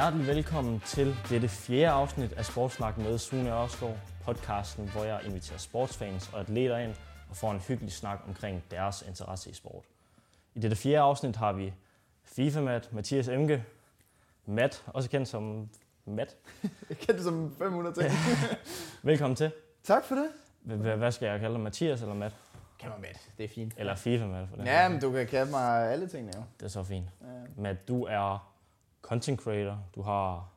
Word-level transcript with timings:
Hjertelig 0.00 0.26
velkommen 0.26 0.80
til 0.86 1.16
dette 1.30 1.48
fjerde 1.48 1.88
afsnit 1.88 2.32
af 2.32 2.44
Sportsnak 2.44 2.98
med 2.98 3.18
Sune 3.18 3.52
Ørskov, 3.62 3.98
podcasten, 4.24 4.88
hvor 4.88 5.04
jeg 5.04 5.20
inviterer 5.26 5.58
sportsfans 5.58 6.30
og 6.32 6.40
atleter 6.40 6.78
ind 6.78 6.94
og 7.30 7.36
får 7.36 7.50
en 7.50 7.58
hyggelig 7.58 7.92
snak 7.92 8.18
omkring 8.28 8.62
deres 8.70 9.04
interesse 9.08 9.50
i 9.50 9.54
sport. 9.54 9.84
I 10.54 10.60
dette 10.60 10.76
fjerde 10.76 10.98
afsnit 10.98 11.36
har 11.36 11.52
vi 11.52 11.72
FIFA-Mat, 12.24 12.92
Mathias 12.92 13.28
Emke, 13.28 13.64
Matt, 14.46 14.84
også 14.86 15.10
kendt 15.10 15.28
som 15.28 15.68
Matt. 16.04 16.36
Jeg 16.88 16.98
kender 16.98 17.12
det 17.12 17.24
som 17.24 17.54
500 17.58 17.94
ting. 17.94 18.12
Velkommen 19.02 19.36
til. 19.36 19.52
tak 19.84 20.04
for 20.04 20.14
det. 20.14 20.28
Hvad 20.98 21.12
skal 21.12 21.26
jeg 21.26 21.40
kalde 21.40 21.54
dig, 21.54 21.62
Mathias 21.62 22.02
eller 22.02 22.14
Matt? 22.14 22.36
Kan 22.78 22.90
man 22.90 23.00
med 23.00 23.08
Det 23.38 23.44
er 23.44 23.48
fint. 23.48 23.74
Eller 23.76 23.94
FIFA-Mat 23.94 24.48
for 24.48 24.56
det. 24.56 24.66
Ja, 24.66 24.88
men 24.88 25.00
du 25.00 25.12
kan 25.12 25.26
kalde 25.26 25.50
mig 25.50 25.92
alle 25.92 26.08
tingene 26.08 26.32
jo. 26.36 26.42
Det 26.60 26.64
er 26.64 26.70
så 26.70 26.82
fint. 26.82 27.06
Matt, 27.56 27.88
du 27.88 28.04
er 28.04 28.49
content 29.02 29.40
creator. 29.40 29.78
Du 29.94 30.02
har... 30.02 30.48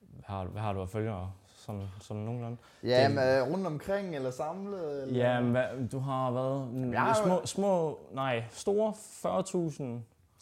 Hvad 0.00 0.24
har, 0.26 0.44
hvad 0.44 0.62
har 0.62 0.72
du 0.72 0.80
af 0.82 0.88
følgere? 0.88 1.32
Sådan, 1.56 1.82
sådan 2.00 2.22
nogenlunde. 2.22 2.56
Ja, 2.82 3.04
Den- 3.04 3.14
men 3.14 3.24
øh, 3.24 3.52
rundt 3.52 3.66
omkring 3.66 4.16
eller 4.16 4.30
samlet? 4.30 5.02
Eller? 5.02 5.20
Ja, 5.32 5.40
men 5.40 5.50
hvad, 5.50 5.88
du 5.92 5.98
har 5.98 6.30
været 6.30 6.94
har 6.94 7.08
jo- 7.08 7.24
små, 7.24 7.46
små, 7.46 7.98
nej, 8.12 8.44
store 8.50 8.92
40.000. 8.92 9.84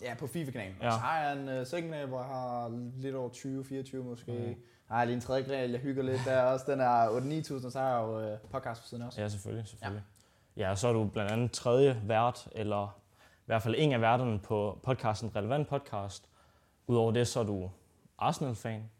ja 0.06 0.14
på 0.18 0.26
FIFA-kanalen. 0.26 0.76
Ja. 0.82 0.90
Så 0.90 0.96
har 0.96 1.20
jeg 1.24 1.32
en 1.40 1.60
uh, 1.60 1.66
second 1.66 1.90
kanal, 1.90 2.06
hvor 2.06 2.18
jeg 2.18 2.26
har 2.26 2.68
lidt 2.96 3.14
over 3.14 3.28
20-24 3.30 3.96
måske. 3.96 4.32
Okay. 4.32 4.54
har 4.88 4.98
jeg 4.98 5.06
lige 5.06 5.14
en 5.14 5.20
tredje 5.20 5.42
kanal, 5.42 5.70
jeg 5.70 5.80
hygger 5.80 6.02
lidt 6.02 6.20
der 6.24 6.42
også. 6.42 6.64
Den 6.72 6.80
er 6.80 7.06
8-9.000, 7.60 7.66
og 7.66 7.72
så 7.72 7.80
har 7.80 7.88
jeg 7.88 8.02
jo 8.02 8.32
uh, 8.32 8.38
podcast 8.52 8.80
på 8.82 8.88
siden 8.88 9.02
også. 9.02 9.20
Ja, 9.20 9.28
selvfølgelig, 9.28 9.68
selvfølgelig. 9.68 10.02
Ja. 10.56 10.68
ja, 10.68 10.74
så 10.74 10.88
er 10.88 10.92
du 10.92 11.04
blandt 11.04 11.32
andet 11.32 11.52
tredje 11.52 12.02
vært, 12.04 12.48
eller 12.52 12.98
i 13.18 13.46
hvert 13.46 13.62
fald 13.62 13.74
en 13.78 13.92
af 13.92 14.00
værterne 14.00 14.38
på 14.38 14.78
podcasten 14.82 15.36
Relevant 15.36 15.68
Podcast. 15.68 16.28
Udover 16.88 17.12
det, 17.12 17.28
så 17.28 17.40
er 17.40 17.44
du 17.44 17.70
Arsenal-fan, 18.18 18.90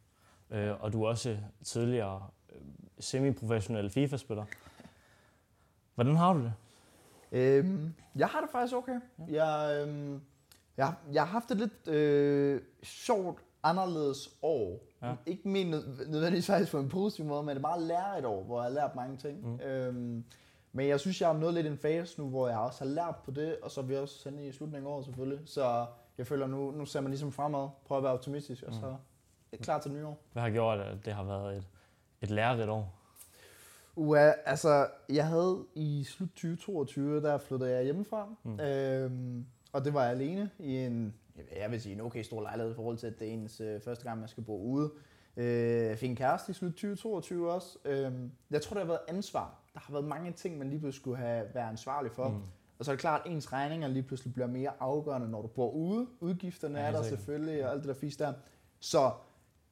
øh, 0.51 0.83
og 0.83 0.93
du 0.93 1.03
er 1.05 1.09
også 1.09 1.39
tidligere 1.65 2.27
øh, 2.53 2.61
semi-professionel 3.01 3.91
FIFA-spiller. 3.91 4.45
Hvordan 5.95 6.17
har 6.17 6.33
du 6.33 6.39
det? 6.41 6.53
Øhm, 7.33 7.95
jeg 8.17 8.27
har 8.29 8.41
det 8.41 8.51
faktisk 8.53 8.75
okay. 8.75 9.01
Jeg, 9.29 9.83
øhm, 9.89 10.21
jeg, 10.77 10.95
jeg 11.13 11.23
har 11.23 11.33
haft 11.33 11.51
et 11.51 11.57
lidt 11.57 11.89
øh, 11.89 12.61
sjovt, 12.83 13.39
anderledes 13.63 14.31
år. 14.43 14.81
Ja. 15.03 15.15
Ikke 15.27 15.49
nød- 15.51 16.07
nødvendigvis 16.09 16.47
faktisk 16.47 16.73
på 16.73 16.79
en 16.79 16.89
positiv 16.89 17.25
måde, 17.25 17.43
men 17.43 17.49
det 17.49 17.57
er 17.57 17.69
meget 17.69 17.83
lærerigt 17.83 18.27
år, 18.27 18.43
hvor 18.45 18.57
jeg 18.57 18.65
har 18.65 18.71
lært 18.75 18.95
mange 18.97 19.17
ting. 19.17 19.47
Mm. 19.47 19.61
Øhm, 19.61 20.25
men 20.73 20.89
jeg 20.89 21.01
synes, 21.01 21.21
jeg 21.21 21.31
er 21.31 21.39
nået 21.39 21.55
lidt 21.55 21.67
en 21.67 21.79
fase 21.79 22.21
nu, 22.21 22.29
hvor 22.29 22.49
jeg 22.49 22.59
også 22.59 22.85
har 22.85 22.91
lært 22.91 23.17
på 23.25 23.31
det, 23.31 23.57
og 23.63 23.71
så 23.71 23.81
er 23.81 23.85
vi 23.85 23.97
også 23.97 24.19
sende 24.19 24.47
i 24.47 24.53
slutningen 24.53 24.87
af 24.91 24.95
året 24.95 25.05
selvfølgelig. 25.05 25.49
Så 25.49 25.87
jeg 26.19 26.27
føler, 26.27 26.47
nu, 26.47 26.71
nu 26.71 26.85
ser 26.85 27.01
man 27.01 27.11
ligesom 27.11 27.33
fremad, 27.33 27.69
prøver 27.87 27.99
at 27.99 28.05
være 28.05 28.13
optimistisk, 28.13 28.63
og 28.63 28.75
så 28.75 28.87
er 28.87 28.97
jeg 29.53 29.61
klar 29.61 29.81
til 29.81 29.93
nyår. 29.93 30.19
Hvad 30.33 30.43
har 30.43 30.51
gjort, 30.51 30.79
at 30.79 31.05
det 31.05 31.13
har 31.13 31.25
været 31.25 31.57
et, 31.57 31.67
et 32.21 32.31
lærerigt 32.31 32.69
år? 32.69 32.95
Ua, 33.97 34.19
altså, 34.47 34.89
jeg 35.09 35.27
havde 35.27 35.65
i 35.75 36.05
slut 36.05 36.29
2022, 36.29 37.23
der 37.23 37.39
flyttede 37.39 37.71
jeg 37.71 37.85
hjemmefra. 37.85 38.27
Mm. 38.43 38.51
Mm. 38.51 38.61
Øhm, 38.61 39.47
og 39.73 39.85
det 39.85 39.95
var 39.95 40.03
jeg 40.03 40.13
alene 40.13 40.51
i 40.59 40.77
en, 40.77 41.15
jeg 41.57 41.71
vil 41.71 41.81
sige, 41.81 41.93
en 41.93 42.01
okay 42.01 42.23
stor 42.23 42.43
lejlighed 42.43 42.73
i 42.73 42.75
forhold 42.75 42.97
til, 42.97 43.07
at 43.07 43.19
det 43.19 43.29
er 43.29 43.33
ens 43.33 43.61
øh, 43.61 43.81
første 43.81 44.05
gang, 44.05 44.21
man 44.21 44.29
skal 44.29 44.45
bo 44.45 44.63
ude. 44.63 44.91
Øh, 45.37 45.85
jeg 45.85 45.99
fik 45.99 46.11
en 46.11 46.17
kæreste 46.17 46.51
i 46.51 46.55
slut 46.55 46.71
2022 46.71 47.53
også. 47.53 47.79
Øhm, 47.85 48.33
jeg 48.51 48.63
tror, 48.63 48.75
det 48.75 48.83
har 48.83 48.89
været 48.89 49.01
ansvar. 49.09 49.61
Der 49.75 49.81
har 49.81 49.93
været 49.93 50.05
mange 50.05 50.33
ting, 50.33 50.59
man 50.59 50.71
lige 50.71 50.81
pludselig 50.81 51.01
skulle 51.01 51.17
have 51.17 51.45
været 51.55 51.69
ansvarlig 51.69 52.13
for. 52.13 52.29
Mm. 52.29 52.43
Og 52.79 52.85
så 52.85 52.91
er 52.91 52.95
det 52.95 53.01
klart, 53.01 53.21
at 53.27 53.33
ens 53.33 53.53
regninger 53.53 53.89
lige 53.89 54.03
pludselig 54.03 54.35
bliver 54.35 54.47
mere 54.47 54.71
afgørende, 54.81 55.29
når 55.31 55.43
du 55.43 55.49
bor 55.49 55.71
ude. 55.71 56.07
Udgifterne 56.21 56.79
Ja, 56.79 56.87
er 56.87 56.91
der 56.91 57.03
sikkert. 57.03 57.21
selvfølgelig, 57.21 57.65
og 57.67 57.73
alt 57.73 57.81
det 57.83 57.89
der 57.89 57.95
fisk 57.95 58.19
der. 58.19 58.33
Så 58.81 59.11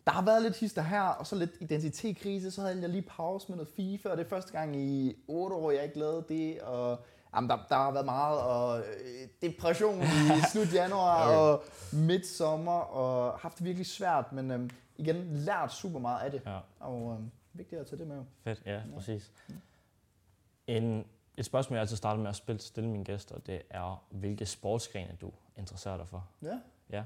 der 0.06 0.12
har 0.12 0.22
været 0.24 0.42
lidt 0.42 0.56
hister 0.56 0.82
her, 0.82 1.02
og 1.02 1.26
så 1.26 1.36
lidt 1.36 1.50
identitetskrise. 1.60 2.50
Så 2.50 2.60
havde 2.60 2.80
jeg 2.80 2.88
lige 2.90 3.02
pause 3.08 3.46
med 3.48 3.56
noget 3.56 3.68
FIFA, 3.76 4.08
og 4.08 4.16
det 4.16 4.24
er 4.24 4.28
første 4.28 4.52
gang 4.52 4.76
i 4.76 5.16
otte 5.28 5.56
år, 5.56 5.70
jeg 5.70 5.84
ikke 5.84 5.98
lavede 5.98 6.24
det. 6.28 6.60
Og 6.60 6.98
jamen, 7.36 7.50
der, 7.50 7.58
der 7.68 7.74
har 7.76 7.90
været 7.92 8.04
meget 8.04 8.40
og, 8.40 8.78
øh, 8.78 9.28
depression 9.42 10.02
i 10.02 10.06
slut 10.52 10.74
januar 10.74 11.26
Okay. 11.28 11.36
og 11.38 11.64
midt 11.92 12.26
sommer, 12.26 12.72
og 12.80 13.38
haft 13.38 13.58
det 13.58 13.64
virkelig 13.64 13.86
svært, 13.86 14.32
men 14.32 14.50
øhm, 14.50 14.70
igen 14.96 15.16
lært 15.36 15.72
super 15.72 15.98
meget 15.98 16.24
af 16.24 16.30
det. 16.30 16.42
Ja. 16.46 16.58
Og 16.80 17.12
øhm, 17.18 17.30
vigtigt 17.52 17.80
at 17.80 17.86
tage 17.86 17.98
det 17.98 18.06
med. 18.06 18.22
Fedt, 18.44 18.62
ja, 18.66 18.72
Ja. 18.74 18.80
præcis. 18.94 19.32
En, 20.66 21.04
et 21.36 21.44
spørgsmål, 21.44 21.76
jeg 21.76 21.80
altid 21.80 21.96
starter 21.96 22.20
med 22.22 22.28
at 22.30 22.36
spille, 22.36 22.60
stille 22.60 22.90
mine 22.90 23.04
gæster, 23.04 23.38
det 23.38 23.62
er, 23.70 24.04
hvilke 24.10 24.46
sportsgrene 24.46 25.16
du 25.20 25.32
interesserer 25.56 25.96
dig 25.96 26.08
for? 26.08 26.28
Ja. 26.42 26.60
Ja. 26.90 27.04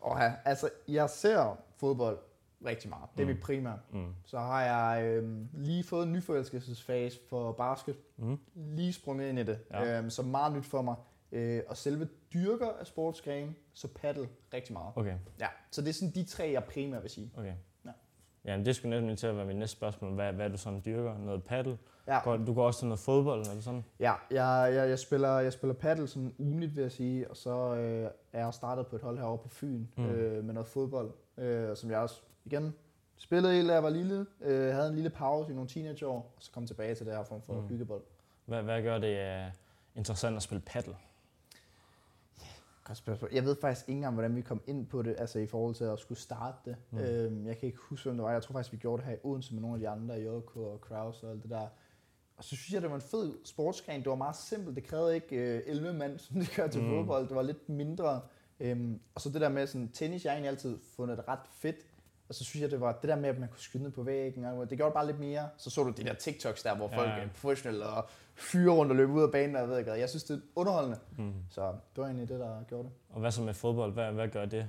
Og 0.00 0.18
ja, 0.20 0.32
altså, 0.44 0.70
jeg 0.88 1.10
ser 1.10 1.56
fodbold 1.76 2.18
rigtig 2.64 2.90
meget. 2.90 3.04
Det 3.16 3.22
er 3.22 3.26
Mm. 3.26 3.32
mit 3.32 3.42
primære. 3.42 3.78
Mm. 3.92 4.14
Så 4.24 4.38
har 4.38 4.62
jeg 4.64 5.04
øhm, 5.04 5.48
lige 5.52 5.84
fået 5.84 6.06
en 6.06 6.12
nyforelskelsesfase 6.12 7.18
for 7.28 7.52
basket. 7.52 7.96
Mm. 8.16 8.38
Lige 8.54 8.92
sprunget 8.92 9.28
ind 9.28 9.38
i 9.38 9.42
det. 9.42 9.58
Ja. 9.70 9.98
Øhm, 9.98 10.10
så 10.10 10.22
meget 10.22 10.52
nyt 10.52 10.64
for 10.66 10.82
mig. 10.82 10.94
Øh, 11.32 11.62
og 11.68 11.76
selve 11.76 12.08
dyrker 12.34 12.68
af 12.80 12.86
sportsgrene, 12.86 13.54
så 13.72 13.88
paddle 13.88 14.28
rigtig 14.54 14.72
meget. 14.72 14.92
Okay, 14.96 15.14
Ja, 15.40 15.48
så 15.70 15.82
det 15.82 15.88
er 15.88 15.92
sådan 15.92 16.14
de 16.14 16.24
tre, 16.24 16.50
jeg 16.52 16.64
primært 16.64 17.02
vil 17.02 17.10
sige. 17.10 17.30
okay. 17.36 17.54
Ja. 17.84 17.90
Ja, 18.44 18.56
men 18.56 18.66
det 18.66 18.76
skulle 18.76 18.96
nemlig 19.00 19.18
til 19.18 19.26
at 19.26 19.36
være 19.36 19.46
mit 19.46 19.56
næste 19.56 19.76
spørgsmål. 19.76 20.14
Hvad, 20.14 20.32
hvad 20.32 20.44
er 20.46 20.50
du 20.50 20.56
sådan 20.56 20.82
dyrker? 20.84 21.18
Noget 21.18 21.44
paddle? 21.44 21.78
Ja, 22.08 22.20
Går, 22.24 22.36
du 22.36 22.54
går 22.54 22.66
også 22.66 22.78
til 22.78 22.88
noget 22.88 23.00
fodbold 23.00 23.40
eller 23.46 23.60
sådan? 23.60 23.84
ja 24.00 24.12
jeg, 24.30 24.74
jeg, 24.74 24.88
jeg, 24.88 24.98
spiller, 24.98 25.38
jeg 25.38 25.52
spiller 25.52 25.74
paddle 25.74 26.06
sådan 26.08 26.34
ugenligt, 26.38 26.76
vil 26.76 26.82
jeg 26.82 26.92
sige. 26.92 27.30
Og 27.30 27.36
så 27.36 27.74
øh, 27.74 28.10
er 28.32 28.44
jeg 28.44 28.54
startet 28.54 28.86
på 28.86 28.96
et 28.96 29.02
hold 29.02 29.18
herovre 29.18 29.38
på 29.38 29.48
Fyn 29.48 29.84
Mm. 29.96 30.04
øh, 30.04 30.44
med 30.44 30.54
noget 30.54 30.66
fodbold. 30.68 31.10
Øh, 31.38 31.76
som 31.76 31.90
jeg 31.90 31.98
også, 31.98 32.20
igen, 32.44 32.74
spillede 33.16 33.54
helt, 33.54 33.68
da 33.68 33.74
jeg 33.74 33.82
var 33.82 33.90
lille. 33.90 34.26
Øh, 34.40 34.74
havde 34.74 34.88
en 34.88 34.94
lille 34.94 35.10
pause 35.10 35.50
i 35.50 35.54
nogle 35.54 35.68
teenageår. 35.68 36.16
Og 36.36 36.42
så 36.42 36.50
kom 36.52 36.66
tilbage 36.66 36.94
til 36.94 37.06
det 37.06 37.14
her 37.14 37.24
form 37.24 37.42
for 37.42 37.52
Mm. 37.60 37.68
byggebold. 37.68 38.02
Hvad, 38.46 38.62
hvad 38.62 38.82
gør 38.82 38.98
det 38.98 39.46
uh, 39.46 39.52
interessant 39.96 40.36
at 40.36 40.42
spille 40.42 40.62
paddle? 40.66 40.94
Godt 42.84 42.98
spørgsmål. 42.98 43.30
Jeg 43.34 43.44
ved 43.44 43.56
faktisk 43.60 43.88
ikke 43.88 43.96
engang, 43.96 44.14
hvordan 44.14 44.36
vi 44.36 44.40
kom 44.40 44.60
ind 44.66 44.86
på 44.86 45.02
det, 45.02 45.14
altså 45.18 45.38
i 45.38 45.46
forhold 45.46 45.74
til 45.74 45.84
at 45.84 45.98
skulle 45.98 46.18
starte 46.18 46.56
det. 46.64 46.76
Mm. 46.90 46.98
Øhm, 46.98 47.46
jeg 47.46 47.58
kan 47.58 47.66
ikke 47.66 47.78
huske, 47.78 48.04
hvem 48.08 48.16
det 48.16 48.24
var. 48.24 48.32
Jeg 48.32 48.42
tror 48.42 48.52
faktisk, 48.52 48.72
vi 48.72 48.76
gjorde 48.78 49.00
det 49.02 49.08
her 49.10 49.16
i 49.16 49.18
Odense 49.22 49.54
med 49.54 49.62
nogle 49.62 49.74
af 49.74 49.80
de 49.80 49.88
andre, 49.88 50.14
JK 50.14 50.56
og 50.56 50.80
Kraus 50.80 51.22
og 51.22 51.30
alt 51.30 51.42
det 51.42 51.50
der. 51.50 51.66
Og 52.38 52.44
så 52.44 52.56
synes 52.56 52.72
jeg, 52.72 52.82
det 52.82 52.90
var 52.90 52.96
en 52.96 53.02
fed 53.02 53.32
sportsgren. 53.44 54.00
Det 54.00 54.08
var 54.10 54.14
meget 54.14 54.36
simpelt. 54.36 54.76
Det 54.76 54.84
krævede 54.84 55.14
ikke 55.14 55.36
øh, 55.36 55.62
11 55.66 55.92
mand, 55.92 56.18
som 56.18 56.36
det 56.40 56.52
gør 56.56 56.66
til 56.66 56.82
Mm. 56.82 56.88
fodbold. 56.88 57.28
Det 57.28 57.36
var 57.36 57.42
lidt 57.42 57.68
mindre. 57.68 58.20
Øhm, 58.60 59.00
og 59.14 59.20
så 59.20 59.28
det 59.30 59.40
der 59.40 59.48
med 59.48 59.66
sådan, 59.66 59.88
tennis, 59.88 60.24
jeg 60.24 60.30
har 60.32 60.34
egentlig 60.36 60.48
altid 60.50 60.78
fundet 60.96 61.28
ret 61.28 61.38
fedt. 61.50 61.76
Og 62.28 62.34
så 62.34 62.44
synes 62.44 62.62
jeg, 62.62 62.70
det 62.70 62.80
var 62.80 62.92
det 62.92 63.08
der 63.08 63.16
med, 63.16 63.28
at 63.28 63.38
man 63.38 63.48
kunne 63.48 63.60
skyde 63.60 63.90
på 63.90 64.02
væggen. 64.02 64.44
Og 64.44 64.70
det 64.70 64.78
gjorde 64.78 64.90
det 64.90 64.94
bare 64.94 65.06
lidt 65.06 65.20
mere. 65.20 65.48
Så 65.56 65.70
så 65.70 65.82
du 65.84 65.90
de 65.90 66.04
der 66.04 66.14
TikToks 66.14 66.62
der, 66.62 66.76
hvor 66.76 66.88
Ja, 66.92 66.96
folk 66.98 67.08
er 67.08 67.28
professionelle 67.40 67.86
og 67.86 68.08
fyre 68.34 68.72
rundt 68.74 68.92
og 68.92 68.96
løber 68.96 69.14
ud 69.14 69.22
af 69.22 69.30
banen. 69.32 69.54
Og 69.56 69.60
jeg 69.60 69.68
ved 69.68 69.78
ikke. 69.78 69.92
Jeg 69.92 70.08
synes, 70.08 70.24
det 70.24 70.34
er 70.36 70.40
underholdende. 70.56 70.98
Mm. 71.18 71.32
Så 71.50 71.62
det 71.66 71.76
var 71.96 72.04
egentlig 72.04 72.28
det, 72.28 72.40
der 72.40 72.62
gjorde 72.68 72.84
det. 72.84 72.92
Og 73.10 73.20
hvad 73.20 73.30
så 73.30 73.42
med 73.42 73.54
fodbold? 73.54 73.92
Hvad, 73.92 74.12
hvad 74.12 74.28
gør 74.28 74.44
det 74.46 74.68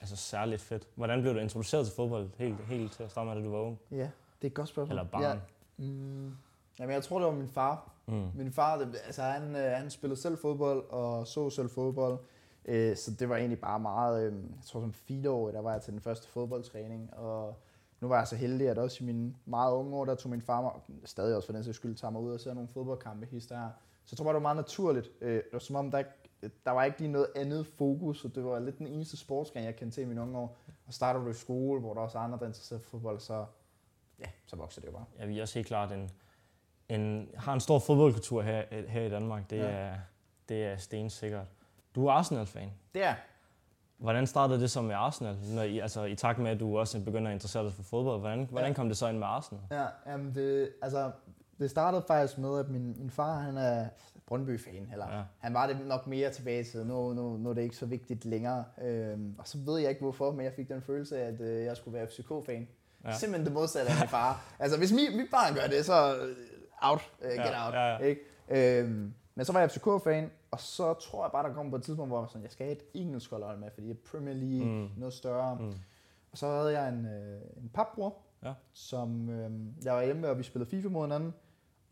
altså 0.00 0.16
særligt 0.16 0.62
fedt? 0.62 0.86
Hvordan 0.94 1.20
blev 1.22 1.34
du 1.34 1.38
introduceret 1.38 1.86
til 1.86 1.94
fodbold 1.96 2.28
helt, 2.38 2.56
helt 2.64 2.92
til 2.92 3.02
at 3.02 3.10
starte 3.10 3.26
med, 3.28 3.36
da 3.36 3.42
du 3.42 3.50
var 3.50 3.58
ung? 3.62 3.78
Ja, 3.90 3.96
det 3.96 4.08
er 4.42 4.46
et 4.46 4.54
godt 4.54 4.68
spørgsmål. 4.68 4.98
Eller 4.98 5.10
barn? 5.10 5.22
Ja, 5.22 5.34
mm, 5.76 6.32
jamen, 6.78 6.94
jeg 6.94 7.02
tror, 7.02 7.18
det 7.18 7.26
var 7.26 7.34
min 7.34 7.48
far. 7.48 7.92
Mm. 8.06 8.28
Min 8.34 8.52
far, 8.52 8.78
det, 8.78 8.96
altså, 9.06 9.22
han, 9.22 9.56
øh, 9.56 9.70
han 9.70 9.90
spillede 9.90 10.20
selv 10.20 10.38
fodbold 10.38 10.90
og 10.90 11.26
så 11.26 11.50
selv 11.50 11.70
fodbold. 11.70 12.18
Øh, 12.64 12.96
så 12.96 13.10
det 13.10 13.28
var 13.28 13.36
egentlig 13.36 13.60
bare 13.60 13.80
meget, 13.80 14.26
øh, 14.26 14.32
jeg 14.34 14.64
tror 14.64 14.80
som 14.80 14.92
fire 14.92 15.30
år, 15.30 15.50
der 15.50 15.60
var 15.60 15.72
jeg 15.72 15.82
til 15.82 15.92
den 15.92 16.00
første 16.00 16.28
fodboldtræning. 16.28 17.14
Og 17.14 17.54
nu 18.00 18.08
var 18.08 18.18
jeg 18.18 18.26
så 18.26 18.36
heldig, 18.36 18.68
at 18.68 18.78
også 18.78 19.04
i 19.04 19.06
mine 19.06 19.34
meget 19.44 19.74
unge 19.74 19.96
år, 19.96 20.04
der 20.04 20.14
tog 20.14 20.30
min 20.30 20.42
far 20.42 20.60
mig, 20.60 20.72
og 20.72 20.82
stadig 21.04 21.36
også 21.36 21.46
for 21.46 21.52
den 21.52 21.64
sags 21.64 21.76
skyld, 21.76 21.96
tager 21.96 22.10
mig 22.12 22.20
ud 22.20 22.32
og 22.32 22.40
ser 22.40 22.54
nogle 22.54 22.68
fodboldkampe 22.68 23.26
hist 23.26 23.50
der. 23.50 23.68
Så 24.04 24.12
jeg 24.12 24.16
tror 24.16 24.24
bare, 24.24 24.34
det 24.34 24.42
var 24.42 24.54
meget 24.54 24.56
naturligt. 24.56 25.10
Øh, 25.20 25.34
det 25.34 25.52
var 25.52 25.58
som 25.58 25.76
om, 25.76 25.90
der, 25.90 26.02
der 26.64 26.70
var 26.70 26.84
ikke 26.84 26.98
lige 26.98 27.12
noget 27.12 27.26
andet 27.36 27.66
fokus, 27.66 28.24
og 28.24 28.34
det 28.34 28.44
var 28.44 28.58
lidt 28.58 28.78
den 28.78 28.86
eneste 28.86 29.16
sportsgren, 29.16 29.64
jeg 29.64 29.76
kendte 29.76 29.96
til 29.96 30.02
i 30.02 30.06
mine 30.06 30.22
unge 30.22 30.38
år. 30.38 30.56
Og 30.86 30.94
starter 30.94 31.20
du 31.20 31.30
i 31.30 31.34
skole, 31.34 31.80
hvor 31.80 31.94
der 31.94 32.00
også 32.00 32.18
er 32.18 32.22
andre, 32.22 32.38
der 32.38 32.46
interesserer 32.46 32.80
for 32.80 32.90
fodbold, 32.90 33.20
så, 33.20 33.44
ja, 34.18 34.26
så 34.46 34.56
vokser 34.56 34.80
det 34.80 34.88
jo 34.88 34.92
bare. 34.92 35.04
Ja, 35.18 35.26
vi 35.26 35.38
er 35.38 35.42
også 35.42 35.54
helt 35.54 35.66
klart 35.66 35.92
en, 35.92 36.10
en, 36.88 37.28
har 37.36 37.52
en 37.54 37.60
stor 37.60 37.78
fodboldkultur 37.78 38.42
her, 38.42 38.62
her 38.88 39.02
i 39.02 39.08
Danmark. 39.10 39.50
Det, 39.50 39.56
Ja. 39.56 39.62
er, 39.62 39.94
det 40.48 40.64
er 40.64 40.76
stensikkert. 40.76 41.46
Du 41.94 42.06
er 42.06 42.12
Arsenal-fan. 42.12 42.70
Det 42.94 43.04
er 43.04 43.14
Hvordan 43.98 44.26
startede 44.26 44.60
det 44.60 44.70
så 44.70 44.82
med 44.82 44.94
Arsenal? 44.94 45.36
Når 45.54 45.62
I, 45.62 45.78
altså, 45.78 46.04
I 46.04 46.14
takt 46.14 46.38
med, 46.38 46.50
at 46.50 46.60
du 46.60 46.78
også 46.78 47.00
begynder 47.00 47.30
at 47.30 47.34
interessere 47.34 47.64
dig 47.64 47.72
for 47.72 47.82
fodbold, 47.82 48.20
hvordan, 48.20 48.46
hvordan 48.50 48.74
kom 48.74 48.88
det 48.88 48.96
så 48.96 49.08
ind 49.08 49.18
med 49.18 49.26
Arsenal? 49.26 49.62
Ja, 49.70 49.84
jamen 50.06 50.34
det, 50.34 50.70
altså, 50.82 51.10
det 51.58 51.70
startede 51.70 52.04
faktisk 52.06 52.38
med, 52.38 52.58
at 52.58 52.68
min, 52.68 52.94
min 52.98 53.10
far, 53.10 53.38
han 53.40 53.56
er 53.56 53.86
Brøndby-fan, 54.26 54.88
eller 54.92 55.16
Ja. 55.16 55.22
han 55.38 55.54
var 55.54 55.66
det 55.66 55.76
nok 55.86 56.06
mere 56.06 56.30
tilbage 56.30 56.64
til, 56.64 56.86
nu, 56.86 57.12
nu, 57.12 57.36
nu 57.36 57.50
er 57.50 57.54
det 57.54 57.62
ikke 57.62 57.76
så 57.76 57.86
vigtigt 57.86 58.24
længere. 58.24 58.64
Øhm, 58.82 59.34
og 59.38 59.48
så 59.48 59.58
ved 59.58 59.78
jeg 59.78 59.88
ikke 59.90 60.00
hvorfor, 60.02 60.30
men 60.32 60.44
jeg 60.44 60.52
fik 60.52 60.68
den 60.68 60.82
følelse 60.82 61.18
af, 61.22 61.28
at 61.28 61.40
øh, 61.40 61.64
jeg 61.64 61.76
skulle 61.76 61.98
være 61.98 62.06
FCK-fan. 62.06 62.68
Ja. 63.04 63.12
Simpelthen 63.12 63.46
det 63.46 63.52
modsatte 63.54 63.90
af 63.92 63.96
min 64.00 64.08
far. 64.08 64.54
altså 64.58 64.78
hvis 64.78 64.92
mit, 64.92 65.16
mit 65.16 65.26
barn 65.30 65.54
gør 65.54 65.66
det, 65.76 65.84
så 65.86 66.16
out, 66.90 67.10
uh, 67.20 67.26
get 67.26 67.36
Ja, 67.36 67.66
out. 67.66 67.74
ja, 67.74 67.86
ja. 67.92 67.98
Ikke? 67.98 68.20
Øhm, 68.48 69.14
men 69.34 69.44
så 69.44 69.52
var 69.52 69.60
jeg 69.60 69.70
FCK-fan, 69.70 70.30
og 70.50 70.60
så 70.60 70.94
tror 70.94 71.24
jeg 71.24 71.32
bare, 71.32 71.48
der 71.48 71.54
kom 71.54 71.70
på 71.70 71.76
et 71.76 71.82
tidspunkt, 71.82 72.08
hvor 72.10 72.16
jeg 72.18 72.22
var 72.22 72.28
sådan, 72.28 72.42
jeg 72.42 72.50
skal 72.50 72.66
have 72.66 72.76
et 72.76 72.84
engelsk 72.94 73.30
hold 73.30 73.58
med, 73.58 73.70
fordi 73.74 73.94
Premier 73.94 74.34
League 74.34 74.66
Mm. 74.68 74.88
noget 74.96 75.12
større. 75.14 75.54
Mm. 75.60 75.72
Og 76.32 76.38
så 76.38 76.46
havde 76.46 76.80
jeg 76.80 76.88
en, 76.88 77.06
øh, 77.06 77.40
en 77.56 77.70
papbror, 77.74 78.16
Ja. 78.44 78.52
som 78.72 79.28
øh, 79.30 79.50
jeg 79.84 79.94
var 79.94 80.02
hjemme 80.02 80.22
med, 80.22 80.28
og 80.30 80.38
vi 80.38 80.42
spillede 80.42 80.70
FIFA 80.70 80.88
mod 80.88 81.02
hinanden. 81.06 81.34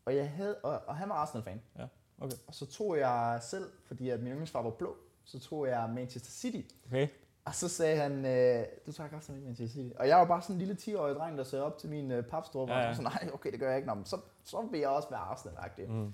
Og, 0.05 0.15
jeg 0.15 0.29
havde, 0.29 0.55
og, 0.63 0.81
og 0.87 0.95
han 0.95 1.09
var 1.09 1.15
Arsenal-fan. 1.15 1.61
Ja, 1.79 1.85
okay. 2.21 2.37
Og 2.47 2.53
så 2.55 2.65
tog 2.65 2.97
jeg 2.97 3.39
selv, 3.41 3.71
fordi 3.85 4.09
at 4.09 4.19
min 4.19 4.27
yndlingsfar 4.31 4.61
var 4.61 4.69
blå, 4.69 4.95
så 5.23 5.39
tog 5.39 5.67
jeg 5.67 5.89
Manchester 5.89 6.31
City. 6.31 6.61
Okay. 6.87 7.07
Og 7.45 7.55
så 7.55 7.67
sagde 7.69 7.97
han, 7.97 8.11
øh, 8.25 8.65
du 8.87 8.91
tager 8.91 9.07
ikke 9.07 9.15
Arsenal 9.17 9.41
Manchester 9.41 9.81
City. 9.81 9.93
Og 9.99 10.07
jeg 10.07 10.17
var 10.17 10.25
bare 10.25 10.41
sådan 10.41 10.55
en 10.55 10.59
lille 10.59 10.75
10-årig 10.81 11.15
dreng, 11.15 11.37
der 11.37 11.43
ser 11.43 11.61
op 11.61 11.77
til 11.77 11.89
min 11.89 12.11
øh, 12.11 12.23
papstor. 12.23 12.67
Ja, 12.71 12.79
Ja. 12.79 12.89
Og 12.89 12.95
så 12.95 13.01
nej, 13.01 13.29
okay, 13.33 13.51
det 13.51 13.59
gør 13.59 13.67
jeg 13.67 13.77
ikke. 13.77 13.87
Nå, 13.87 13.93
men 13.93 14.05
så, 14.05 14.17
så 14.43 14.67
vil 14.71 14.79
jeg 14.79 14.89
også 14.89 15.09
være 15.09 15.19
Arsenal-agtig. 15.19 15.87
Mm. 15.91 16.13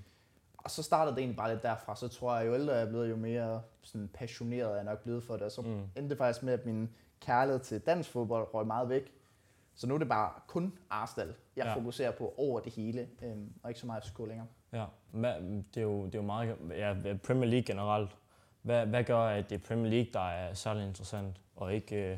Og 0.57 0.71
så 0.71 0.83
startede 0.83 1.15
det 1.15 1.21
egentlig 1.21 1.37
bare 1.37 1.51
lidt 1.51 1.63
derfra. 1.63 1.95
Så 1.95 2.07
tror 2.07 2.37
jeg, 2.37 2.47
jo 2.47 2.53
ældre 2.53 2.73
jeg 2.73 2.81
er 2.83 2.89
blevet, 2.89 3.09
jo 3.09 3.15
mere 3.15 3.61
sådan 3.81 4.09
passioneret 4.13 4.71
er 4.71 4.75
jeg 4.75 4.83
nok 4.83 4.99
blevet 5.03 5.23
for 5.23 5.33
det. 5.33 5.41
Og 5.43 5.51
så 5.51 5.61
Mm. 5.61 5.79
endte 5.95 6.09
det 6.09 6.17
faktisk 6.17 6.43
med, 6.43 6.53
at 6.53 6.65
min 6.65 6.89
kærlighed 7.19 7.59
til 7.59 7.81
dansk 7.81 8.09
fodbold 8.11 8.53
røg 8.53 8.67
meget 8.67 8.89
væk. 8.89 9.13
Så 9.75 9.87
nu 9.87 9.93
er 9.93 9.97
det 9.97 10.09
bare 10.09 10.31
kun 10.47 10.73
Arsenal, 10.89 11.33
jeg 11.55 11.65
Ja. 11.65 11.73
fokuserer 11.75 12.11
på 12.11 12.33
over 12.37 12.59
det 12.59 12.71
hele, 12.73 13.07
øhm, 13.21 13.53
og 13.63 13.69
ikke 13.69 13.79
så 13.79 13.85
meget 13.87 14.03
FCK 14.03 14.19
længere. 14.19 14.47
Ja, 14.73 14.85
det, 15.73 15.77
er 15.77 15.81
jo, 15.81 16.05
det 16.05 16.15
er 16.15 16.19
jo 16.19 16.25
meget... 16.25 16.55
Ja, 16.69 16.95
Premier 17.23 17.49
League 17.49 17.63
generelt. 17.65 18.09
Hvad, 18.61 18.85
hvad 18.85 19.03
gør, 19.03 19.19
at 19.19 19.49
det 19.49 19.55
er 19.55 19.67
Premier 19.67 19.91
League, 19.91 20.09
der 20.13 20.29
er 20.29 20.53
særlig 20.53 20.87
interessant, 20.87 21.35
og 21.55 21.73
ikke 21.73 22.11
øh, 22.11 22.17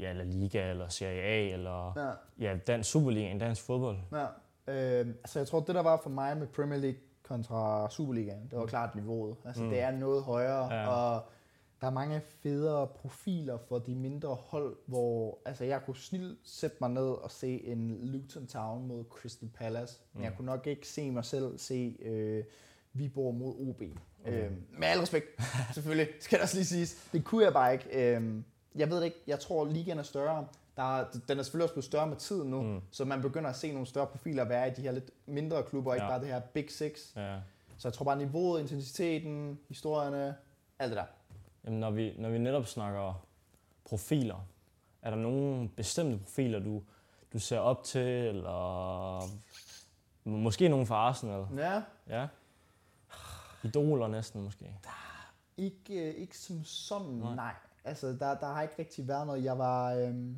ja, 0.00 0.12
La 0.12 0.22
Liga 0.24 0.70
eller 0.70 0.88
Serie 0.88 1.22
A 1.22 1.52
eller 1.52 1.92
Ja. 2.38 2.46
ja, 2.50 2.56
dansk 2.66 2.90
Superliga, 2.90 3.30
en 3.30 3.38
dansk 3.38 3.62
fodbold? 3.62 3.98
Ja. 4.12 4.24
Øh, 4.68 5.06
altså 5.06 5.38
jeg 5.38 5.48
tror, 5.48 5.60
det 5.60 5.74
der 5.74 5.82
var 5.82 6.00
for 6.02 6.10
mig 6.10 6.36
med 6.36 6.46
Premier 6.46 6.78
League 6.80 6.98
kontra 7.22 7.90
Superligaen, 7.90 8.48
det 8.50 8.58
var 8.58 8.66
klart 8.66 8.94
niveauet. 8.94 9.36
Altså 9.44 9.62
Mm. 9.62 9.66
mm. 9.68 9.72
det 9.74 9.82
er 9.82 9.90
noget 9.90 10.22
højere, 10.22 10.74
ja. 10.74 10.88
og 10.88 11.22
der 11.80 11.86
er 11.86 11.90
mange 11.90 12.20
federe 12.42 12.86
profiler 12.86 13.58
for 13.68 13.78
de 13.78 13.94
mindre 13.94 14.34
hold, 14.34 14.76
hvor 14.86 15.38
altså 15.44 15.64
jeg 15.64 15.80
kunne 15.86 15.96
snilt 15.96 16.38
sætte 16.44 16.76
mig 16.80 16.90
ned 16.90 17.08
og 17.08 17.30
se 17.30 17.64
en 17.66 17.98
Luton 18.02 18.46
Town 18.46 18.86
mod 18.86 19.04
Crystal 19.10 19.48
Palace, 19.48 20.00
men 20.12 20.18
Mm. 20.20 20.24
jeg 20.24 20.32
kunne 20.36 20.46
nok 20.46 20.66
ikke 20.66 20.88
se 20.88 21.10
mig 21.10 21.24
selv 21.24 21.58
se 21.58 21.96
øh, 22.02 22.44
Viborg 22.98 23.34
mod 23.34 23.54
OB. 23.68 23.82
Okay. 23.82 23.90
Okay. 24.26 24.44
Øh, 24.46 24.52
med 24.78 24.88
al 24.88 24.98
respekt, 25.00 25.26
selvfølgelig, 25.74 26.08
skal 26.20 26.38
der 26.38 26.42
også 26.42 26.56
lige 26.56 26.64
siges. 26.64 27.08
Det 27.12 27.24
kunne 27.24 27.44
jeg 27.44 27.52
bare 27.52 27.72
ikke. 27.72 28.16
Øh, 28.16 28.42
jeg 28.74 28.90
ved 28.90 28.96
det 28.98 29.04
ikke, 29.04 29.22
jeg 29.26 29.40
tror 29.40 29.64
ligaen 29.64 29.98
er 29.98 30.02
større. 30.02 30.46
Der 30.76 30.98
er, 30.98 31.04
den 31.28 31.38
er 31.38 31.42
selvfølgelig 31.42 31.62
også 31.64 31.74
blevet 31.74 31.84
større 31.84 32.06
med 32.06 32.16
tiden 32.16 32.50
nu, 32.50 32.62
Mm. 32.62 32.80
så 32.90 33.04
man 33.04 33.22
begynder 33.22 33.50
at 33.50 33.56
se 33.56 33.72
nogle 33.72 33.86
større 33.86 34.06
profiler 34.06 34.44
være 34.44 34.68
i 34.68 34.70
de 34.70 34.82
her 34.82 34.92
lidt 34.92 35.10
mindre 35.26 35.62
klubber, 35.62 35.94
ikke 35.94 36.04
Ja. 36.04 36.10
bare 36.10 36.20
det 36.20 36.28
her 36.28 36.40
Big 36.40 36.70
Six. 36.70 37.16
Ja. 37.16 37.36
Så 37.78 37.88
jeg 37.88 37.92
tror 37.92 38.04
bare 38.04 38.18
niveauet, 38.18 38.60
intensiteten, 38.60 39.58
historierne, 39.68 40.34
alt 40.78 40.90
det 40.90 40.96
der. 40.96 41.04
Jamen, 41.64 41.80
når 41.80 41.90
vi, 41.90 42.14
når 42.18 42.28
vi 42.30 42.38
netop 42.38 42.66
snakker 42.66 43.26
profiler, 43.84 44.46
er 45.02 45.10
der 45.10 45.16
nogle 45.16 45.68
bestemte 45.68 46.18
profiler, 46.18 46.58
du, 46.58 46.82
du 47.32 47.38
ser 47.38 47.58
op 47.58 47.84
til, 47.84 48.00
eller 48.06 49.20
måske 50.24 50.68
nogen 50.68 50.86
fra 50.86 50.94
Arsenal? 50.94 51.44
Ja, 51.56 51.82
Ja. 52.08 52.26
Idoler 53.68 54.08
næsten 54.08 54.42
måske. 54.42 54.74
ikke, 55.56 56.08
øh, 56.08 56.14
ikke 56.14 56.38
som 56.38 56.64
sådan, 56.64 57.06
Nej. 57.06 57.34
nej. 57.34 57.52
Altså, 57.84 58.06
der, 58.06 58.34
der 58.34 58.46
har 58.46 58.62
ikke 58.62 58.74
rigtig 58.78 59.08
været 59.08 59.26
noget. 59.26 59.44
Jeg 59.44 59.58
var, 59.58 59.94
øhm, 59.94 60.36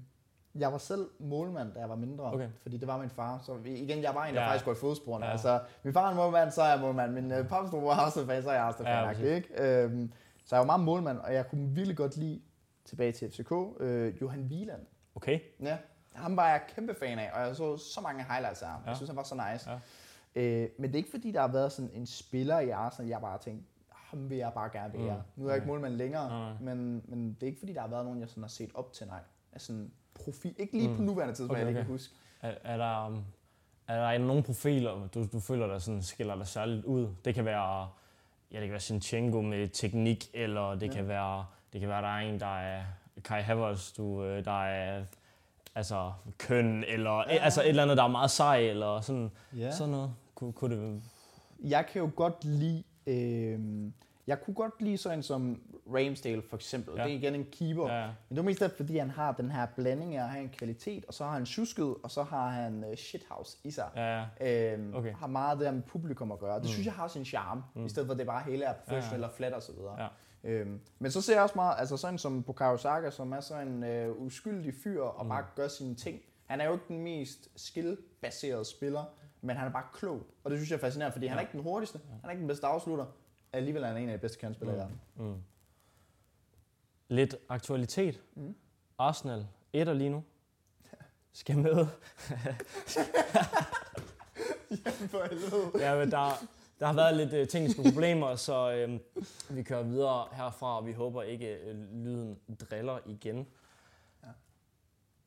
jeg 0.54 0.72
var 0.72 0.78
selv 0.78 1.08
målmand, 1.20 1.72
da 1.72 1.80
jeg 1.80 1.88
var 1.88 1.96
mindre, 1.96 2.25
Okay. 2.32 2.48
fordi 2.62 2.76
det 2.76 2.88
var 2.88 2.98
min 2.98 3.10
far. 3.10 3.38
Så 3.46 3.58
igen, 3.64 4.02
jeg 4.02 4.14
var 4.14 4.25
en, 4.25 4.34
der 4.34 4.40
Ja. 4.40 4.46
faktisk 4.48 4.64
går 4.64 4.72
i 4.72 4.75
fodsporene. 4.75 5.26
Ja. 5.26 5.32
Altså, 5.32 5.60
min 5.82 5.92
far 5.94 6.10
er 6.10 6.14
målmand, 6.14 6.50
så 6.50 6.62
er 6.62 6.70
jeg 6.70 6.80
målmand. 6.80 7.12
Min 7.12 7.32
øh, 7.32 7.48
papstor 7.48 7.80
var 7.80 8.04
også 8.06 8.26
fan, 8.26 8.42
så 8.42 8.50
er 8.50 8.54
jeg 8.54 8.64
også 8.64 8.82
Ja, 8.84 9.00
fan, 9.00 9.08
præcis. 9.08 9.25
ja, 9.25 9.34
ikke? 9.34 9.82
Øhm, 9.84 10.12
så 10.44 10.56
jeg 10.56 10.60
var 10.60 10.66
meget 10.66 10.81
målmand, 10.81 11.19
og 11.19 11.34
jeg 11.34 11.48
kunne 11.50 11.69
virkelig 11.74 11.96
godt 11.96 12.16
lide, 12.16 12.40
tilbage 12.84 13.12
til 13.12 13.31
FCK, 13.31 13.52
øh, 13.81 14.20
Johan 14.20 14.40
Wieland. 14.50 14.81
Okay. 15.14 15.40
Ja, 15.60 15.78
ham 16.14 16.36
var 16.36 16.48
jeg 16.48 16.60
kæmpe 16.74 16.94
fan 17.00 17.19
af, 17.19 17.31
og 17.34 17.40
jeg 17.46 17.56
så 17.56 17.76
så 17.76 18.00
mange 18.00 18.24
highlights 18.31 18.62
af 18.62 18.69
ham. 18.69 18.81
Ja. 18.84 18.88
Jeg 18.88 18.96
synes, 18.96 19.08
han 19.08 19.16
var 19.16 19.22
så 19.22 19.34
nice. 19.52 19.70
Ja. 19.70 19.78
Øh, 20.34 20.69
men 20.78 20.82
det 20.90 20.94
er 20.94 20.98
ikke 20.98 21.10
fordi, 21.10 21.30
der 21.32 21.40
har 21.40 21.48
været 21.48 21.72
sådan 21.72 21.90
en 21.94 22.06
spiller 22.06 22.58
i 22.58 22.70
Arsenal, 22.70 23.08
jeg 23.08 23.20
bare 23.20 23.30
har 23.30 23.38
tænkt, 23.38 23.64
ham 23.90 24.30
vil 24.30 24.38
jeg 24.38 24.52
bare 24.54 24.70
gerne 24.72 24.94
være. 24.94 25.16
Mm. 25.16 25.42
Nu 25.42 25.46
er 25.46 25.50
jeg 25.50 25.56
ikke 25.56 25.66
målmand 25.69 25.94
længere, 25.94 26.56
men, 26.60 27.02
men 27.08 27.28
det 27.34 27.42
er 27.42 27.46
ikke 27.46 27.58
fordi, 27.58 27.72
der 27.72 27.80
har 27.80 27.88
været 27.88 28.04
nogen, 28.04 28.20
jeg 28.20 28.28
sådan 28.28 28.42
har 28.42 28.48
set 28.48 28.70
op 28.75 28.92
til, 28.92 29.06
nej. 29.06 29.20
Altså 29.52 29.66
sådan 29.66 29.90
profil. 30.14 30.54
Ikke 30.58 30.72
lige 30.78 30.88
Mm. 30.88 30.96
på 30.96 31.02
nuværende 31.02 31.34
tidspunkt, 31.34 31.52
Okay, 31.52 31.62
okay, 31.62 31.72
jeg 31.75 31.80
okay. 31.80 31.86
kan 31.86 31.92
huske. 31.94 32.14
Er, 32.42 32.54
er 32.64 32.76
der, 32.76 33.06
um, 33.06 33.25
er 33.88 34.12
der 34.12 34.19
nogle 34.19 34.42
profiler, 34.42 35.08
du, 35.14 35.26
du 35.32 35.40
føler, 35.40 35.66
der 35.66 35.78
sådan 35.78 36.02
skiller 36.02 36.36
dig 36.36 36.46
særligt 36.46 36.84
ud? 36.84 37.08
Det 37.24 37.34
kan 37.34 37.44
være, 37.44 37.88
ja, 38.52 38.56
det 38.56 38.62
kan 38.66 38.70
være 38.70 38.81
Sinchenko 38.81 39.40
med 39.40 39.69
teknik, 39.69 40.31
eller 40.34 40.70
det, 40.74 40.82
ja. 40.82 40.86
Ja. 40.86 40.92
kan 40.92 41.08
være, 41.08 41.46
det 41.72 41.81
kan 41.81 41.88
være, 41.88 42.02
der 42.02 42.08
er 42.08 42.19
en, 42.20 42.40
der 42.40 42.58
er 42.58 42.82
Kai 43.24 43.42
Havertz, 43.42 43.92
du, 43.92 44.24
øh, 44.24 44.44
der 44.44 44.64
er 44.64 45.04
altså 45.75 46.12
køn, 46.38 46.85
eller 46.85 47.11
ja. 47.29 47.35
Ja. 47.35 47.38
altså 47.44 47.62
et 47.62 47.69
eller 47.69 47.82
andet, 47.82 47.97
der 47.97 48.03
er 48.05 48.09
meget 48.09 48.31
sej, 48.31 48.59
eller 48.59 49.00
sådan, 49.00 49.31
Ja. 49.56 49.70
sådan 49.70 49.91
noget. 49.91 50.15
Kunne, 50.35 50.53
kunne 50.53 50.76
det, 50.76 51.03
Jeg 51.65 51.87
kan 51.87 52.03
jo 52.03 52.11
godt 52.17 52.44
lide... 52.44 52.82
Øh, 53.06 53.91
jeg 54.26 54.41
kunne 54.43 54.55
godt 54.55 54.82
lide 54.82 54.99
sådan 54.99 55.23
som 55.23 55.61
Ramsdale 55.94 56.43
for 56.50 56.56
eksempel. 56.56 56.94
Ja. 56.97 57.05
Det 57.05 57.12
er 57.12 57.17
igen 57.17 57.35
en 57.35 57.47
keeper. 57.53 57.93
ja, 57.93 58.03
Men 58.06 58.12
det 58.31 58.37
var 58.37 58.43
mest 58.43 58.61
derfor, 58.61 58.76
fordi 58.76 58.99
han 58.99 59.11
har 59.11 59.32
den 59.32 59.50
her 59.50 59.67
blanding 59.76 60.17
af 60.17 60.23
at 60.25 60.29
have 60.31 60.43
en 60.43 60.49
kvalitet, 60.59 61.05
og 61.09 61.15
så 61.15 61.25
har 61.25 61.31
han 61.32 61.44
tjusket, 61.47 61.94
og 62.03 62.11
så 62.11 62.23
har 62.23 62.49
han 62.49 62.85
uh, 62.91 62.94
shithouse 62.97 63.56
i 63.65 63.70
sig. 63.70 63.88
ja, 63.97 64.25
Øhm, 64.73 64.94
Okay. 64.94 65.15
Har 65.15 65.26
meget 65.26 65.50
af 65.50 65.56
det 65.59 65.67
her 65.67 65.75
med 65.75 65.82
publikum 65.82 66.32
at 66.32 66.38
gøre. 66.38 66.55
Det 66.55 66.62
Mm. 66.62 66.69
synes 66.69 66.87
jeg 66.87 66.94
har 66.94 67.09
sin 67.09 67.25
charme, 67.25 67.62
mm. 67.75 67.87
i 67.87 67.88
stedet 67.88 68.06
for 68.06 68.12
at 68.12 68.19
det 68.19 68.26
bare 68.26 68.43
hele 68.43 68.65
er 68.65 68.73
professionelt 68.73 69.23
Ja, 69.23 69.29
og 69.29 69.35
flat 69.35 69.53
og 69.53 69.62
så 69.62 69.73
videre. 69.73 70.03
Ja. 70.03 70.09
Øhm, 70.48 70.80
men 70.98 71.10
så 71.10 71.20
ser 71.20 71.32
jeg 71.34 71.42
også 71.42 71.54
meget, 71.54 71.74
altså 71.78 71.96
sådan 71.96 72.18
som 72.18 72.42
Bukayo 72.42 72.76
Saka, 72.76 73.10
som 73.10 73.32
er 73.32 73.40
sådan 73.40 73.68
en 73.68 73.84
øh, 73.84 74.16
uskyldig 74.16 74.74
fyr 74.84 75.02
og 75.02 75.24
Mm. 75.24 75.28
bare 75.28 75.46
gør 75.56 75.68
sine 75.68 75.94
ting. 75.94 76.20
Han 76.46 76.60
er 76.60 76.64
jo 76.66 76.72
ikke 76.72 76.84
den 76.88 77.00
mest 77.00 77.48
skill-baserede 77.56 78.64
spiller, 78.64 79.04
men 79.40 79.56
han 79.56 79.66
er 79.68 79.72
bare 79.72 79.86
klog. 79.94 80.22
Og 80.44 80.50
det 80.50 80.58
synes 80.58 80.70
jeg 80.70 80.76
er 80.76 80.80
fascinerende, 80.80 81.12
fordi 81.12 81.26
ja. 81.26 81.30
han 81.30 81.38
er 81.38 81.40
ikke 81.40 81.52
den 81.52 81.62
hurtigste, 81.62 82.00
han 82.20 82.24
er 82.24 82.30
ikke 82.30 82.40
den 82.40 82.48
bedste 82.48 82.66
afslutter. 82.66 83.06
Alligevel 83.52 83.82
er 83.82 83.86
han 83.86 83.96
en 83.96 84.08
af 84.08 84.18
de 84.18 84.20
bedste 84.20 84.38
kantspillere 84.38 84.76
i 84.76 84.78
verden. 84.78 85.00
Mm. 85.16 85.34
Lidt 87.08 87.36
aktualitet. 87.48 88.20
Mm. 88.34 88.54
Arsenal 88.98 89.46
etter 89.72 89.92
lige 89.92 90.10
nu. 90.10 90.24
Skal 91.32 91.58
med. 91.58 91.86
For 95.10 95.28
helvede. 95.28 95.70
Ja, 95.86 95.98
men 95.98 96.10
der, 96.10 96.44
der 96.81 96.87
har 96.87 96.94
været 96.94 97.17
lidt 97.17 97.32
øh, 97.32 97.47
tekniske 97.47 97.82
problemer, 97.82 98.35
så 98.35 98.73
øh, 98.73 99.01
vi 99.51 99.63
kører 99.63 99.82
videre 99.82 100.27
herfra, 100.32 100.77
og 100.77 100.87
vi 100.87 100.93
håber 100.93 101.23
ikke, 101.23 101.55
øh, 101.55 101.77
lyden 101.93 102.39
driller 102.70 102.99
igen. 103.06 103.47
Ja. 104.23 104.29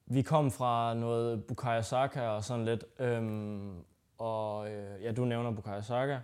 Vi 0.06 0.22
kom 0.22 0.52
fra 0.52 0.94
noget 0.94 1.46
Bukayo 1.46 1.82
Saka 1.82 2.28
og 2.28 2.44
sådan 2.44 2.66
lidt, 2.66 2.86
øhm, 3.00 3.84
og 4.18 4.72
øh, 4.72 5.04
ja, 5.04 5.12
du 5.12 5.26
nævner 5.26 5.52
Bukayo 5.52 5.82
Saka. 5.82 6.20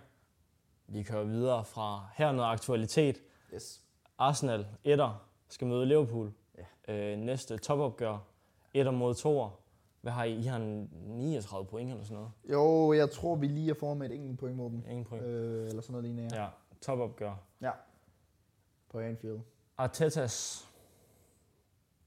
Vi 0.86 1.02
kører 1.02 1.24
videre 1.24 1.64
fra 1.64 2.08
her 2.14 2.32
noget 2.32 2.52
aktualitet. 2.52 3.22
Yes. 3.54 3.82
Arsenal, 4.18 4.66
etter, 4.84 5.24
skal 5.48 5.66
møde 5.66 5.86
Liverpool. 5.86 6.32
Ja. 6.88 6.94
Øh, 6.94 7.18
næste 7.18 7.58
topopgør, 7.58 8.18
etter 8.74 8.92
mod 8.92 9.14
toer. 9.14 9.50
Hvad 10.08 10.14
har 10.14 10.24
I? 10.24 10.34
I 10.34 10.42
har 10.42 10.56
en 10.56 10.90
39 11.06 11.66
point 11.66 11.90
eller 11.90 12.04
sådan 12.04 12.16
noget? 12.16 12.30
Jo, 12.52 12.92
jeg 12.92 13.10
tror, 13.10 13.34
vi 13.36 13.46
lige 13.46 13.70
er 13.70 13.74
foran 13.74 13.98
med 13.98 14.10
et 14.10 14.14
enkelt 14.14 14.38
point 14.38 14.56
mod 14.56 14.70
dem. 14.70 14.84
Ingen 14.88 15.04
point. 15.04 15.24
Øh, 15.24 15.68
eller 15.68 15.82
sådan 15.82 15.92
noget 15.92 16.04
lignende, 16.04 16.36
ja. 16.36 16.42
Ja, 16.42 16.48
topopgør. 16.80 17.34
ja. 17.60 17.70
På 18.90 18.98
Anfield. 19.00 19.40
Artetas 19.78 20.68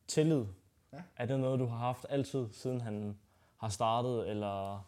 tillid, 0.07 0.45
Ja. 0.93 0.97
er 1.17 1.25
det 1.25 1.39
noget, 1.39 1.59
du 1.59 1.65
har 1.65 1.77
haft 1.77 2.05
altid, 2.09 2.47
siden 2.51 2.81
han 2.81 3.17
har 3.57 3.69
startet, 3.69 4.29
eller, 4.29 4.87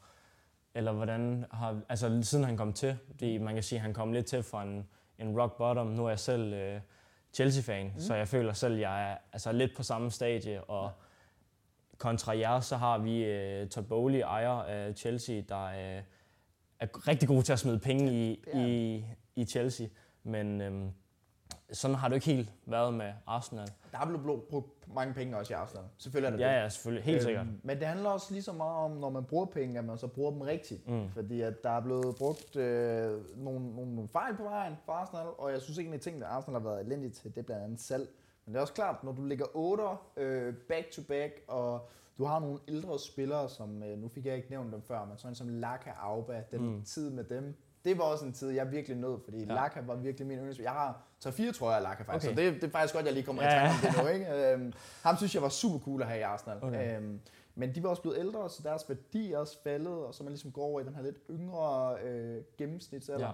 eller 0.76 0.92
hvordan 0.92 1.46
har, 1.52 1.82
altså 1.90 2.20
siden 2.22 2.44
han 2.44 2.58
kom 2.58 2.74
til? 2.74 2.98
Fordi 3.08 3.38
man 3.38 3.54
kan 3.54 3.64
sige, 3.64 3.78
at 3.78 3.82
han 3.82 3.94
kom 3.94 4.14
lidt 4.14 4.26
til 4.26 4.44
fra 4.44 4.64
en, 4.64 4.90
en 5.20 5.42
rock 5.42 5.58
bottom. 5.58 5.88
Nu 5.88 6.06
er 6.06 6.10
jeg 6.10 6.20
selv 6.20 6.54
øh, 6.54 6.82
Chelsea-fan, 7.34 7.92
mm. 7.94 8.00
så 8.00 8.16
jeg 8.16 8.28
føler 8.28 8.54
selv, 8.54 8.74
at 8.74 8.80
jeg 8.80 9.12
er 9.12 9.18
altså, 9.34 9.52
lidt 9.52 9.72
på 9.78 9.84
samme 9.84 10.12
stadie, 10.12 10.64
og 10.64 10.92
kontra 12.04 12.38
jer, 12.38 12.60
så 12.60 12.76
har 12.78 12.98
vi 12.98 13.24
øh, 13.24 13.68
Todd 13.70 13.86
Bowley, 13.86 14.20
ejer 14.20 14.50
af 14.50 14.94
Chelsea, 14.96 15.42
der 15.50 15.66
øh, 15.66 16.02
er 16.80 17.08
rigtig 17.08 17.28
god 17.28 17.44
til 17.44 17.54
at 17.54 17.60
smide 17.60 17.80
penge 17.80 18.12
i, 18.14 18.44
er 18.48 18.66
i, 18.66 19.06
i 19.36 19.46
Chelsea, 19.46 19.88
men 20.24 20.62
øhm, 20.62 20.90
sådan 21.72 21.96
har 21.96 22.08
det 22.08 22.14
jo 22.14 22.16
ikke 22.16 22.26
helt 22.26 22.52
været 22.66 22.94
med 22.94 23.14
Arsenal. 23.28 23.68
Der 23.92 24.00
er 24.00 24.06
blevet 24.06 24.42
brugt- 24.50 24.94
mange 24.96 25.14
penge 25.14 25.38
også 25.38 25.54
i 25.54 25.56
Arsenal. 25.56 25.84
Selvfølgelig 25.98 26.28
er 26.28 26.32
det 26.32 26.40
det. 26.40 26.46
Ja, 26.46 26.62
ja, 26.62 26.70
selvfølgelig. 26.70 27.04
Helt 27.04 27.24
sikkert. 27.24 27.46
Øhm, 27.46 27.60
men 27.64 27.80
det 27.80 27.88
handler 27.88 28.10
også 28.10 28.28
lige 28.34 28.44
så 28.44 28.52
meget 28.54 28.78
om, 28.78 28.92
når 28.92 29.10
man 29.10 29.24
bruger 29.24 29.46
penge, 29.46 29.80
at 29.80 29.86
man 29.86 29.98
så 29.98 30.08
bruger 30.08 30.32
dem 30.32 30.42
rigtigt. 30.42 30.88
Mm. 30.90 31.10
Fordi 31.10 31.42
at 31.42 31.64
der 31.64 31.70
er 31.70 31.82
blevet 31.82 32.16
brugt 32.16 32.56
øh, 32.56 33.22
nogle, 33.38 33.76
nogle, 33.76 33.96
nogle 33.96 34.10
fejl 34.10 34.36
på 34.38 34.44
vejen 34.44 34.74
for 34.86 34.92
Arsenal, 34.94 35.26
og 35.38 35.52
jeg 35.52 35.62
synes 35.62 35.78
egentlig, 35.80 35.96
at 35.98 36.02
ting, 36.02 36.22
der 36.22 36.28
Arsenal 36.28 36.62
har 36.62 36.70
været 36.70 36.86
elendigt 36.86 37.16
til, 37.16 37.30
det 37.36 37.38
er 37.38 37.44
blandt 37.46 37.64
andet 37.64 37.82
salg. 37.82 38.08
Men 38.46 38.54
det 38.54 38.58
er 38.58 38.62
også 38.62 38.74
klart, 38.74 39.04
når 39.04 39.12
du 39.12 39.24
ligger 39.26 39.46
8 39.54 39.84
øh, 40.18 40.54
back 40.68 40.92
to 40.92 41.02
back, 41.08 41.34
og 41.48 41.90
du 42.18 42.26
har 42.26 42.40
nogle 42.40 42.60
ældre 42.68 43.00
spillere, 43.00 43.50
som, 43.50 43.84
øh, 43.84 43.98
nu 43.98 44.08
fik 44.08 44.26
jeg 44.26 44.36
ikke 44.36 44.50
nævnt 44.50 44.74
dem 44.74 44.82
før, 44.82 45.06
men 45.06 45.18
sådan 45.18 45.36
som 45.36 45.48
Laka 45.50 45.90
Auba, 46.02 46.44
den 46.52 46.62
Mm. 46.62 46.68
mm. 46.68 46.84
tid 46.84 47.10
med 47.10 47.24
dem, 47.24 47.56
det 47.86 47.98
var 47.98 48.04
også 48.04 48.26
en 48.26 48.34
tid, 48.34 48.50
jeg 48.50 48.72
virkelig 48.72 48.98
nød, 48.98 49.20
fordi 49.24 49.40
ja. 49.46 49.54
Laka 49.54 49.82
var 49.82 49.96
virkelig 49.96 50.28
min 50.28 50.38
yndlingsspiller. 50.38 50.72
Jeg 50.72 50.80
har 50.80 51.02
3-4 51.26 51.52
trøjer 51.52 51.78
af 51.78 51.84
Laka 51.84 52.04
faktisk, 52.04 52.32
okay. 52.32 52.46
så 52.46 52.52
det, 52.52 52.62
det 52.62 52.68
er 52.68 52.72
faktisk 52.72 52.94
godt, 52.94 53.06
jeg 53.06 53.14
lige 53.14 53.24
kommer 53.24 53.44
ja. 53.44 53.50
i 53.50 53.70
tanke 53.70 53.88
om 53.88 53.94
det 53.94 54.04
nu. 54.04 54.10
Ikke? 54.10 54.52
Øhm, 54.54 54.74
ham 55.04 55.18
synes 55.18 55.36
jeg 55.36 55.42
var 55.44 55.50
super 55.50 55.80
cool 55.80 56.02
at 56.02 56.08
have 56.08 56.20
i 56.20 56.22
Arsenal. 56.22 56.58
Okay. 56.64 56.98
Øhm, 56.98 57.20
men 57.56 57.76
de 57.76 57.84
var 57.84 57.90
også 57.90 58.02
blevet 58.02 58.18
ældre, 58.20 58.50
så 58.50 58.64
deres 58.64 58.90
værdi 58.90 59.34
er 59.34 59.38
også 59.38 59.64
faldet, 59.64 59.94
og 59.94 60.14
så 60.14 60.24
man 60.24 60.32
ligesom 60.32 60.52
går 60.52 60.64
over 60.64 60.80
i 60.80 60.84
den 60.84 60.96
her 60.96 61.04
lidt 61.04 61.18
yngre 61.30 61.98
øh, 62.04 62.44
gennemsnitsalder. 62.58 63.34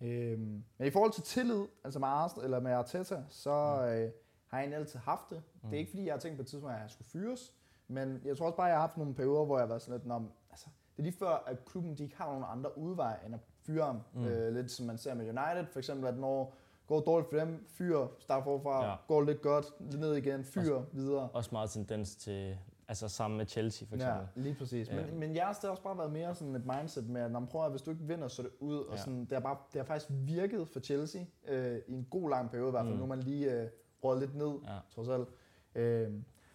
Ja. 0.00 0.06
Øhm, 0.06 0.64
men 0.78 0.86
i 0.88 0.90
forhold 0.90 1.12
til 1.12 1.22
tillid, 1.22 1.64
altså 1.84 1.98
med 1.98 2.08
Arsenal, 2.08 2.44
eller 2.44 2.60
med 2.60 2.72
Arteta, 2.72 3.22
så 3.28 3.50
øh, 3.86 4.10
har 4.56 4.62
jeg 4.62 4.74
altid 4.74 4.98
haft 4.98 5.30
det. 5.30 5.36
Mm. 5.36 5.60
Det 5.60 5.64
er 5.64 5.68
mm. 5.68 5.74
ikke 5.74 5.90
fordi, 5.90 6.04
jeg 6.04 6.14
har 6.14 6.20
tænkt 6.20 6.36
på 6.36 6.42
et 6.42 6.46
tidspunkt, 6.46 6.74
at 6.76 6.82
jeg 6.82 6.90
skulle 6.90 7.08
fyres, 7.08 7.52
men 7.88 8.20
jeg 8.24 8.36
tror 8.36 8.46
også 8.46 8.56
bare, 8.56 8.66
at 8.66 8.70
jeg 8.70 8.76
har 8.76 8.86
haft 8.86 8.96
nogle 8.96 9.14
perioder, 9.14 9.44
hvor 9.44 9.56
jeg 9.56 9.62
har 9.62 9.68
været 9.68 9.82
sådan 9.82 10.00
lidt, 10.00 10.12
om, 10.12 10.30
altså, 10.50 10.66
det 10.96 10.98
er 10.98 11.02
lige 11.02 11.18
før, 11.18 11.44
at 11.46 11.64
klubben 11.64 11.94
de 11.94 12.02
ikke 12.02 12.16
har 12.16 12.26
nogen 12.26 12.44
andre 12.48 12.78
udveje 12.78 13.16
end 13.26 13.34
at 13.34 13.40
fyre 13.66 13.84
ham. 13.84 14.00
Mm. 14.14 14.24
Øh, 14.24 14.54
lidt 14.54 14.70
som 14.70 14.86
man 14.86 14.98
ser 14.98 15.14
med 15.14 15.24
United, 15.24 15.66
for 15.72 15.78
eksempel, 15.78 16.06
at 16.08 16.18
når 16.18 16.54
går 16.86 17.00
dårligt 17.00 17.30
for 17.30 17.38
dem, 17.38 17.66
fyr, 17.68 18.06
start 18.18 18.44
forfra, 18.44 18.86
ja. 18.86 18.94
går 19.08 19.22
lidt 19.22 19.42
godt, 19.42 19.66
lidt 19.80 20.00
ned 20.00 20.14
igen, 20.14 20.44
fyr 20.44 20.74
også, 20.74 20.86
videre. 20.92 21.28
Også 21.32 21.50
meget 21.52 21.70
tendens 21.70 22.16
til, 22.16 22.58
altså 22.88 23.08
sammen 23.08 23.38
med 23.38 23.46
Chelsea 23.46 23.88
for 23.88 23.94
eksempel. 23.94 24.28
Ja, 24.36 24.42
lige 24.42 24.54
præcis. 24.54 24.88
Ja. 24.88 25.06
Men, 25.06 25.20
men 25.20 25.34
jeres 25.34 25.58
det 25.58 25.64
har 25.64 25.70
også 25.70 25.82
bare 25.82 25.98
været 25.98 26.12
mere 26.12 26.34
sådan 26.34 26.54
et 26.54 26.66
mindset 26.66 27.08
med, 27.08 27.20
at 27.20 27.30
når 27.30 27.40
man 27.40 27.48
prøver, 27.48 27.64
at 27.64 27.70
hvis 27.70 27.82
du 27.82 27.90
ikke 27.90 28.04
vinder, 28.04 28.28
så 28.28 28.42
er 28.42 28.46
det 28.46 28.54
ud. 28.60 28.78
Og 28.78 28.98
sådan, 28.98 29.20
det, 29.20 29.32
har 29.32 29.40
bare, 29.40 29.56
det 29.72 29.80
har 29.80 29.86
faktisk 29.86 30.10
virket 30.10 30.68
for 30.68 30.80
Chelsea 30.80 31.22
øh, 31.48 31.78
i 31.86 31.92
en 31.92 32.06
god 32.10 32.30
lang 32.30 32.50
periode 32.50 32.68
i 32.68 32.70
hvert 32.70 32.84
fald. 32.84 32.92
Mm. 32.92 32.98
Nu 32.98 33.04
er 33.04 33.08
man 33.08 33.20
lige 33.20 33.52
øh, 33.52 33.68
rådet 34.04 34.20
lidt 34.20 34.34
ned, 34.34 34.58
ja. 34.64 34.78
trods 34.94 35.08
alt. 35.08 35.28
Øh, 35.74 36.12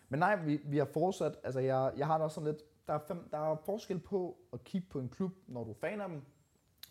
men 0.09 0.19
nej, 0.19 0.35
vi, 0.35 0.61
vi 0.65 0.77
har 0.77 0.85
fortsat, 0.85 1.37
altså 1.43 1.59
jeg, 1.59 1.93
jeg 1.97 2.07
har 2.07 2.17
da 2.17 2.23
også 2.23 2.35
sådan 2.35 2.51
lidt, 2.51 2.63
der 2.87 2.93
er, 2.93 2.99
fem, 3.07 3.29
der 3.31 3.37
er 3.37 3.55
forskel 3.55 3.99
på 3.99 4.37
at 4.53 4.63
kigge 4.63 4.87
på 4.89 4.99
en 4.99 5.09
klub, 5.09 5.31
når 5.47 5.63
du 5.63 5.69
er 5.69 5.75
fan 5.75 6.01
af 6.01 6.09
dem, 6.09 6.21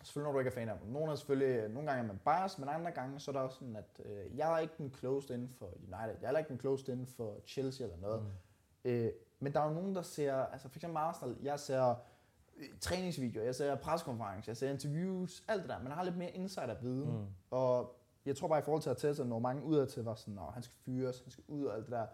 selvfølgelig 0.03 0.29
når 0.29 0.33
du 0.33 0.39
ikke 0.39 0.49
er 0.49 0.55
fan 0.55 0.69
af 0.69 0.79
dem. 0.83 0.89
Nogle, 0.89 1.13
er 1.13 1.17
selvfølgelig, 1.17 1.69
nogle 1.69 1.91
gange 1.91 2.03
er 2.03 2.07
man 2.07 2.21
biased, 2.25 2.59
men 2.59 2.69
andre 2.69 2.91
gange 2.91 3.21
så 3.21 3.31
er 3.31 3.33
der 3.33 3.41
også 3.41 3.59
sådan, 3.59 3.77
at 3.77 4.01
øh, 4.05 4.37
jeg 4.37 4.55
er 4.55 4.59
ikke 4.59 4.75
den 4.79 4.95
closed 4.95 5.35
inden 5.35 5.49
for 5.59 5.67
United, 5.67 6.17
jeg 6.23 6.33
er 6.33 6.39
ikke 6.39 6.49
den 6.49 6.61
closed 6.61 6.89
inden 6.89 7.07
for 7.07 7.37
Chelsea 7.47 7.87
eller 7.87 8.01
noget. 8.01 8.23
Mm. 8.23 8.91
Øh, 8.91 9.13
men 9.41 9.53
der 9.53 9.61
er 9.61 9.69
jo 9.69 9.75
nogen, 9.75 9.95
der 9.95 10.03
ser, 10.03 10.35
altså 10.35 10.69
for 10.69 10.79
eksempel 10.79 10.97
Arsenal, 10.97 11.37
jeg 11.43 11.61
ser 11.61 11.95
øh, 12.57 12.69
træningsvideoer, 12.81 13.45
jeg 13.45 13.55
ser 13.55 13.75
preskonferencer, 13.75 14.53
jeg 14.53 14.57
ser 14.57 14.71
interviews, 14.71 15.45
alt 15.49 15.63
det 15.63 15.71
der. 15.71 15.83
Man 15.83 15.93
har 15.93 16.05
lidt 16.05 16.17
mere 16.17 16.31
insider-viden. 16.31 17.19
Mm. 17.19 17.27
Og 17.51 18.00
jeg 18.27 18.37
tror 18.37 18.49
bare 18.49 18.59
i 18.59 18.63
forhold 18.63 18.83
til 18.83 18.91
Arteta, 18.91 19.25
når 19.25 19.39
mange 19.39 19.65
udad 19.65 19.87
til 19.87 20.05
var 20.05 20.15
sådan, 20.15 20.39
at 20.39 20.53
han 20.55 20.63
skal 20.63 20.77
fyres, 20.85 21.21
han 21.21 21.31
skal 21.31 21.45
ud 21.49 21.65
og 21.65 21.75
alt 21.75 21.85
det 21.85 21.93
der. 21.93 22.07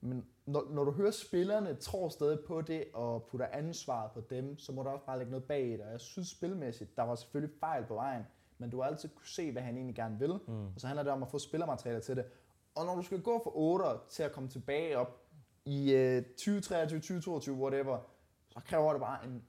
Men 0.00 0.26
når, 0.46 0.66
når 0.70 0.84
du 0.84 0.90
hører 0.90 1.10
spillerne 1.10 1.74
tror 1.74 2.08
stadig 2.08 2.38
på 2.46 2.60
det 2.60 2.84
og 2.94 3.22
putter 3.22 3.46
ansvaret 3.52 4.10
på 4.12 4.20
dem, 4.30 4.58
så 4.58 4.72
må 4.72 4.82
du 4.82 4.88
også 4.88 5.04
bare 5.06 5.18
lægge 5.18 5.30
noget 5.30 5.44
bag 5.44 5.72
det. 5.72 5.80
Og 5.80 5.92
jeg 5.92 6.00
synes 6.00 6.28
spilmæssigt, 6.28 6.96
der 6.96 7.02
var 7.02 7.14
selvfølgelig 7.14 7.56
fejl 7.60 7.84
på 7.84 7.94
vejen, 7.94 8.22
men 8.58 8.70
du 8.70 8.80
har 8.80 8.88
altid 8.88 9.08
kunne 9.08 9.26
se, 9.26 9.52
hvad 9.52 9.62
han 9.62 9.76
egentlig 9.76 9.96
gerne 9.96 10.18
vil. 10.18 10.38
Mm. 10.46 10.66
Og 10.66 10.72
så 10.76 10.86
handler 10.86 11.02
det 11.02 11.12
om 11.12 11.22
at 11.22 11.28
få 11.28 11.38
spillermateriale 11.38 12.00
til 12.00 12.16
det. 12.16 12.24
Og 12.74 12.86
når 12.86 12.96
du 12.96 13.02
skal 13.02 13.22
gå 13.22 13.40
fra 13.44 13.50
8 13.54 13.84
til 14.08 14.22
at 14.22 14.32
komme 14.32 14.48
tilbage 14.48 14.98
op 14.98 15.22
i 15.64 15.92
øh, 15.94 16.22
2023, 16.24 17.00
2022, 17.00 17.54
whatever, 17.54 17.98
så 18.50 18.60
kræver 18.64 18.92
det 18.92 19.00
bare 19.00 19.24
en 19.24 19.42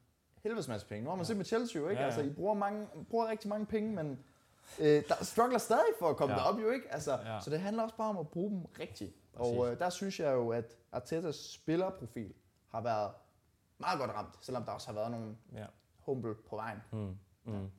helvedes 0.44 0.68
masse 0.68 0.88
penge. 0.88 1.04
Nu 1.04 1.10
har 1.10 1.16
man 1.16 1.24
ja. 1.24 1.28
set 1.28 1.38
med 1.38 1.46
Chelsea 1.46 1.82
ikke? 1.82 1.94
Ja, 1.94 2.00
ja. 2.00 2.06
Altså, 2.06 2.22
I 2.22 2.30
bruger, 2.30 2.54
mange, 2.54 2.88
bruger 3.10 3.28
rigtig 3.28 3.50
mange 3.50 3.66
penge, 3.66 3.96
men 3.96 4.20
øh, 4.80 5.04
der 5.08 5.24
struggler 5.24 5.58
stadig 5.58 5.94
for 6.00 6.10
at 6.10 6.18
komme 6.18 6.36
ja. 6.36 6.40
derop 6.40 6.60
jo, 6.62 6.70
ikke? 6.70 6.94
Altså, 6.94 7.12
ja. 7.12 7.40
Så 7.42 7.50
det 7.50 7.60
handler 7.60 7.84
også 7.84 7.96
bare 7.96 8.10
om 8.10 8.18
at 8.18 8.28
bruge 8.28 8.52
dem 8.52 8.66
rigtigt. 8.80 9.14
Præcis. 9.34 9.58
Og 9.58 9.72
øh, 9.72 9.80
der 9.80 9.90
synes 9.90 10.20
jeg 10.20 10.34
jo, 10.34 10.50
at 10.50 10.78
Artetas 10.92 11.36
spillerprofil 11.36 12.34
har 12.68 12.82
været 12.82 13.12
meget 13.78 14.00
godt 14.00 14.12
ramt, 14.12 14.36
selvom 14.42 14.64
der 14.64 14.72
også 14.72 14.88
har 14.88 14.94
været 14.94 15.12
nogle 15.12 15.36
ja. 15.54 15.66
humble 16.00 16.36
på 16.36 16.56
vejen. 16.56 16.78
Mm. 16.92 17.18
Mm. 17.46 17.70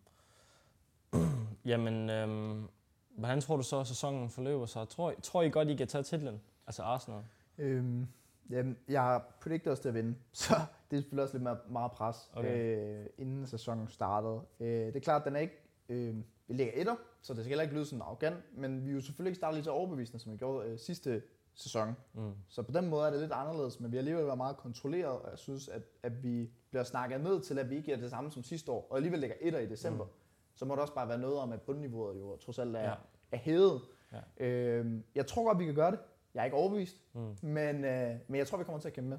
Ja. 1.13 1.19
Jamen, 1.71 2.11
øhm, 2.11 2.69
hvordan 3.17 3.41
tror 3.41 3.57
du 3.57 3.63
så, 3.63 3.81
at 3.81 3.87
sæsonen 3.87 4.31
forløber 4.31 4.67
sig? 4.67 4.89
Tror, 4.89 5.15
tror 5.23 5.43
I 5.43 5.51
godt, 5.51 5.69
I 5.69 5.75
kan 5.75 5.89
tage 5.89 6.03
titlen? 6.03 6.41
Altså 6.67 6.83
Arsenal? 6.83 7.23
Øhm, 7.59 8.07
jamen, 8.51 8.77
jeg 8.89 9.21
predikter 9.41 9.71
også 9.71 9.83
til 9.83 9.89
at 9.89 9.95
vinde, 9.95 10.15
så 10.33 10.55
det 10.91 10.97
er 10.97 11.01
selvfølgelig 11.01 11.23
også 11.23 11.35
lidt 11.35 11.43
mere, 11.43 11.59
meget 11.69 11.93
pres, 11.93 12.31
okay. 12.35 12.77
øh, 12.79 13.07
inden 13.19 13.47
sæsonen 13.47 13.89
startede. 13.89 14.41
Øh, 14.61 14.69
det 14.69 14.97
er 14.97 15.01
klart, 15.01 15.25
den 15.25 15.37
er 15.37 15.41
ikke... 15.41 15.63
Øh, 15.89 16.17
vi 16.47 16.55
ligger 16.55 16.73
etter, 16.77 16.97
så 17.23 17.35
det 17.35 17.45
skal 17.45 17.49
heller 17.49 17.63
ikke 17.63 17.75
lyde 17.75 17.87
sådan 17.87 18.03
arrogant, 18.03 18.37
men 18.57 18.85
vi 18.85 18.91
er 18.91 18.95
jo 18.95 19.01
selvfølgelig 19.01 19.31
ikke 19.31 19.37
startet 19.37 19.57
lige 19.57 19.65
så 19.65 19.71
overbevisende, 19.71 20.19
som 20.19 20.33
vi 20.33 20.37
gjorde 20.37 20.69
øh, 20.69 20.79
sidste 20.79 21.23
sæson. 21.55 21.97
Mm. 22.13 22.33
Så 22.49 22.63
på 22.63 22.73
den 22.73 22.89
måde 22.89 23.07
er 23.07 23.11
det 23.11 23.21
lidt 23.21 23.33
anderledes, 23.33 23.81
men 23.81 23.93
vi 23.93 23.97
har 23.97 24.01
alligevel 24.01 24.25
været 24.25 24.37
meget 24.37 24.57
kontrolleret, 24.57 25.19
og 25.19 25.31
jeg 25.31 25.39
synes, 25.39 25.69
at, 25.69 25.83
at 26.03 26.23
vi 26.23 26.51
bliver 26.71 26.85
snakket 26.85 27.21
ned 27.21 27.41
til, 27.41 27.59
at 27.59 27.71
vi 27.71 27.77
ikke 27.77 27.93
er 27.93 27.97
det 27.97 28.11
samme 28.11 28.31
som 28.31 28.43
sidste 28.43 28.73
år, 28.73 28.87
og 28.91 28.97
alligevel 28.97 29.21
ligger 29.21 29.37
etter 29.41 29.59
i 29.59 29.67
december. 29.67 30.05
Mm. 30.05 30.11
Så 30.55 30.65
må 30.65 30.75
det 30.75 30.83
også 30.83 30.95
bare 30.95 31.09
være 31.09 31.19
noget 31.19 31.39
om, 31.39 31.53
at 31.53 31.63
bundniveauet 31.63 32.19
jo 32.19 32.37
trods 32.37 32.59
alt 32.59 32.77
er, 32.77 32.83
ja. 32.83 32.95
er 33.33 33.37
hævet. 33.37 33.81
Ja. 34.13 34.47
Øhm, 34.47 35.05
jeg 35.15 35.27
tror 35.27 35.45
godt, 35.45 35.59
vi 35.59 35.65
kan 35.65 35.75
gøre 35.75 35.91
det. 35.91 35.99
Jeg 36.35 36.41
er 36.41 36.45
ikke 36.45 36.57
overbevist, 36.57 36.97
mm. 37.13 37.37
men, 37.43 37.85
øh, 37.85 38.17
men 38.29 38.39
jeg 38.39 38.47
tror, 38.47 38.59
vi 38.59 38.65
kommer 38.65 38.81
til 38.81 38.89
at 38.89 38.95
kæmpe 38.95 39.11
med. 39.11 39.19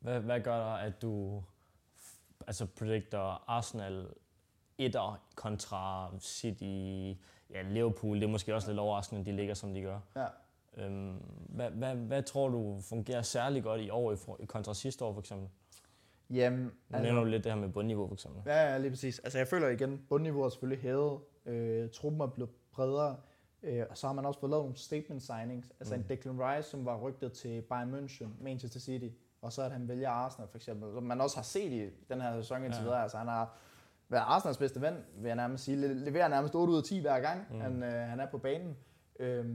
Hvad, 0.00 0.20
hvad 0.20 0.40
gør 0.40 0.56
der, 0.56 0.74
at 0.74 1.02
du 1.02 1.42
altså 2.46 2.66
predicter 2.66 3.50
Arsenal 3.50 4.08
etter 4.86 5.22
kontra 5.34 6.10
City, 6.20 7.18
ja, 7.50 7.62
Liverpool, 7.62 8.16
det 8.16 8.24
er 8.24 8.30
måske 8.30 8.54
også 8.54 8.68
lidt 8.68 8.78
overraskende, 8.78 9.20
at 9.20 9.26
de 9.26 9.32
ligger, 9.32 9.54
som 9.54 9.74
de 9.74 9.82
gør. 9.82 9.98
Ja. 10.16 10.26
Øhm, 10.76 11.16
hvad, 11.48 11.70
hvad, 11.70 11.94
hvad 11.94 12.22
tror 12.22 12.48
du 12.48 12.80
fungerer 12.80 13.22
særlig 13.22 13.62
godt 13.62 13.80
i 13.80 13.90
år 13.90 14.12
i 14.40 14.44
kontra 14.44 14.74
sidste 14.74 15.04
år 15.04 15.12
for 15.12 15.20
eksempel? 15.20 15.48
Jamen, 16.30 16.60
nu 16.60 16.70
altså, 16.90 17.02
nævner 17.02 17.24
du 17.24 17.30
lidt 17.30 17.44
det 17.44 17.52
her 17.52 17.60
med 17.60 17.68
bundniveau 17.68 18.06
for 18.06 18.14
eksempel. 18.14 18.42
Ja, 18.46 18.72
ja, 18.72 18.78
lige 18.78 18.90
præcis. 18.90 19.18
Altså 19.18 19.38
jeg 19.38 19.48
føler 19.48 19.68
igen, 19.68 20.06
bundniveau 20.08 20.42
er 20.42 20.48
selvfølgelig 20.48 20.82
hævet. 20.82 21.20
Øh, 21.46 21.90
truppen 21.90 22.20
er 22.20 22.26
blevet 22.26 22.50
bredere. 22.72 23.16
Øh, 23.62 23.84
og 23.90 23.98
så 23.98 24.06
har 24.06 24.14
man 24.14 24.26
også 24.26 24.40
fået 24.40 24.50
lavet 24.50 24.64
nogle 24.64 24.76
statement 24.76 25.22
signings. 25.22 25.72
Altså 25.80 25.96
mm. 25.96 26.00
en 26.00 26.08
Declan 26.08 26.40
Rice, 26.40 26.70
som 26.70 26.84
var 26.84 27.00
rygtet 27.00 27.32
til 27.32 27.62
Bayern 27.62 27.94
München, 27.94 28.44
Manchester 28.44 28.80
City. 28.80 29.08
Og 29.42 29.52
så 29.52 29.62
at 29.62 29.72
han 29.72 29.88
vælger 29.88 30.10
Arsenal 30.10 30.48
for 30.48 30.58
eksempel. 30.58 30.92
Som 30.94 31.02
man 31.02 31.20
også 31.20 31.36
har 31.36 31.42
set 31.42 31.72
i 31.72 31.90
den 32.08 32.20
her 32.20 32.40
sæson 32.40 32.64
indtil 32.64 32.78
ja. 32.78 32.84
videre. 32.84 33.02
Altså 33.02 33.18
han 33.18 33.28
har 33.28 33.56
været 34.12 34.24
Arsenals 34.26 34.58
bedste 34.58 34.80
ven, 34.80 34.94
vil 35.16 35.28
jeg 35.28 35.36
nærmest 35.36 35.64
sige. 35.64 35.94
Leverer 35.94 36.28
nærmest 36.28 36.54
8 36.54 36.72
ud 36.72 36.78
af 36.78 36.84
10 36.84 37.00
hver 37.00 37.20
gang, 37.20 37.46
mm. 37.50 37.60
han, 37.60 37.82
øh, 37.82 37.92
han 37.92 38.20
er 38.20 38.26
på 38.30 38.38
banen. 38.38 38.76
Øh, 39.18 39.46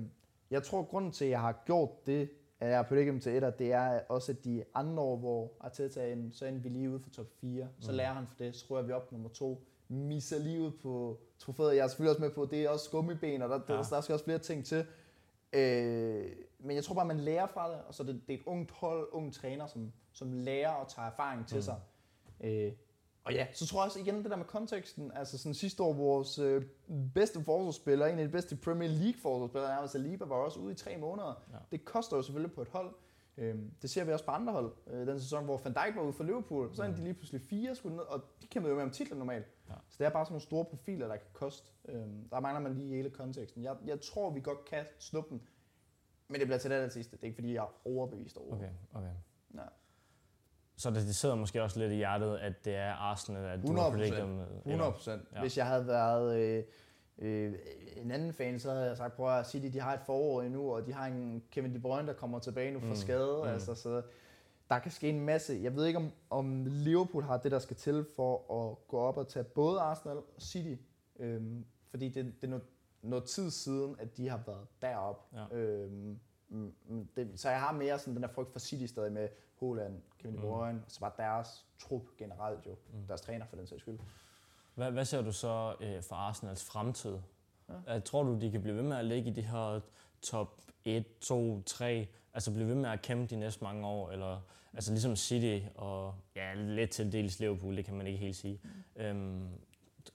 jeg 0.52 0.64
tror, 0.64 0.84
grunden 0.84 1.12
til, 1.12 1.26
at 1.26 1.32
jeg 1.32 1.42
har 1.42 1.64
gjort 1.66 2.06
det, 2.06 2.30
at 2.60 2.70
jeg 2.70 2.78
har 2.78 2.84
puttet 2.84 3.08
dem 3.08 3.20
til 3.20 3.36
etter, 3.36 3.50
det 3.50 3.74
er 3.74 4.00
også, 4.10 4.32
at 4.32 4.46
de 4.46 4.64
andre 4.74 5.04
år, 5.04 5.18
hvor 5.18 5.52
Arteta 5.60 6.12
inde, 6.12 6.34
så 6.34 6.46
er 6.46 6.52
vi 6.52 6.70
lige 6.70 6.90
ude 6.90 7.00
for 7.00 7.10
top 7.10 7.28
4. 7.42 7.68
Så 7.80 7.92
mm. 7.92 7.98
lærer 7.98 8.14
han 8.14 8.28
for 8.28 8.36
det, 8.40 8.56
så 8.56 8.66
rører 8.70 8.84
vi 8.84 8.92
op 8.92 9.12
nummer 9.12 9.30
2. 9.30 9.64
Misser 9.90 10.40
lige 10.40 10.62
ud 10.62 10.72
på 10.72 11.20
trofæet. 11.40 11.76
Jeg 11.76 11.84
er 11.84 11.88
selvfølgelig 11.88 12.12
også 12.12 12.22
med 12.22 12.32
på, 12.32 12.42
at 12.42 12.52
det 12.52 12.64
er 12.64 12.70
også 12.70 12.90
gummiben, 12.92 13.42
og 13.42 13.50
der, 13.50 13.60
ja. 13.70 13.74
der, 13.74 13.84
der 13.84 14.02
skal 14.02 14.14
også 14.14 14.26
flere 14.26 14.40
ting 14.40 14.66
til. 14.66 14.86
Øh, 15.54 16.26
men 16.60 16.76
jeg 16.76 16.84
tror 16.84 16.96
bare, 16.96 17.06
man 17.06 17.20
lærer 17.20 17.48
fra 17.48 17.72
det, 17.72 17.80
og 17.88 17.94
så 17.94 18.04
det, 18.04 18.22
det 18.28 18.34
er 18.36 18.38
et 18.38 18.46
ungt 18.46 18.72
hold, 18.72 19.08
ung 19.12 19.34
træner, 19.34 19.68
som, 19.68 19.92
som 20.12 20.34
lærer 20.34 20.70
og 20.70 20.88
tager 20.88 21.08
erfaring 21.08 21.48
til 21.48 21.58
mm. 21.58 21.62
sig. 21.62 21.76
Øh, 22.44 22.72
og 23.28 23.34
ja, 23.34 23.48
så 23.54 23.68
tror 23.68 23.80
jeg 23.80 23.86
også 23.86 24.00
igen 24.00 24.24
det 24.24 24.32
der 24.32 24.38
med 24.38 24.46
konteksten. 24.46 25.12
Altså 25.16 25.38
sådan 25.38 25.54
sidste 25.54 25.84
år, 25.84 25.94
vores 25.94 26.40
øh, 26.40 26.64
bedste 27.14 27.44
forsvarsspiller, 27.44 28.06
en 28.06 28.20
af 28.20 28.26
de 28.26 28.32
bedste 28.32 28.56
Premier 28.56 28.90
League 28.90 29.22
forsvarsspillere, 29.22 29.72
nærmest 29.72 29.92
Saliba, 29.92 30.26
var 30.26 30.36
også 30.36 30.60
ude 30.60 30.72
i 30.72 30.76
tre 30.76 30.98
måneder. 30.98 31.44
Ja. 31.52 31.58
Det 31.72 31.86
koster 31.86 32.18
jo 32.18 32.24
selvfølgelig 32.24 32.56
på 32.56 32.62
et 32.62 32.68
hold. 32.68 32.96
Øhm, 33.38 33.72
det 33.82 33.90
ser 33.90 34.04
vi 34.04 34.12
også 34.12 34.26
på 34.26 34.32
andre 34.32 34.54
hold. 34.54 34.74
Øh, 34.88 35.08
den 35.08 35.20
sæson, 35.20 35.46
hvor 35.46 35.62
Van 35.64 35.74
Dijk 35.74 35.96
var 35.96 36.02
ude 36.02 36.14
for 36.14 36.24
Liverpool, 36.24 36.76
så 36.76 36.84
er 36.84 36.88
de 36.92 37.04
lige 37.04 37.14
pludselig 37.14 37.42
fire 37.42 37.76
skulle 37.76 37.96
ned, 37.96 38.04
og 38.04 38.22
de 38.42 38.48
kæmpede 38.48 38.70
jo 38.70 38.76
med 38.76 38.84
om 38.84 38.92
titlen 38.92 39.20
normalt. 39.20 39.46
Ja. 39.70 39.74
Så 39.90 39.96
det 40.00 40.06
er 40.06 40.10
bare 40.10 40.26
sådan 40.26 40.34
nogle 40.34 40.42
store 40.42 40.66
profiler, 40.66 41.08
der 41.08 41.16
kan 41.16 41.30
koste. 41.34 41.72
Øhm, 41.86 42.30
der 42.30 42.40
mangler 42.40 42.62
man 42.62 42.74
lige 42.74 42.96
hele 42.96 43.10
konteksten. 43.10 43.64
Jeg, 43.64 43.76
jeg 43.86 44.02
tror, 44.02 44.30
vi 44.30 44.42
godt 44.42 44.66
kan 44.66 44.86
snuppe 45.00 45.30
den, 45.30 45.42
men 46.28 46.40
det 46.40 46.48
bliver 46.48 46.60
til 46.60 46.72
det 46.72 46.94
sidste. 46.94 47.18
Det 47.18 47.24
er 47.24 47.28
ikke 47.28 47.36
fordi, 47.36 47.54
jeg 47.54 47.64
er 47.64 47.88
overbevist 47.88 48.38
over. 48.38 48.56
Okay, 48.56 48.70
okay. 48.94 49.12
Ja. 49.56 49.62
Så 50.78 50.90
det, 50.90 51.08
det 51.08 51.16
sidder 51.16 51.36
måske 51.36 51.64
også 51.64 51.80
lidt 51.80 51.92
i 51.92 51.96
hjertet, 51.96 52.38
at 52.38 52.66
det 52.66 52.76
er 52.76 52.94
Arsenal, 52.94 53.46
at 53.46 53.60
100%, 53.60 53.68
du 53.68 53.76
har 53.76 53.90
predicted 53.90 54.26
med. 54.26 54.46
100 54.66 54.92
procent. 54.92 55.22
Ja. 55.36 55.42
Hvis 55.42 55.58
jeg 55.58 55.66
havde 55.66 55.88
været 55.88 56.40
øh, 56.40 56.64
øh, 57.20 57.54
en 57.96 58.12
anden 58.12 58.34
fan, 58.34 58.60
så 58.60 58.72
havde 58.72 58.86
jeg 58.86 58.98
sagt, 58.98 59.16
prøv 59.16 59.40
at 59.40 59.48
City 59.48 59.68
de 59.74 59.80
har 59.80 59.94
et 59.94 60.00
forår 60.06 60.42
endnu, 60.42 60.74
og 60.74 60.86
de 60.86 60.94
har 60.94 61.06
en 61.08 61.44
Kevin 61.52 61.74
De 61.74 61.80
Bruyne, 61.80 62.08
der 62.08 62.14
kommer 62.14 62.40
tilbage 62.40 62.72
nu 62.72 62.80
fra 62.80 62.90
mm. 62.90 62.96
skade. 62.96 63.42
Mm. 63.44 63.50
Altså, 63.50 63.76
så 63.76 64.02
der 64.70 64.80
kan 64.80 64.92
ske 64.92 65.10
en 65.10 65.20
masse. 65.20 65.60
Jeg 65.64 65.76
ved 65.76 65.86
ikke, 65.86 66.00
om, 66.00 66.12
om 66.30 66.66
Liverpool 66.66 67.24
har 67.24 67.38
det, 67.38 67.52
der 67.52 67.60
skal 67.60 67.76
til 67.76 68.06
for 68.16 68.64
at 68.64 68.88
gå 68.88 68.98
op 68.98 69.18
og 69.18 69.28
tage 69.28 69.44
både 69.44 69.80
Arsenal 69.80 70.18
og 70.18 70.42
City. 70.42 70.82
Øhm, 71.20 71.66
fordi 71.90 72.10
det, 72.10 72.26
det 72.26 72.44
er 72.44 72.48
noget, 72.48 72.66
noget 73.02 73.24
tid 73.24 73.52
siden, 73.52 73.96
at 74.00 74.18
de 74.18 74.30
har 74.30 74.40
været 74.46 74.68
deroppe. 74.82 75.38
Ja. 75.38 75.58
Øhm, 75.58 76.20
det, 77.16 77.32
så 77.36 77.50
jeg 77.50 77.60
har 77.60 77.72
mere 77.72 78.00
sådan 78.00 78.14
den 78.14 78.24
der 78.24 78.30
frygt 78.30 78.52
for 78.52 78.60
City 78.60 78.86
stadig 78.86 79.12
med, 79.12 79.28
Holland, 79.60 80.02
Kevin 80.20 80.36
De 80.36 80.42
mm. 80.42 80.48
Bruyne, 80.48 80.74
mm. 80.74 80.84
og 80.86 80.92
så 80.92 81.00
var 81.00 81.14
deres 81.18 81.66
trup 81.80 82.02
generelt 82.18 82.66
jo, 82.66 82.76
mm. 82.94 83.08
deres 83.08 83.22
træner 83.22 83.46
for 83.46 83.56
den 83.56 83.68
sags 83.68 83.82
skyld. 83.82 84.00
Hvad, 84.76 84.92
hvad 84.92 85.06
ser 85.06 85.22
du 85.22 85.32
så 85.32 85.76
øh, 85.80 86.04
for 86.04 86.16
Arsenals 86.16 86.64
fremtid? 86.64 87.18
Ja. 87.88 88.00
Tror 88.00 88.24
du, 88.24 88.40
de 88.42 88.52
kan 88.52 88.62
blive 88.62 88.76
ved 88.76 88.84
med 88.84 88.98
at 88.98 89.06
ligge 89.06 89.30
i 89.30 89.34
de 89.34 89.42
her 89.42 89.80
top 90.22 90.62
1, 90.86 91.20
2, 91.20 91.62
3, 91.62 92.08
altså 92.34 92.54
blive 92.54 92.68
ved 92.68 92.76
med 92.76 92.90
at 92.90 93.02
kæmpe 93.02 93.26
de 93.26 93.36
næste 93.36 93.64
mange 93.64 93.88
år, 93.88 94.12
eller 94.12 94.42
altså 94.74 94.92
ligesom 94.92 95.16
City 95.16 95.66
og 95.76 96.16
ja, 96.36 96.54
lidt 96.54 96.92
til 96.92 97.12
dels 97.12 97.40
Liverpool, 97.40 97.78
det 97.78 97.86
kan 97.86 97.96
man 97.96 98.08
ikke 98.08 98.20
helt 98.20 98.36
sige. 98.36 98.62
Mm. 98.64 99.02
Øhm, 99.02 99.50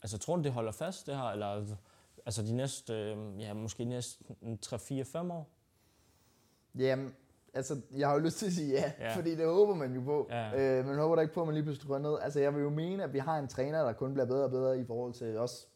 altså, 0.02 0.18
tror 0.18 0.36
du, 0.36 0.42
det 0.42 0.52
holder 0.52 0.72
fast, 0.72 1.06
det 1.06 1.16
her? 1.16 1.24
Eller 1.24 1.76
altså 2.26 2.42
de 2.42 2.52
næste, 2.56 2.94
øh, 2.94 3.40
ja, 3.40 3.54
måske 3.54 3.84
næste 3.84 4.24
3-4-5 4.66 5.18
år? 5.18 5.48
Jamen, 6.74 7.14
altså, 7.54 7.80
jeg 7.96 8.08
har 8.08 8.14
jo 8.14 8.20
lyst 8.20 8.36
til 8.38 8.46
at 8.46 8.52
sige 8.52 8.70
ja, 8.72 8.92
Ja. 8.98 9.16
fordi 9.16 9.34
det 9.36 9.46
håber 9.46 9.74
man 9.74 9.94
jo 9.94 10.00
på. 10.00 10.26
Ja. 10.30 10.78
Øh, 10.78 10.86
man 10.86 10.98
håber 10.98 11.16
da 11.16 11.22
ikke 11.22 11.34
på, 11.34 11.40
at 11.40 11.46
man 11.46 11.54
lige 11.54 11.64
pludselig 11.64 11.88
går 11.88 11.98
ned. 11.98 12.18
Altså, 12.22 12.40
jeg 12.40 12.54
vil 12.54 12.62
jo 12.62 12.70
mene, 12.70 13.04
at 13.04 13.12
vi 13.12 13.18
har 13.18 13.38
en 13.38 13.48
træner, 13.48 13.82
der 13.84 13.92
kun 13.92 14.12
bliver 14.12 14.26
bedre 14.26 14.44
og 14.44 14.50
bedre 14.50 14.78
i 14.78 14.84
forhold 14.84 15.12
til 15.12 15.38
os. 15.38 15.68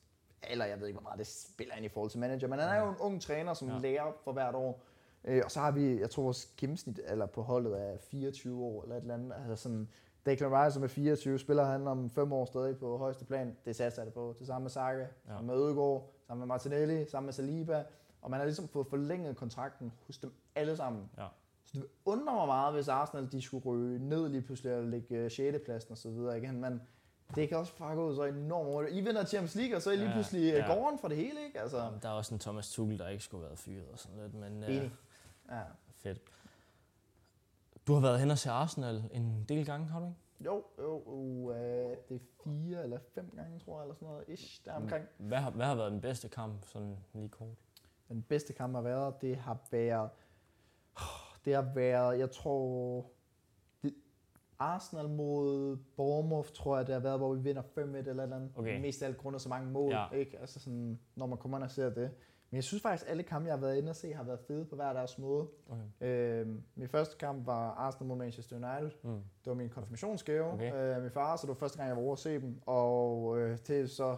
Eller 0.51 0.65
jeg 0.65 0.81
ved 0.81 0.87
ikke, 0.87 0.99
hvor 1.01 1.09
meget 1.09 1.19
det 1.19 1.27
spiller 1.27 1.75
ind 1.75 1.85
i 1.85 1.89
forhold 1.89 2.11
til 2.11 2.21
manager, 2.21 2.49
men 2.49 2.59
han 2.59 2.69
er 2.69 2.83
jo 2.85 2.89
en 2.91 2.97
ung 3.01 3.23
træner, 3.23 3.55
som 3.55 3.69
Ja. 3.69 3.79
lærer 3.79 4.13
for 4.25 4.33
hvert 4.33 4.55
år. 4.55 4.83
Øh, 5.25 5.43
og 5.45 5.51
så 5.51 5.61
har 5.61 5.71
vi, 5.71 6.01
jeg 6.01 6.11
tror, 6.11 6.23
vores 6.23 6.47
gennemsnit 6.57 7.01
eller 7.05 7.27
på 7.27 7.43
holdet 7.43 7.81
er 7.81 7.97
24 7.99 8.65
år 8.65 8.83
eller 8.83 8.97
et 8.97 9.01
eller 9.01 9.15
andet. 9.15 9.33
Altså 9.41 9.63
sådan, 9.63 9.89
Declan 10.27 10.53
Rice, 10.65 10.75
som 10.75 10.83
er 10.83 10.87
24, 10.89 11.39
spiller 11.39 11.65
han 11.65 11.87
om 11.89 12.11
fem 12.11 12.33
år 12.33 12.45
stadig 12.45 12.79
på 12.79 12.97
højeste 12.99 13.25
plan. 13.25 13.57
Det 13.65 13.77
satser 13.77 14.03
jeg 14.03 14.07
det 14.07 14.15
på. 14.15 14.35
Det 14.39 14.47
samme 14.47 14.65
med 14.65 14.71
Saka, 14.71 14.99
Ja. 14.99 15.07
ja. 15.35 15.41
med 15.41 15.55
Ødegaard, 15.55 16.13
sammen 16.27 16.41
med 16.41 16.47
Martinelli, 16.47 17.09
sammen 17.11 17.27
med 17.27 17.33
Saliba. 17.33 17.85
Og 18.23 18.31
man 18.31 18.39
har 18.41 18.45
ligesom 18.45 18.69
fået 18.69 18.87
forlænget 18.87 19.37
kontrakten 19.37 19.93
hos 20.07 20.19
dem 20.19 20.33
alle 20.55 20.77
sammen. 20.77 21.11
Ja. 21.19 21.27
Så 21.67 21.79
det 21.79 21.87
undrer 22.05 22.35
mig 22.35 22.47
meget, 22.47 22.75
hvis 22.75 22.89
Arsenal 22.89 23.33
de 23.33 23.43
skulle 23.43 23.65
ryge 23.65 23.99
ned 24.09 24.29
lige 24.29 24.43
pludselig 24.43 24.75
og 24.75 24.85
ligge 24.85 25.31
6. 25.31 25.59
pladsen 25.65 25.93
og 25.93 25.99
så 25.99 26.11
videre 26.11 26.39
igen. 26.39 26.61
Men 26.61 26.83
det 27.35 27.49
kan 27.49 27.59
også 27.59 27.77
bare 27.79 27.95
gå 27.95 28.15
så 28.15 28.25
enormt 28.25 28.69
hurtigt. 28.69 28.97
I 28.97 29.01
vinder 29.01 29.25
Champions 29.25 29.55
League, 29.55 29.77
og 29.77 29.83
så 29.83 29.91
er 29.91 29.95
I 29.95 29.97
lige 29.97 30.13
pludselig 30.13 30.53
ja. 30.53 30.59
ja. 30.59 30.75
gården 30.75 30.99
for 30.99 31.09
det 31.09 31.17
hele, 31.17 31.45
ikke? 31.47 31.61
Altså, 31.61 31.79
Jamen, 31.79 32.01
Der 32.03 32.09
er 32.09 32.13
også 32.13 32.35
en 32.35 32.41
Thomas 32.41 32.71
Tuchel, 32.73 32.99
der 32.99 33.09
ikke 33.09 33.25
skulle 33.25 33.41
have 33.43 33.49
været 33.49 33.59
fyret 33.59 33.87
og 33.93 33.99
sådan 33.99 34.19
lidt, 34.23 34.35
men 34.35 34.63
øh, 34.63 34.77
Enig. 34.77 34.93
ja. 35.51 35.61
fedt. 35.97 36.21
Du 37.87 37.93
har 37.95 38.01
været 38.01 38.21
hen 38.21 38.31
og 38.31 38.39
se 38.39 38.51
Arsenal 38.51 39.05
en 39.13 39.45
del 39.49 39.67
gange, 39.67 39.87
har 39.87 40.01
du 40.01 40.07
ikke? 40.07 40.19
Jo, 40.45 40.65
jo, 40.79 41.53
øh, 41.53 41.97
det 42.09 42.15
er 42.15 42.19
fire 42.45 42.83
eller 42.83 42.99
fem 43.15 43.31
gange, 43.37 43.59
tror 43.59 43.77
jeg, 43.77 43.83
eller 43.83 43.95
sådan 43.95 44.09
noget. 44.09 44.25
Ish, 44.29 44.65
der 44.65 44.73
omkring. 44.73 45.05
Hvad 45.19 45.39
har, 45.39 45.51
hvad 45.51 45.67
har 45.67 45.75
været 45.75 45.93
den 45.93 46.01
bedste 46.01 46.29
kamp, 46.29 46.67
sådan 46.67 46.97
lige 47.13 47.29
kort? 47.29 47.57
Den 48.09 48.23
bedste 48.23 48.53
kamp 48.53 48.75
har 48.75 48.83
været, 48.83 49.21
det 49.21 49.37
har 49.37 49.59
været, 49.71 50.11
det 51.47 51.55
har 51.55 51.67
været, 51.75 52.19
jeg 52.19 52.31
tror, 52.31 53.05
det, 53.83 53.95
Arsenal 54.59 55.09
mod 55.09 55.77
Bournemouth, 55.97 56.49
tror 56.53 56.77
jeg, 56.77 56.87
det 56.87 56.93
har 56.95 57.01
været, 57.03 57.19
hvor 57.19 57.35
vi 57.35 57.41
vinder 57.41 57.63
5-1 57.63 57.81
eller 57.81 58.25
et 58.25 58.33
andet. 58.33 58.51
Okay. 58.57 58.81
Mest 58.81 59.03
af 59.03 59.07
alt 59.07 59.17
grund 59.19 59.35
af 59.35 59.41
så 59.41 59.49
mange 59.49 59.71
mål, 59.71 59.93
Ja. 59.93 60.07
ikke? 60.13 60.39
Altså 60.39 60.61
sådan, 60.61 60.99
når 61.17 61.27
man 61.27 61.39
kommer 61.39 61.59
ind 61.59 61.65
og 61.65 61.71
ser 61.71 61.91
det. 61.91 62.11
Men 62.51 62.57
jeg 62.57 62.65
synes 62.65 62.83
faktisk, 62.83 63.05
at 63.05 63.11
alle 63.11 63.23
kampe, 63.23 63.47
jeg 63.49 63.55
har 63.55 63.61
været 63.61 63.77
inde 63.77 63.91
og 63.91 63.97
se, 63.97 64.13
har 64.15 64.23
været 64.25 64.41
fede 64.41 64.65
på 64.65 64.77
hver 64.77 64.93
deres 64.93 65.19
måde. 65.19 65.47
Okay. 65.71 66.07
Øh, 66.41 66.49
min 66.75 66.89
første 66.89 67.17
kamp 67.19 67.47
var 67.47 67.71
Arsenal 67.71 68.09
mod 68.09 68.17
Manchester 68.17 68.57
United. 68.57 68.99
Mm. 69.03 69.11
Det 69.11 69.47
var 69.51 69.55
min 69.55 69.69
konfirmationsgave 69.69 70.53
Okay. 70.53 70.97
øh, 70.97 71.03
min 71.03 71.11
far, 71.11 71.37
så 71.37 71.43
det 71.43 71.49
var 71.49 71.55
første 71.55 71.79
gang, 71.79 71.89
jeg 71.89 71.97
var 71.97 72.03
over 72.03 72.13
at 72.13 72.19
se 72.19 72.41
dem. 72.41 72.61
Og 72.67 73.39
øh, 73.39 73.59
det 73.67 73.81
er 73.81 73.87
så, 73.87 74.17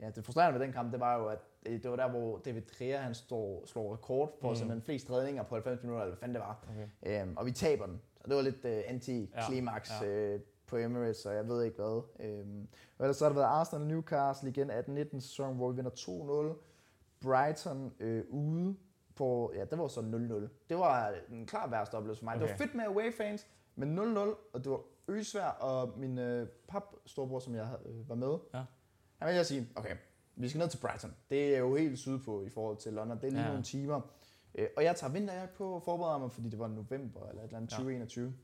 ja, 0.00 0.10
det 0.10 0.24
frustrerende 0.24 0.58
ved 0.60 0.66
den 0.66 0.72
kamp, 0.74 0.92
det 0.92 1.00
var 1.00 1.18
jo, 1.18 1.26
at 1.26 1.38
det, 1.66 1.82
det 1.82 1.90
var 1.90 1.96
der, 1.96 2.08
hvor 2.08 2.38
David 2.38 2.62
Trier, 2.62 2.98
han 2.98 3.14
står, 3.14 3.66
slår 3.66 3.92
rekord 3.94 4.38
på 4.40 4.48
Mm. 4.48 4.54
simpelthen 4.54 4.82
flest 4.82 5.10
redninger 5.10 5.42
på 5.42 5.54
90 5.54 5.82
minutter, 5.82 6.02
eller 6.02 6.14
hvad 6.14 6.20
fanden 6.20 6.34
det 6.34 6.42
var. 6.42 6.64
Okay. 7.02 7.22
Øhm, 7.22 7.36
og 7.36 7.46
vi 7.46 7.52
taber 7.52 7.86
den. 7.86 8.00
Så 8.20 8.24
det 8.28 8.36
var 8.36 8.42
lidt 8.42 8.64
øh, 8.64 8.82
anti-klimaks 8.86 9.90
Ja, 10.02 10.06
ja, 10.08 10.34
øh, 10.34 10.40
på 10.66 10.76
Emirates, 10.76 11.26
og 11.26 11.34
jeg 11.34 11.48
ved 11.48 11.62
ikke 11.62 11.76
hvad. 11.76 12.02
Øhm, 12.20 12.68
og 12.98 13.04
ellers 13.04 13.16
så 13.16 13.24
har 13.24 13.28
der 13.28 13.34
været 13.34 13.46
Arsenal 13.48 13.82
og 13.82 13.88
Newcastle 13.88 14.48
igen 14.48 14.70
18-19 14.70 15.20
sæson, 15.20 15.56
hvor 15.56 15.70
vi 15.70 15.76
vinder 15.76 15.90
2-0. 16.54 16.64
Brighton 17.20 17.92
øh, 18.00 18.24
ude 18.30 18.76
på, 19.16 19.52
ja, 19.54 19.64
det 19.64 19.78
var 19.78 19.88
så 19.88 20.00
0-0. 20.00 20.48
Det 20.68 20.78
var 20.78 21.14
en 21.30 21.46
klar 21.46 21.66
værste 21.68 21.94
oplevelse 21.94 22.20
for 22.20 22.24
mig. 22.24 22.34
Okay. 22.34 22.42
Det 22.42 22.50
var 22.52 22.56
fedt 22.56 22.74
med 22.74 22.84
away-fans, 22.84 23.46
men 23.74 23.98
0-0, 23.98 24.02
og 24.52 24.64
det 24.64 24.70
var 24.70 24.80
øsvær, 25.08 25.48
og 25.48 25.98
min 25.98 26.18
øh, 26.18 26.48
pap 26.68 26.82
storbror, 27.06 27.38
som 27.38 27.54
jeg 27.54 27.68
øh, 27.86 28.08
var 28.08 28.14
med, 28.14 28.38
Ja. 28.54 28.62
Han 29.18 29.28
ville 29.28 29.44
sige, 29.44 29.68
okay, 29.76 29.96
vi 30.36 30.48
skal 30.48 30.58
ned 30.58 30.68
til 30.68 30.78
Brighton. 30.78 31.14
Det 31.30 31.54
er 31.54 31.58
jo 31.58 31.76
helt 31.76 31.98
sydpå 31.98 32.42
i 32.42 32.48
forhold 32.50 32.76
til 32.76 32.92
London. 32.92 33.16
Det 33.20 33.24
er 33.26 33.30
lige 33.30 33.40
Ja. 33.40 33.44
ja. 33.46 33.48
nogle 33.52 33.64
timer. 33.64 34.00
Øh, 34.54 34.68
og 34.76 34.84
jeg 34.84 34.96
tager 34.96 35.12
vinterjakke 35.12 35.54
på 35.54 35.74
og 35.74 35.82
forbereder 35.82 36.18
mig, 36.18 36.32
fordi 36.32 36.48
det 36.48 36.58
var 36.58 36.68
november 36.68 37.28
eller 37.28 37.42
et 37.42 37.46
eller 37.46 37.56
andet 37.56 37.70
Ja. 37.72 37.76
2021. 37.76 38.34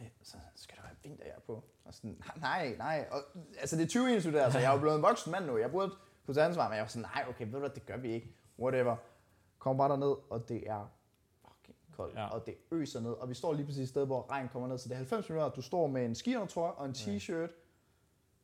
Øh, 0.00 0.06
Så 0.22 0.36
skal 0.54 0.76
du 0.78 0.82
have 0.82 0.96
vinterjakke 1.02 1.46
på? 1.46 1.64
Og 1.84 1.94
sådan, 1.94 2.22
nej, 2.36 2.74
nej. 2.78 3.08
Og, 3.10 3.18
altså 3.60 3.76
det 3.76 3.82
er 3.82 3.86
2021 3.86 4.32
der, 4.32 4.44
altså 4.44 4.58
jeg 4.58 4.68
er 4.68 4.72
jo 4.74 4.80
blevet 4.80 4.96
en 4.96 5.02
voksen 5.02 5.32
mand 5.32 5.46
nu. 5.46 5.58
Jeg 5.58 5.70
burde 5.70 5.90
kunne 6.26 6.34
tage 6.34 6.46
ansvar, 6.46 6.68
men 6.68 6.74
jeg 6.76 6.82
var 6.82 6.88
sådan, 6.88 7.08
nej, 7.14 7.24
okay, 7.28 7.44
ved 7.44 7.52
du 7.52 7.58
hvad, 7.58 7.70
det 7.70 7.86
gør 7.86 7.96
vi 7.96 8.12
ikke. 8.12 8.34
Whatever. 8.58 8.96
Kommer 9.58 9.78
bare 9.88 9.90
derned, 10.00 10.16
og 10.30 10.48
det 10.48 10.70
er 10.70 10.92
fucking 11.42 11.76
koldt, 11.96 12.14
Ja. 12.14 12.20
ja. 12.20 12.28
og 12.28 12.46
det 12.46 12.54
øser 12.70 13.00
ned. 13.00 13.10
Og 13.10 13.28
vi 13.28 13.34
står 13.34 13.52
lige 13.52 13.66
præcis 13.66 13.82
et 13.82 13.88
sted, 13.88 14.06
hvor 14.06 14.30
regn 14.30 14.48
kommer 14.48 14.68
ned, 14.68 14.78
så 14.78 14.88
det 14.88 14.92
er 14.94 14.98
90 14.98 15.28
minutter, 15.28 15.50
du 15.50 15.62
står 15.62 15.86
med 15.86 16.04
en 16.04 16.14
skiundertrøje 16.14 16.72
og 16.72 16.86
en 16.86 16.92
t-shirt, 16.92 17.50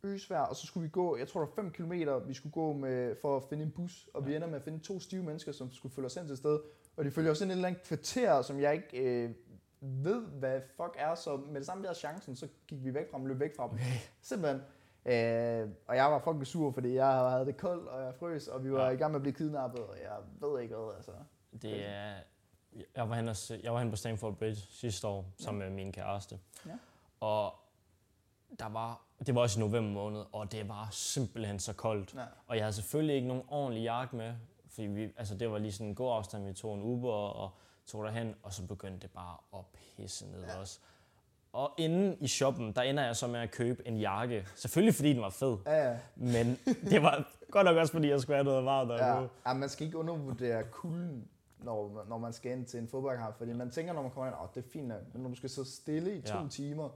øsvær, 0.03 0.41
og 0.41 0.57
så 0.57 0.67
skulle 0.67 0.83
vi 0.85 0.89
gå, 0.91 1.17
jeg 1.17 1.29
tror 1.29 1.41
der 1.41 1.47
var 1.47 1.55
5 1.55 1.71
km, 1.71 1.93
vi 2.29 2.35
skulle 2.35 2.53
gå 2.53 2.73
med, 2.73 3.17
for 3.23 3.37
at 3.37 3.43
finde 3.49 3.65
en 3.65 3.71
bus, 3.71 4.09
og 4.15 4.27
vi 4.27 4.37
ender 4.37 4.49
med 4.49 4.57
at 4.57 4.63
finde 4.63 4.79
to 4.79 5.01
stive 5.01 5.23
mennesker, 5.23 5.53
som 5.53 5.73
skulle 5.73 5.95
følge 5.95 6.07
os 6.07 6.15
hen 6.15 6.25
til 6.27 6.33
et 6.33 6.39
sted, 6.39 6.61
og 6.97 7.05
de 7.05 7.11
følger 7.11 7.31
os 7.31 7.41
ind 7.41 7.51
i 7.51 7.53
et 7.53 7.57
eller 7.57 7.69
andet 7.69 7.83
kvarter, 7.83 8.43
som 8.43 8.61
jeg 8.61 8.75
ikke 8.75 8.99
øh, 9.25 9.31
ved, 9.81 10.27
hvad 10.27 10.61
fuck 10.77 10.95
er, 10.99 11.15
så 11.15 11.37
med 11.37 11.55
det 11.61 11.67
samme 11.67 11.85
der 11.87 11.93
chancen, 11.95 12.37
så 12.37 12.49
gik 12.67 12.85
vi 12.85 12.95
væk 12.95 13.11
fra 13.11 13.19
dem, 13.19 13.27
løb 13.27 13.41
væk 13.41 13.57
fra 13.57 13.65
dem. 13.65 13.75
Okay. 13.75 13.85
Simpelthen. 14.23 14.61
Øh, 15.05 15.69
og 15.87 15.97
jeg 15.97 16.05
var 16.13 16.19
fucking 16.19 16.47
sur, 16.47 16.71
fordi 16.71 16.95
jeg 16.95 17.07
havde 17.31 17.47
det 17.47 17.57
koldt, 17.57 17.89
og 17.89 18.03
jeg 18.03 18.15
frøs, 18.15 18.49
og 18.49 18.65
vi 18.65 18.73
var 18.73 18.79
Ja. 18.81 18.87
ja. 18.87 18.91
i 18.91 18.97
gang 18.97 19.13
med 19.13 19.17
at 19.19 19.23
blive 19.23 19.35
kidnappet, 19.35 19.81
og 19.81 19.97
jeg 20.03 20.17
ved 20.41 20.61
ikke 20.63 20.75
hvad, 20.75 20.95
altså. 20.97 21.13
Det 21.63 21.89
er... 21.89 22.15
Jeg 22.97 23.09
var, 23.09 23.15
hen 23.15 23.35
se, 23.35 23.61
jeg 23.63 23.73
var 23.73 23.79
hen 23.79 23.91
på 23.91 23.97
Stamford 23.97 24.37
Bridge 24.37 24.61
sidste 24.71 25.07
år, 25.07 25.25
sammen 25.39 25.61
med 25.69 25.71
min 25.77 25.93
kæreste. 25.93 26.39
Ja. 26.67 26.79
Og 27.21 27.55
der 28.59 28.69
var, 28.69 29.03
det 29.27 29.35
var 29.35 29.41
også 29.41 29.61
i 29.61 29.63
november 29.63 29.91
måned, 29.91 30.25
og 30.33 30.53
det 30.53 30.69
var 30.69 30.89
simpelthen 30.91 31.59
så 31.59 31.73
koldt. 31.73 32.15
Ja. 32.15 32.21
Og 32.47 32.57
jeg 32.57 32.65
havde 32.65 32.73
selvfølgelig 32.73 33.17
ikke 33.17 33.29
nogen 33.29 33.43
ordentlig 33.49 33.83
jakke 33.83 34.17
med, 34.17 34.35
fordi 34.69 34.87
vi, 34.87 35.13
altså 35.17 35.35
det 35.35 35.51
var 35.51 35.59
lige 35.59 35.73
sådan 35.73 35.87
en 35.87 35.95
god 35.95 36.17
afstand, 36.17 36.47
vi 36.47 36.53
tog 36.53 36.75
en 36.75 36.83
Uber 36.83 37.13
og 37.13 37.51
tog 37.87 38.05
derhen, 38.05 38.35
og 38.43 38.53
så 38.53 38.67
begyndte 38.67 39.01
det 39.01 39.11
bare 39.11 39.37
at 39.55 39.65
pisse 39.97 40.27
ned 40.31 40.45
ja. 40.45 40.61
os. 40.61 40.81
Og 41.53 41.71
inde 41.79 42.17
i 42.21 42.29
shoppen, 42.29 42.73
der 42.73 42.83
ender 42.83 43.05
jeg 43.05 43.17
så 43.17 43.27
med 43.27 43.41
at 43.41 43.51
købe 43.51 43.89
en 43.89 43.97
jakke. 43.97 44.47
Selvfølgelig 44.55 44.95
fordi 44.95 45.13
den 45.13 45.23
var 45.23 45.31
fed, 45.31 45.57
Ja, 45.67 45.91
ja. 45.91 45.99
men 46.17 46.59
det 46.91 47.03
var 47.03 47.29
godt 47.51 47.65
nok 47.65 47.77
også 47.77 47.93
fordi, 47.93 48.09
jeg 48.09 48.21
skulle 48.21 48.37
have 48.37 48.45
noget 48.45 48.65
varmt 48.65 48.93
at 48.93 48.99
Ja, 48.99 49.27
ja, 49.47 49.55
man 49.55 49.69
skal 49.69 49.87
ikke 49.87 49.99
undervurdere 49.99 50.63
kulden, 50.71 51.29
når, 51.59 52.05
når 52.09 52.19
man 52.19 52.33
skal 52.33 52.53
ind 52.53 52.67
til 52.67 52.81
en 52.81 52.89
fodboldkamp, 52.89 53.39
fordi 53.39 53.53
man 53.53 53.71
tænker, 53.71 53.93
når 53.93 54.03
man 54.03 54.11
kommer 54.11 54.27
ind, 54.27 54.37
åh, 54.43 54.49
det 54.55 54.65
er 54.65 54.69
fint 54.69 54.87
men 54.89 55.23
når 55.23 55.29
du 55.29 55.35
skal 55.35 55.51
sidde 55.51 55.69
stille 55.69 56.17
i 56.19 56.21
to 56.21 56.39
ja. 56.39 56.49
timer, 56.51 56.89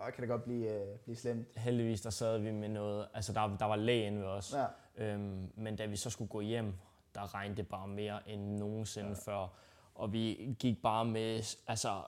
åh, 0.00 0.12
kan 0.12 0.22
det 0.22 0.28
godt 0.28 0.44
blive, 0.44 0.70
øh, 0.70 0.98
blive 0.98 1.16
slemt. 1.16 1.48
Heldigvis, 1.56 2.00
der 2.00 2.10
sad 2.10 2.38
vi 2.38 2.50
med 2.50 2.68
noget, 2.68 3.08
altså 3.14 3.32
der, 3.32 3.56
der 3.56 3.64
var 3.64 3.76
læge 3.76 4.06
inde 4.06 4.20
ved 4.20 4.26
os. 4.26 4.54
Ja. 4.54 4.66
Øhm, 5.04 5.52
men 5.54 5.76
da 5.76 5.86
vi 5.86 5.96
så 5.96 6.10
skulle 6.10 6.28
gå 6.28 6.40
hjem, 6.40 6.74
der 7.14 7.34
regnede 7.34 7.56
det 7.56 7.68
bare 7.68 7.88
mere 7.88 8.28
end 8.30 8.58
nogensinde 8.58 9.08
ja. 9.08 9.32
før. 9.32 9.48
Og 9.94 10.12
vi 10.12 10.56
gik 10.58 10.82
bare 10.82 11.04
med 11.04 11.56
altså, 11.66 12.02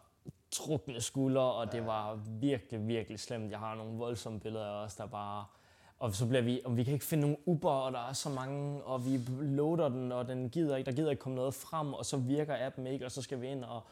trukne 0.51 1.01
skuldre, 1.01 1.53
og 1.53 1.73
det 1.73 1.87
var 1.87 2.15
virkelig, 2.27 2.89
virkelig 2.89 3.21
slemt. 3.21 3.51
Jeg 3.51 3.59
har 3.59 3.75
nogle 3.75 3.99
voldsomme 3.99 4.41
billeder 4.41 4.67
af 4.67 4.85
os, 4.85 4.95
der 4.95 5.07
bare... 5.07 5.45
Og 5.99 6.13
så 6.13 6.27
bliver 6.27 6.43
vi, 6.43 6.61
og 6.65 6.77
vi 6.77 6.85
kan 6.85 6.93
ikke 6.93 7.05
finde 7.05 7.21
nogen 7.21 7.37
Uber, 7.47 7.71
og 7.71 7.93
der 7.93 8.09
er 8.09 8.13
så 8.13 8.29
mange, 8.29 8.83
og 8.83 9.07
vi 9.07 9.21
loader 9.41 9.89
den, 9.89 10.13
og 10.13 10.29
den 10.29 10.51
gider 10.51 10.77
ikke, 10.77 10.91
der 10.91 10.97
gider 10.97 11.11
ikke 11.11 11.21
komme 11.21 11.37
noget 11.37 11.55
frem, 11.55 11.95
og 11.95 12.07
så 12.07 12.17
virker 12.17 12.67
appen 12.67 12.87
ikke, 12.87 13.05
og 13.05 13.11
så 13.11 13.23
skal 13.23 13.41
vi 13.41 13.47
ind 13.47 13.65
og 13.65 13.83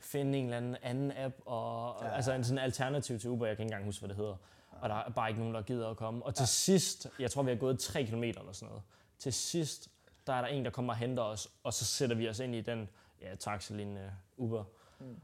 finde 0.00 0.38
en 0.38 0.44
eller 0.44 0.56
anden 0.56 0.76
anden 0.82 1.12
app, 1.16 1.34
og 1.46 1.96
ja. 2.00 2.08
Ja. 2.08 2.14
altså 2.14 2.32
en 2.32 2.44
sådan 2.44 2.58
alternativ 2.58 3.18
til 3.18 3.30
Uber, 3.30 3.46
jeg 3.46 3.56
kan 3.56 3.64
ikke 3.64 3.72
engang 3.72 3.84
huske, 3.84 4.00
hvad 4.00 4.08
det 4.08 4.16
hedder. 4.16 4.36
Og 4.70 4.88
der 4.88 4.94
er 4.94 5.10
bare 5.10 5.28
ikke 5.28 5.40
nogen, 5.40 5.54
der 5.54 5.62
gider 5.62 5.90
at 5.90 5.96
komme. 5.96 6.26
Og 6.26 6.34
til 6.34 6.42
ja. 6.42 6.46
sidst, 6.46 7.06
jeg 7.18 7.30
tror, 7.30 7.42
vi 7.42 7.50
har 7.50 7.58
gået 7.58 7.78
3 7.78 8.04
km 8.04 8.22
eller 8.22 8.52
sådan 8.52 8.68
noget. 8.68 8.82
Til 9.18 9.32
sidst, 9.32 9.88
der 10.26 10.32
er 10.32 10.40
der 10.40 10.48
en, 10.48 10.64
der 10.64 10.70
kommer 10.70 10.92
og 10.92 10.98
henter 10.98 11.22
os, 11.22 11.48
og 11.64 11.72
så 11.72 11.84
sætter 11.84 12.16
vi 12.16 12.28
os 12.28 12.38
ind 12.38 12.54
i 12.54 12.60
den 12.60 12.88
ja, 13.22 13.34
taxilignende 13.34 14.12
Uber. 14.36 14.64
Mm. 15.00 15.20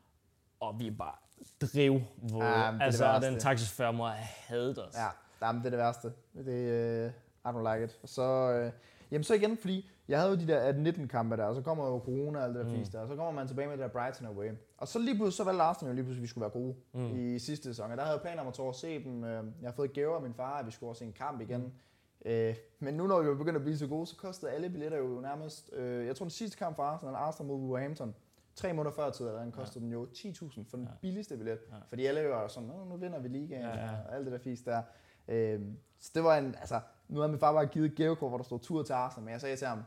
Og 0.61 0.81
vi 0.81 0.87
er 0.87 0.91
bare 0.99 1.15
drivvåde. 1.61 2.45
Ja, 2.45 2.71
men 2.71 2.73
det 2.73 2.81
det 2.81 2.87
altså, 2.87 3.05
værste. 3.05 3.31
den 3.31 3.41
taxichauffør 3.41 3.91
må 3.91 4.07
have 4.07 4.27
hadet 4.47 4.87
os. 4.87 4.95
Ja, 4.95 5.09
jamen, 5.47 5.63
det 5.63 5.67
er 5.67 5.71
det 5.71 5.79
værste. 5.79 6.13
Det, 6.35 7.07
uh, 7.07 7.13
I 7.45 7.57
don't 7.57 7.75
like 7.75 7.85
it. 7.85 7.99
Og 8.03 8.09
så, 8.09 8.59
uh, 8.67 8.73
jamen 9.13 9.25
så 9.25 9.35
igen, 9.35 9.59
fordi 9.59 9.91
jeg 10.11 10.19
havde 10.21 10.33
jo 10.33 10.39
de 10.41 10.47
der 10.47 10.93
18-19 10.93 11.07
kampe 11.07 11.37
der, 11.37 11.45
og 11.45 11.55
så 11.55 11.63
kommer 11.63 11.87
jo 11.87 11.99
corona 11.99 12.39
og 12.39 12.45
alt 12.45 12.55
det 12.55 12.65
der 12.67 12.73
Mm. 12.73 12.79
mm. 12.79 12.85
der, 12.85 13.01
og 13.01 13.09
så 13.09 13.17
kommer 13.17 13.33
man 13.33 13.47
tilbage 13.49 13.69
med 13.69 13.77
det 13.77 13.83
der 13.83 13.89
Brighton 13.89 14.27
away. 14.27 14.51
Og 14.79 14.89
så 14.89 14.99
lige 14.99 15.15
pludselig, 15.15 15.33
så 15.37 15.45
valgte 15.45 15.63
Arsenal 15.63 15.91
jo 15.91 15.95
lige 15.95 16.05
pludselig, 16.05 16.21
at 16.21 16.23
vi 16.23 16.29
skulle 16.29 16.43
være 16.43 16.51
gode 16.51 16.75
Mm. 16.93 17.19
i 17.19 17.39
sidste 17.39 17.65
sæson. 17.69 17.91
Og 17.91 17.97
der 17.97 18.03
havde 18.03 18.15
jeg 18.15 18.23
planer 18.23 18.41
om 18.43 18.49
at 18.49 18.55
tage 18.55 18.63
over 18.63 18.73
og 18.73 18.75
se 18.79 19.05
dem. 19.05 19.25
Øh, 19.25 19.45
Jeg 19.63 19.69
har 19.69 19.73
fået 19.73 19.93
gaver 19.93 20.17
af 20.17 20.23
min 20.23 20.35
far, 20.35 20.59
at 20.59 20.67
vi 20.67 20.71
skulle 20.71 20.89
over 20.89 20.95
se 20.95 21.05
en 21.05 21.13
kamp 21.13 21.41
igen. 21.41 21.61
Mm. 21.61 22.31
Øh, 22.31 22.55
men 22.79 22.95
nu 22.95 23.07
når 23.07 23.23
vi 23.23 23.35
begynder 23.35 23.59
at 23.59 23.63
blive 23.65 23.77
så 23.79 23.87
gode, 23.87 24.07
så 24.07 24.17
kostede 24.17 24.51
alle 24.53 24.71
billetter 24.71 24.99
jo 24.99 25.21
nærmest... 25.21 25.71
Øh, 25.73 26.07
jeg 26.07 26.17
tror 26.17 26.25
den 26.25 26.31
sidste 26.31 26.57
kamp 26.59 26.77
for 26.77 26.83
Arsenal, 26.83 27.15
Arsenal 27.15 27.49
mod 27.49 27.59
Wolverhampton, 27.61 28.15
tre 28.55 28.73
måneder 28.73 28.95
før 28.95 29.11
tid, 29.11 29.27
den 29.27 29.53
kostede 29.53 29.85
ja. 29.85 29.85
den 29.85 29.93
jo 29.93 30.07
10.000 30.15 30.65
for 30.71 30.77
den 30.77 30.87
Ja. 30.87 30.93
billigste 31.01 31.37
billet. 31.37 31.59
Ja. 31.71 31.77
Fordi 31.89 32.07
alle 32.07 32.29
var 32.29 32.43
jo 32.43 32.49
sådan, 32.49 32.69
"Nå, 32.69 32.85
nu 32.85 32.97
vinder 32.97 33.19
vi 33.21 33.29
ligaen, 33.29 33.63
Ja, 33.63 33.69
ja, 33.85 33.91
og 34.09 34.15
alt 34.15 34.25
det 34.25 34.33
der 34.33 34.39
fisk 34.39 34.65
der. 34.67 34.83
Øh, 35.29 35.61
så 36.01 36.11
det 36.15 36.25
var 36.25 36.37
en, 36.39 36.55
altså, 36.61 36.81
nu 37.09 37.21
havde 37.21 37.29
min 37.33 37.39
far 37.41 37.53
bare 37.53 37.67
givet 37.67 37.87
et 37.91 37.97
gavekort, 37.97 38.31
hvor 38.31 38.39
der 38.39 38.45
stod 38.45 38.59
tur 38.59 38.83
til 38.83 38.93
Arsenal, 38.93 39.25
men 39.25 39.33
jeg 39.33 39.41
sagde 39.41 39.57
til 39.57 39.67
ham, 39.67 39.83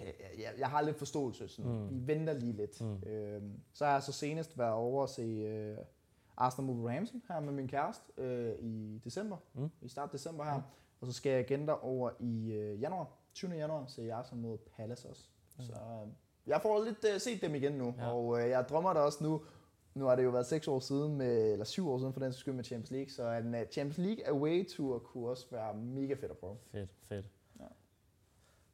okay, 0.00 0.12
jeg, 0.42 0.52
jeg, 0.58 0.68
har 0.68 0.82
lidt 0.82 0.96
forståelse, 0.98 1.48
sådan, 1.48 1.70
Mm. 1.70 1.76
mm. 1.78 1.88
vi 1.90 2.06
venter 2.06 2.32
lige 2.32 2.52
lidt. 2.52 2.80
Mm. 2.80 2.86
Mm. 2.86 3.08
Øh, 3.10 3.42
så 3.72 3.84
har 3.84 3.92
jeg 3.92 4.02
så 4.02 4.12
senest 4.12 4.58
været 4.58 4.72
over 4.72 5.02
at 5.02 5.10
se 5.10 5.22
øh, 5.22 5.78
Arsenal 6.36 6.66
mod 6.66 6.74
Wolverhampton 6.74 7.22
her 7.28 7.40
med 7.40 7.52
min 7.52 7.68
kæreste 7.68 8.02
øh, 8.18 8.54
i 8.58 9.00
december, 9.04 9.36
Mm. 9.54 9.60
mm. 9.62 9.70
i 9.82 9.88
start 9.88 10.12
december 10.12 10.44
her. 10.44 10.62
Og 11.00 11.06
så 11.06 11.12
skal 11.12 11.32
jeg 11.32 11.50
igen 11.50 11.68
over 11.68 12.10
i 12.20 12.52
øh, 12.52 12.80
januar, 12.82 13.08
20. 13.34 13.50
januar, 13.52 13.90
jeg 13.98 14.24
som 14.24 14.38
mod 14.38 14.58
Palace 14.76 15.08
også. 15.08 15.24
Okay. 15.58 15.66
Så 15.66 15.72
øh, 15.72 16.08
jeg 16.46 16.60
får 16.62 16.84
lidt 16.84 17.04
øh, 17.14 17.20
set 17.20 17.42
dem 17.42 17.54
igen 17.54 17.72
nu, 17.72 17.94
Ja. 17.98 18.12
og 18.12 18.40
øh, 18.42 18.48
jeg 18.50 18.64
drømmer 18.68 18.92
da 18.92 19.00
også 19.00 19.24
nu, 19.24 19.44
nu 19.94 20.04
har 20.04 20.16
det 20.16 20.24
jo 20.24 20.30
været 20.30 20.46
seks 20.46 20.68
år 20.68 20.80
siden, 20.80 21.16
med, 21.16 21.52
eller 21.52 21.64
syv 21.64 21.88
år 21.90 21.98
siden 21.98 22.12
for 22.12 22.20
den 22.20 22.32
skyld 22.32 22.54
med 22.54 22.64
Champions 22.64 22.90
League, 22.90 23.10
så 23.10 23.30
en 23.30 23.54
uh, 23.54 23.60
Champions 23.70 23.98
League 23.98 24.28
away 24.28 24.68
tour 24.68 24.98
kunne 24.98 25.28
også 25.28 25.46
være 25.50 25.74
mega 25.76 26.14
fedt 26.14 26.30
at 26.30 26.38
prøve. 26.38 26.56
Fedt, 26.72 26.90
fedt. 27.08 27.26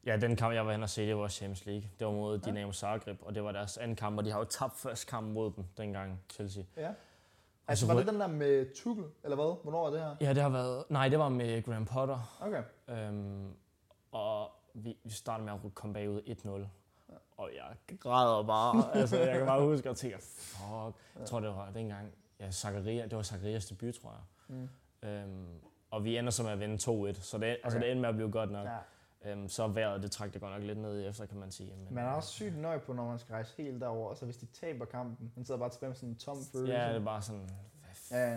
Ja. 0.07 0.11
Ja, 0.13 0.17
den 0.17 0.37
kamp, 0.37 0.55
jeg 0.55 0.67
var 0.67 0.73
hen 0.73 0.83
og 0.83 0.91
se, 0.91 1.07
det 1.07 1.17
var 1.17 1.29
Champions 1.29 1.67
League. 1.67 1.91
Det 1.99 2.07
var 2.07 2.13
mod 2.13 2.39
Ja. 2.39 2.51
Dinamo 2.51 2.73
Zagreb, 2.73 3.19
og 3.23 3.35
det 3.35 3.45
var 3.45 3.53
deres 3.53 3.77
anden 3.79 3.97
kamp, 3.97 4.19
og 4.19 4.25
de 4.25 4.31
har 4.31 4.39
jo 4.39 4.45
tabt 4.45 4.77
første 4.77 5.07
kamp 5.07 5.27
mod 5.27 5.51
dem 5.57 5.65
dengang, 5.77 6.21
Chelsea. 6.33 6.63
Ja. 6.77 6.91
Altså 7.69 7.87
så 7.87 7.93
var 7.93 7.99
det 8.01 8.09
den 8.13 8.21
der 8.21 8.27
med 8.27 8.75
Tuchel, 8.75 9.05
eller 9.25 9.35
hvad? 9.37 9.63
Hvornår 9.63 9.87
er 9.87 9.91
det 9.91 10.01
her? 10.01 10.17
Ja, 10.21 10.35
det 10.35 10.43
har 10.43 10.49
været... 10.49 10.85
Nej, 10.89 11.09
det 11.09 11.19
var 11.19 11.29
med 11.29 11.63
Graham 11.63 11.85
Potter. 11.85 12.39
Okay. 12.41 12.63
Øhm, 12.89 13.51
og 14.13 14.51
vi, 14.75 14.97
vi 15.05 15.11
startede 15.11 15.45
med 15.45 15.53
at 15.65 15.75
komme 15.75 15.95
bagud 15.95 16.21
1-0. 16.23 16.67
Og 17.37 17.51
jeg 17.57 17.97
græder 18.01 18.43
bare. 18.47 18.97
altså, 18.97 19.19
jeg 19.19 19.37
kan 19.39 19.47
bare 19.47 19.61
huske 19.63 19.91
og 19.91 19.97
tænke, 19.97 20.19
fuck. 20.21 20.97
Jeg 21.19 21.27
tror, 21.27 21.41
det 21.41 21.49
var 21.49 21.71
dengang, 21.75 22.13
ja, 22.41 22.51
Zakaria, 22.51 23.03
det 23.05 23.17
var 23.17 23.23
Zakarias 23.23 23.67
debut, 23.67 23.95
tror 23.95 24.11
jeg. 24.11 24.57
Mm. 25.03 25.09
Øhm, 25.09 25.47
og 25.91 26.05
vi 26.05 26.17
ender 26.19 26.31
så 26.31 26.43
med 26.43 26.51
at 26.51 26.61
vinde 26.61 26.75
2-1, 26.75 26.79
så 27.23 27.39
det, 27.39 27.45
altså, 27.65 27.79
Okay. 27.79 27.81
det 27.81 27.91
endte 27.91 28.01
med 28.01 28.09
at 28.09 28.15
blive 28.15 28.31
godt 28.31 28.51
nok. 28.51 28.67
Ja. 28.67 28.77
Øhm, 29.27 29.49
så 29.49 29.67
vejret, 29.69 30.03
det 30.03 30.11
trak 30.11 30.33
det 30.33 30.41
godt 30.41 30.53
nok 30.53 30.63
lidt 30.63 30.79
ned 30.79 31.01
i 31.01 31.07
efter, 31.07 31.27
kan 31.27 31.39
man 31.39 31.51
sige. 31.51 31.73
Men, 31.85 31.95
Man 31.95 32.05
er 32.05 32.11
også 32.11 32.29
sygt 32.29 32.59
nøje 32.59 32.79
på, 32.79 32.93
når 32.93 33.05
man 33.09 33.19
skal 33.19 33.33
rejse 33.33 33.55
helt 33.57 33.81
derover, 33.81 34.15
så 34.15 34.25
hvis 34.25 34.37
de 34.37 34.47
taber 34.47 34.85
kampen, 34.85 35.33
man 35.37 35.45
sidder 35.45 35.59
bare 35.61 35.71
tilbage 35.71 35.89
med 35.91 35.97
sådan 35.97 36.09
en 36.09 36.17
tom 36.17 36.37
følelse. 36.53 36.73
Ja, 36.75 36.89
det 36.89 36.97
er 36.97 37.05
bare 37.05 37.23
sådan... 37.23 37.49
Ja, 38.11 38.31
ja. 38.31 38.35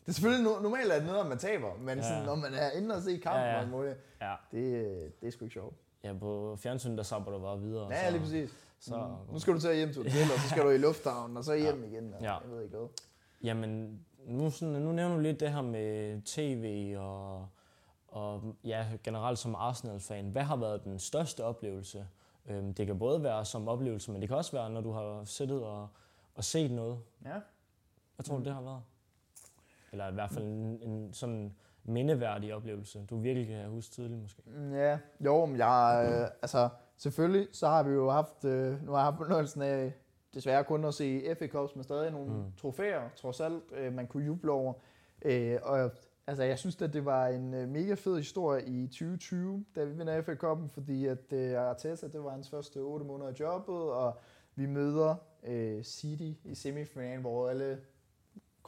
Det 0.00 0.08
er 0.08 0.12
selvfølgelig 0.12 0.46
no- 0.52 0.62
normalt, 0.62 0.92
at 0.92 1.04
noget, 1.06 1.26
man 1.26 1.38
taber, 1.38 1.76
men 1.76 1.88
Ja. 1.98 2.04
ja. 2.04 2.10
sådan, 2.10 2.24
når 2.24 2.34
man 2.34 2.54
er 2.54 2.70
inde 2.70 2.94
og 2.94 3.02
se 3.02 3.16
kampen, 3.16 3.42
Ja, 3.42 3.60
ja, 3.60 3.76
ja. 3.78 3.94
ja. 4.20 4.30
Ja, 4.30 4.34
det, 4.52 4.86
øh, 4.86 5.10
det 5.20 5.26
er 5.26 5.30
sgu 5.30 5.44
ikke 5.44 5.52
sjovt. 5.52 5.76
ja 6.04 6.12
på 6.20 6.56
fjernsynet, 6.62 6.98
der 6.98 7.04
sabber 7.04 7.30
du 7.32 7.38
bare 7.38 7.60
videre. 7.60 7.88
Ja, 7.92 8.04
ja, 8.04 8.10
lige 8.10 8.20
præcis. 8.20 8.50
Så, 8.80 8.96
Mm. 8.96 9.32
Nu 9.32 9.38
skal 9.38 9.54
du 9.54 9.60
til 9.60 9.74
hjem 9.76 9.92
til 9.92 10.02
hotel, 10.02 10.22
og 10.34 10.40
så 10.40 10.48
skal 10.48 10.62
du 10.64 10.70
i 10.70 10.78
lufthavnen, 10.88 11.36
og 11.36 11.44
så 11.44 11.54
hjem 11.54 11.84
igen. 11.84 12.14
Og 12.14 12.22
Ja. 12.22 12.32
Jeg 12.32 12.50
ved 12.50 12.62
ikke 12.62 12.76
hvad. 12.76 12.88
Jamen, 13.42 14.00
nu, 14.26 14.50
sådan, 14.50 14.74
nu 14.82 14.92
nævner 14.92 15.14
du 15.14 15.20
lidt 15.20 15.40
det 15.40 15.52
her 15.52 15.62
med 15.62 16.22
tv 16.24 16.94
og, 16.98 17.48
og 18.10 18.54
ja, 18.64 18.86
generelt 19.04 19.38
som 19.38 19.54
Arsenal-fan. 19.54 20.28
Hvad 20.30 20.42
har 20.42 20.56
været 20.56 20.84
den 20.84 20.98
største 20.98 21.44
oplevelse? 21.44 22.06
Øhm, 22.46 22.74
det 22.74 22.86
kan 22.86 22.98
både 22.98 23.22
være 23.22 23.44
som 23.44 23.68
oplevelse, 23.68 24.10
men 24.12 24.20
det 24.20 24.28
kan 24.28 24.36
også 24.38 24.52
være, 24.52 24.70
når 24.70 24.80
du 24.80 24.92
har 24.92 25.24
siddet 25.24 25.62
og, 25.64 25.88
og 26.34 26.44
set 26.44 26.70
noget. 26.70 26.98
Ja. 27.24 27.34
Hvad 28.16 28.24
tror 28.24 28.34
du, 28.34 28.38
Mm. 28.38 28.44
det 28.44 28.54
har 28.54 28.60
været? 28.62 28.82
Eller 29.92 30.08
i 30.10 30.12
hvert 30.14 30.30
fald 30.30 30.44
en, 30.44 30.82
en 30.82 31.12
sådan 31.14 31.54
mindeværdig 31.84 32.54
oplevelse, 32.54 33.06
du 33.10 33.18
virkelig 33.18 33.48
kan 33.48 33.68
huske 33.68 33.94
tidligt 33.94 34.20
måske. 34.20 34.42
Mm, 34.46 34.74
Ja, 34.74 34.98
jo, 35.24 35.44
men 35.46 35.56
jeg, 35.58 36.08
øh, 36.12 36.28
altså 36.42 36.68
selvfølgelig, 36.96 37.48
så 37.52 37.68
har 37.68 37.82
vi 37.82 37.90
jo 37.90 38.10
haft, 38.10 38.44
øh, 38.44 38.82
nu 38.86 38.92
har 38.92 38.98
jeg 38.98 39.04
haft 39.04 39.16
fornøjelsen 39.16 39.62
af, 39.62 39.92
desværre 40.34 40.64
kun 40.64 40.84
at 40.84 40.94
se 40.94 41.34
FA 41.38 41.46
Cups, 41.46 41.74
men 41.76 41.84
stadig 41.84 42.10
nogle 42.10 42.30
Mm. 42.32 42.36
mm. 42.36 42.52
trofæer, 42.60 43.08
trods 43.16 43.40
alt, 43.40 43.62
øh, 43.72 43.92
man 43.92 44.06
kunne 44.06 44.24
juble 44.24 44.52
over. 44.52 44.72
Øh, 45.22 45.58
og 45.62 45.90
altså, 46.30 46.44
jeg 46.44 46.58
synes, 46.58 46.82
at 46.82 46.92
det 46.92 47.04
var 47.04 47.26
en 47.26 47.54
øh, 47.54 47.68
mega 47.68 47.94
fed 47.94 48.16
historie 48.16 48.66
i 48.66 48.86
2020, 48.86 49.64
da 49.76 49.84
vi 49.84 49.92
vinder 49.92 50.22
FA 50.22 50.34
Cup'en, 50.34 50.68
fordi 50.68 51.06
at 51.06 51.32
øh, 51.32 51.58
Arteta, 51.60 52.08
det 52.08 52.24
var 52.24 52.30
hans 52.30 52.50
første 52.50 52.76
8 52.76 53.06
måneder 53.06 53.30
i 53.30 53.34
jobbet, 53.40 53.74
og 53.76 54.18
vi 54.54 54.66
møder 54.66 55.14
øh, 55.44 55.82
City 55.82 56.48
i 56.48 56.54
semifinalen, 56.54 57.20
hvor 57.20 57.48
alle 57.48 57.80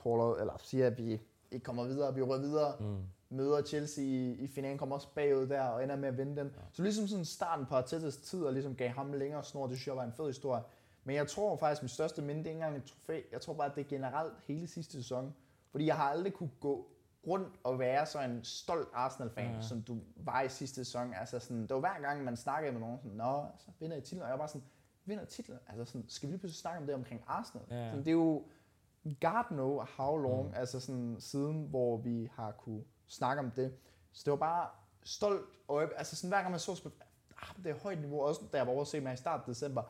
caller, 0.02 0.34
eller 0.34 0.56
siger, 0.58 0.86
at 0.86 0.98
vi 0.98 1.20
ikke 1.50 1.64
kommer 1.64 1.84
videre, 1.84 2.14
vi 2.14 2.22
rører 2.22 2.40
videre 2.40 2.74
Mm. 2.80 2.96
møder 3.28 3.62
Chelsea 3.62 4.04
i, 4.04 4.30
i 4.32 4.46
finalen, 4.46 4.78
kommer 4.78 4.96
også 4.96 5.08
bagud 5.14 5.46
der 5.46 5.62
og 5.62 5.84
ender 5.84 5.96
med 5.96 6.08
at 6.08 6.18
vinde 6.18 6.36
den. 6.36 6.46
Ja. 6.46 6.62
Så 6.72 6.82
ligesom 6.82 7.06
sådan 7.08 7.24
starten 7.24 7.66
på 7.66 7.74
Artetas 7.74 8.16
tid, 8.16 8.42
og 8.42 8.52
ligesom 8.52 8.74
gav 8.74 8.88
ham 8.88 9.12
længere 9.12 9.44
snor, 9.44 9.66
det 9.66 9.76
synes 9.76 9.86
jeg 9.86 9.96
var 9.96 10.04
en 10.04 10.12
fed 10.12 10.26
historie. 10.26 10.62
Men 11.04 11.16
jeg 11.16 11.28
tror 11.28 11.56
faktisk, 11.56 11.80
at 11.80 11.82
mit 11.82 11.90
største 11.90 12.22
minde, 12.22 12.38
det 12.38 12.46
er 12.46 12.50
ikke 12.50 12.64
engang 12.64 12.76
et 12.76 12.84
trofæ. 12.84 13.20
Jeg 13.32 13.40
tror 13.40 13.54
bare, 13.54 13.66
at 13.70 13.74
det 13.74 13.80
er 13.80 13.88
generelt 13.88 14.32
hele 14.46 14.66
sidste 14.66 14.92
sæson. 14.92 15.34
Fordi 15.70 15.86
jeg 15.86 15.96
har 15.96 16.04
aldrig 16.04 16.32
kunne 16.32 16.50
gå 16.60 16.91
rundt 17.26 17.48
og 17.64 17.78
være 17.78 18.06
så 18.06 18.20
en 18.20 18.44
stolt 18.44 18.88
Arsenal-fan, 18.94 19.54
Ja. 19.54 19.60
som 19.62 19.82
du 19.82 19.98
var 20.16 20.42
i 20.42 20.48
sidste 20.48 20.84
sæson. 20.84 21.14
Altså 21.14 21.38
sådan, 21.38 21.62
det 21.62 21.70
var 21.70 21.80
hver 21.80 22.00
gang, 22.00 22.24
man 22.24 22.36
snakkede 22.36 22.72
med 22.72 22.80
nogen, 22.80 22.98
sådan, 22.98 23.12
Nå, 23.12 23.44
altså, 23.52 23.66
vinder 23.80 23.96
I 23.96 24.00
titlen? 24.00 24.22
Og 24.22 24.28
jeg 24.28 24.32
var 24.32 24.38
bare 24.38 24.48
sådan, 24.48 24.64
vinder 25.04 25.24
titlen? 25.24 25.58
Altså 25.68 25.84
sådan, 25.84 26.08
skal 26.08 26.26
vi 26.28 26.32
lige 26.32 26.38
pludselig 26.38 26.60
snakke 26.60 26.78
om 26.80 26.86
det 26.86 26.94
omkring 26.94 27.22
Arsenal? 27.26 27.66
Ja. 27.70 27.84
Sådan, 27.90 27.98
det 28.04 28.08
er 28.08 28.12
jo 28.12 28.42
God 29.20 29.44
know 29.48 29.80
how 29.96 30.16
long, 30.16 30.48
Mm. 30.48 30.54
altså 30.54 30.80
sådan 30.80 31.16
siden, 31.18 31.66
hvor 31.70 31.96
vi 31.96 32.30
har 32.34 32.50
kunne 32.52 32.84
snakke 33.06 33.40
om 33.42 33.50
det. 33.50 33.74
Så 34.12 34.22
det 34.24 34.30
var 34.30 34.36
bare 34.36 34.68
stolt 35.02 35.46
øje, 35.68 35.88
altså 35.96 36.16
sådan 36.16 36.30
hver 36.30 36.38
gang 36.40 36.50
man 36.50 36.60
så 36.60 36.74
spil, 36.74 36.92
ah, 37.42 37.64
det 37.64 37.70
er 37.70 37.74
højt 37.82 38.00
niveau, 38.00 38.20
også 38.20 38.40
da 38.52 38.56
jeg 38.56 38.66
var 38.66 38.72
over 38.72 38.80
at 38.82 38.86
se 38.86 39.00
her 39.00 39.12
i 39.12 39.16
starten 39.16 39.42
af 39.42 39.46
december, 39.54 39.82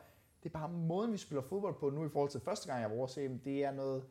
det 0.43 0.49
er 0.49 0.53
bare 0.59 0.69
måden, 0.69 1.11
vi 1.11 1.17
spiller 1.17 1.41
fodbold 1.41 1.75
på 1.79 1.89
nu 1.89 2.05
i 2.05 2.09
forhold 2.09 2.29
til 2.31 2.41
første 2.41 2.67
gang, 2.67 2.81
jeg 2.81 2.89
var 2.89 2.95
over 2.95 3.03
at 3.05 3.11
se 3.11 3.23
dem, 3.23 3.39
det 3.39 3.63
er 3.63 3.71
noget 3.71 4.03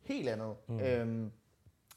helt 0.00 0.28
andet. 0.28 0.56
Mm. 0.68 0.80
Øhm, 0.80 1.32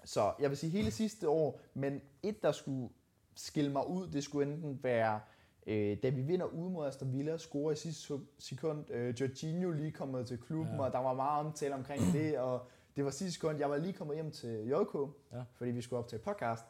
så 0.06 0.34
jeg 0.40 0.50
vil 0.50 0.58
sige 0.58 0.70
hele 0.70 0.92
sidste 0.92 1.30
år, 1.30 1.60
men 1.74 2.02
et, 2.24 2.44
der 2.44 2.52
skulle 2.52 2.90
skille 3.36 3.72
mig 3.72 3.88
ud, 3.90 4.08
det 4.08 4.24
skulle 4.24 4.52
enten 4.54 4.80
være, 4.84 5.20
øh, 5.68 5.98
da 6.04 6.10
vi 6.10 6.22
vinder 6.22 6.46
ude 6.46 6.70
mod 6.70 6.88
Aston 6.88 7.14
Villa, 7.14 7.38
scorer 7.38 7.72
i 7.72 7.76
sidste 7.76 8.14
sekund, 8.40 8.92
øh, 8.92 9.16
Jorginho 9.22 9.72
lige 9.72 9.92
kommet 9.92 10.28
til 10.28 10.38
klubben, 10.38 10.76
Ja. 10.76 10.82
og 10.82 10.92
der 10.92 11.00
var 11.00 11.14
meget 11.14 11.46
omtale 11.46 11.76
omkring 11.76 12.02
det, 12.14 12.40
og 12.40 12.68
det 12.96 13.06
var 13.06 13.12
sidste 13.12 13.32
sekund, 13.34 13.60
jeg 13.60 13.70
var 13.70 13.78
lige 13.78 13.94
kommet 13.94 14.16
hjem 14.16 14.32
til 14.32 14.50
JK, 14.68 14.96
Ja. 15.34 15.44
fordi 15.54 15.72
vi 15.72 15.82
skulle 15.82 16.00
op 16.00 16.08
til 16.08 16.16
et 16.16 16.22
podcast, 16.22 16.64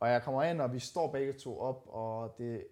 og 0.00 0.08
jeg 0.10 0.22
kommer 0.22 0.42
ind, 0.42 0.60
og 0.60 0.72
vi 0.72 0.78
står 0.78 1.12
begge 1.12 1.32
to 1.32 1.60
op, 1.60 1.82
og 1.86 2.34
det 2.38 2.64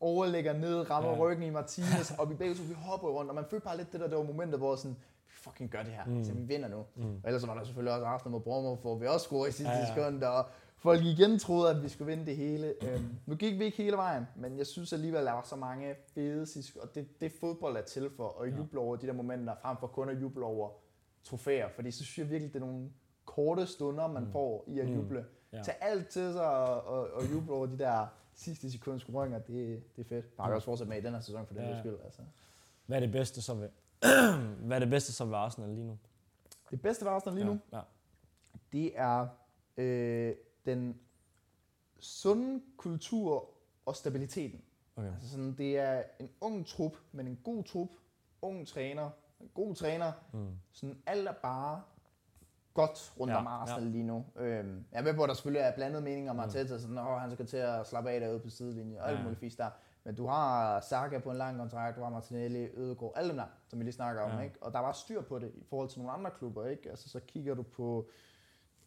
overlægger 0.00 0.52
ned, 0.52 0.90
rammer 0.90 1.10
Ja. 1.10 1.18
ryggen 1.18 1.42
i 1.46 1.50
Martinez, 1.50 2.10
og 2.18 2.30
vi 2.30 2.34
begge 2.34 2.54
to, 2.54 2.62
vi 2.68 2.72
hopper 2.74 3.08
rundt, 3.08 3.28
og 3.30 3.34
man 3.34 3.44
følte 3.50 3.64
bare 3.64 3.76
lidt 3.76 3.92
det 3.92 4.00
der, 4.00 4.08
det 4.08 4.16
var 4.18 4.24
momentet, 4.24 4.58
hvor 4.58 4.76
sådan, 4.76 4.96
fucking 5.40 5.70
gør 5.70 5.82
det 5.82 5.92
her, 5.92 6.04
Mm. 6.04 6.10
mm. 6.12 6.16
altså, 6.18 6.32
vi 6.32 6.42
vinder 6.42 6.68
nu. 6.68 6.84
Mm. 6.96 7.04
Og 7.14 7.20
ellers 7.24 7.46
var 7.46 7.54
der 7.54 7.64
selvfølgelig 7.64 7.92
også 7.94 8.06
Arsenal 8.06 8.30
mod 8.32 8.40
Bournemouth, 8.40 8.80
hvor 8.80 8.94
vi 8.98 9.06
også 9.06 9.24
scorede 9.24 9.48
i 9.48 9.52
sidste 9.52 9.72
Ja, 9.72 9.78
ja, 9.78 9.94
sekund, 9.94 10.22
og 10.22 10.46
folk 10.76 11.04
igen 11.04 11.38
troede, 11.38 11.70
at 11.70 11.82
vi 11.82 11.88
skulle 11.88 12.10
vinde 12.10 12.26
det 12.26 12.36
hele. 12.36 12.74
Øhm, 12.84 13.14
nu 13.26 13.34
gik 13.36 13.58
vi 13.58 13.64
ikke 13.64 13.76
hele 13.76 13.96
vejen, 13.96 14.26
men 14.36 14.58
jeg 14.58 14.66
synes 14.66 14.92
alligevel, 14.92 15.20
at 15.20 15.26
der 15.26 15.32
var 15.32 15.42
så 15.42 15.56
mange 15.56 15.94
fede 16.14 16.46
sidste 16.46 16.80
og 16.80 16.94
det, 16.94 17.20
det 17.20 17.32
fodbold 17.40 17.76
er 17.76 17.82
til 17.82 18.10
for, 18.16 18.42
at 18.42 18.50
Ja. 18.52 18.56
juble 18.56 18.80
over 18.80 18.96
de 18.96 19.06
der 19.06 19.12
momenter, 19.12 19.54
frem 19.62 19.76
for 19.80 19.86
kun 19.86 20.08
at 20.08 20.20
juble 20.22 20.44
over 20.44 20.70
trofæer, 21.24 21.68
fordi 21.74 21.90
så 21.90 22.04
synes 22.04 22.18
jeg 22.18 22.30
virkelig, 22.30 22.54
det 22.54 22.62
er 22.62 22.66
nogle 22.66 22.90
korte 23.24 23.66
stunder, 23.66 24.06
man 24.06 24.22
Mm. 24.22 24.26
mm. 24.26 24.32
får 24.32 24.64
i 24.66 24.78
at 24.80 24.88
Mm. 24.88 24.94
juble. 24.94 25.24
Ja. 25.52 25.56
Ja. 25.58 25.62
Tag 25.62 25.74
alt 25.80 26.08
til 26.08 26.32
sig 26.32 26.46
og, 26.56 26.84
og, 26.84 27.08
og 27.14 27.30
juble 27.32 27.52
over 27.52 27.66
de 27.66 27.78
der 27.78 28.06
sidste 28.34 28.70
sekunds 28.72 29.02
scoringer, 29.02 29.38
det, 29.38 29.82
det 29.96 30.04
er 30.04 30.08
fedt. 30.08 30.24
Mm. 30.38 30.44
også 30.44 30.64
fortsat 30.64 30.88
med 30.88 30.96
i 30.96 31.00
den 31.00 31.12
her 31.14 31.20
sæson 31.20 31.46
for 31.46 31.54
den 31.54 31.62
Ja. 31.62 31.70
ja. 31.70 31.78
skyld. 31.80 31.96
Altså. 32.04 32.20
Hvad 32.86 32.96
er 32.96 33.00
det 33.00 33.12
bedste 33.12 33.42
så 33.42 33.54
ved, 33.54 33.68
Hvad 34.66 34.76
er 34.76 34.78
det 34.78 34.90
bedste 34.90 35.12
så 35.12 35.24
ved 35.24 35.34
Arsenal 35.34 35.70
lige 35.70 35.86
nu? 35.86 35.98
Det 36.70 36.82
bedste 36.82 37.04
ved 37.04 37.12
Arsenal 37.12 37.34
lige 37.34 37.46
nu, 37.46 37.58
Ja. 37.72 37.76
ja. 37.76 37.82
det 38.72 38.98
er 38.98 39.26
øh, 39.76 40.34
den 40.66 41.00
sunde 41.98 42.62
kultur 42.76 43.48
og 43.86 43.96
stabiliteten. 43.96 44.62
Okay. 44.96 45.12
Altså 45.14 45.30
sådan, 45.30 45.54
det 45.58 45.78
er 45.78 46.02
en 46.20 46.30
ung 46.40 46.66
trup, 46.66 46.96
men 47.12 47.26
en 47.26 47.38
god 47.44 47.64
trup, 47.64 47.88
ung 48.42 48.66
træner, 48.66 49.10
en 49.40 49.50
god 49.54 49.74
træner. 49.74 50.12
Mm. 50.32 50.48
Sådan 50.72 51.02
alt 51.06 51.28
er 51.28 51.32
bare 51.32 51.82
godt 52.74 53.12
rundt 53.20 53.30
Ja, 53.30 53.34
ja, 53.34 53.40
om 53.40 53.46
Arsenal 53.46 53.82
ja. 53.84 53.90
lige 53.90 54.04
nu. 54.04 54.26
Øhm, 54.36 54.84
jeg 54.92 54.98
er 54.98 55.02
med 55.02 55.14
på, 55.14 55.22
at 55.22 55.28
der 55.28 55.34
selvfølgelig 55.34 55.60
er 55.60 55.74
blandet 55.74 56.02
meninger 56.02 56.30
om 56.30 56.36
Mm. 56.36 56.40
Arteta, 56.40 56.78
sådan, 56.78 56.98
at 56.98 57.20
han 57.20 57.30
skal 57.32 57.46
til 57.46 57.56
at 57.56 57.86
slappe 57.86 58.10
af 58.10 58.20
derude 58.20 58.40
på 58.40 58.50
sidelinjen 58.50 58.98
og 58.98 59.08
alt 59.08 59.18
Ja. 59.18 59.22
muligt 59.22 59.40
fisk 59.40 59.58
der. 59.58 59.70
Men 60.04 60.14
du 60.14 60.26
har 60.26 60.80
Saka 60.80 61.18
på 61.18 61.30
en 61.30 61.36
lang 61.36 61.58
kontrakt, 61.58 61.96
du 61.96 62.02
har 62.02 62.10
Martinelli, 62.10 62.68
Ødegaard, 62.76 63.12
alle 63.16 63.28
dem 63.28 63.36
der, 63.36 63.44
som 63.68 63.78
vi 63.78 63.84
lige 63.84 63.92
snakker 63.94 64.22
om, 64.22 64.30
Ja. 64.30 64.40
ikke? 64.40 64.54
Og 64.60 64.72
der 64.72 64.78
var 64.78 64.92
styr 64.92 65.22
på 65.22 65.38
det 65.38 65.52
i 65.54 65.64
forhold 65.68 65.88
til 65.88 65.98
nogle 66.00 66.12
andre 66.12 66.30
klubber, 66.30 66.66
ikke? 66.66 66.90
Altså 66.90 67.08
så 67.08 67.20
kigger 67.20 67.54
du 67.54 67.62
på 67.62 68.08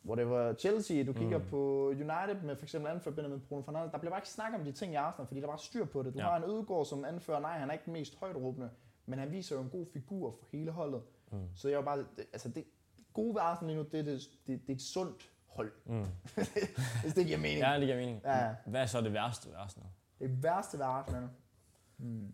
whatever, 0.05 0.53
Chelsea, 0.53 1.03
du 1.03 1.13
kigger 1.13 1.37
Mm. 1.37 1.45
på 1.49 1.87
United 1.87 2.41
med 2.43 2.55
for 2.55 2.63
eksempel 2.65 2.91
anførbindet 2.91 3.31
med 3.31 3.39
Bruno 3.39 3.61
Fernandes. 3.61 3.91
Der 3.91 3.97
bliver 3.97 4.11
bare 4.11 4.19
ikke 4.19 4.29
snakket 4.29 4.59
om 4.59 4.65
de 4.65 4.71
ting 4.71 4.93
i 4.93 4.95
Arsenal, 4.95 5.27
fordi 5.27 5.41
der 5.41 5.47
var 5.47 5.57
styr 5.57 5.85
på 5.85 6.03
det. 6.03 6.13
Du 6.13 6.19
Ja. 6.19 6.25
har 6.25 6.35
en 6.37 6.43
Ødegaard 6.43 6.85
som 6.85 7.05
anfører, 7.05 7.39
nej, 7.39 7.57
han 7.57 7.69
er 7.69 7.73
ikke 7.73 7.85
den 7.85 7.93
mest 7.93 8.19
højt 8.19 8.35
råbende, 8.35 8.69
men 9.05 9.19
han 9.19 9.31
viser 9.31 9.55
jo 9.55 9.61
en 9.61 9.69
god 9.69 9.85
figur 9.93 10.31
for 10.31 10.45
hele 10.51 10.71
holdet. 10.71 11.01
Mm. 11.31 11.47
Så 11.55 11.69
jeg 11.69 11.77
var 11.77 11.83
bare, 11.85 12.05
altså 12.33 12.49
det 12.49 12.63
gode 13.13 13.35
ved 13.35 13.41
Arsenal 13.41 13.67
lige 13.75 13.83
nu, 13.83 13.89
det 13.91 13.99
er, 13.99 14.03
det, 14.03 14.21
det, 14.47 14.61
det 14.61 14.69
er 14.69 14.75
et 14.75 14.81
sundt 14.81 15.29
hold, 15.47 15.71
Mm. 15.85 16.05
hvis 17.03 17.13
det 17.13 17.25
giver 17.25 17.37
mening. 17.37 17.59
Ja, 17.59 17.73
det 17.79 17.81
giver 17.85 17.97
mening. 17.97 18.21
Ja. 18.25 18.55
Hvad 18.65 18.81
er 18.81 18.85
så 18.85 19.01
det 19.01 19.13
værste 19.13 19.49
ved 19.49 19.55
Arsenal? 19.57 19.89
Det 20.23 20.43
værste 20.43 20.77
ved 20.77 20.85
Arsenal, 20.85 21.29
hmm. 21.97 22.33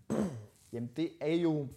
jamen 0.73 0.89
det 0.95 1.09
er 1.21 1.35
jo, 1.35 1.67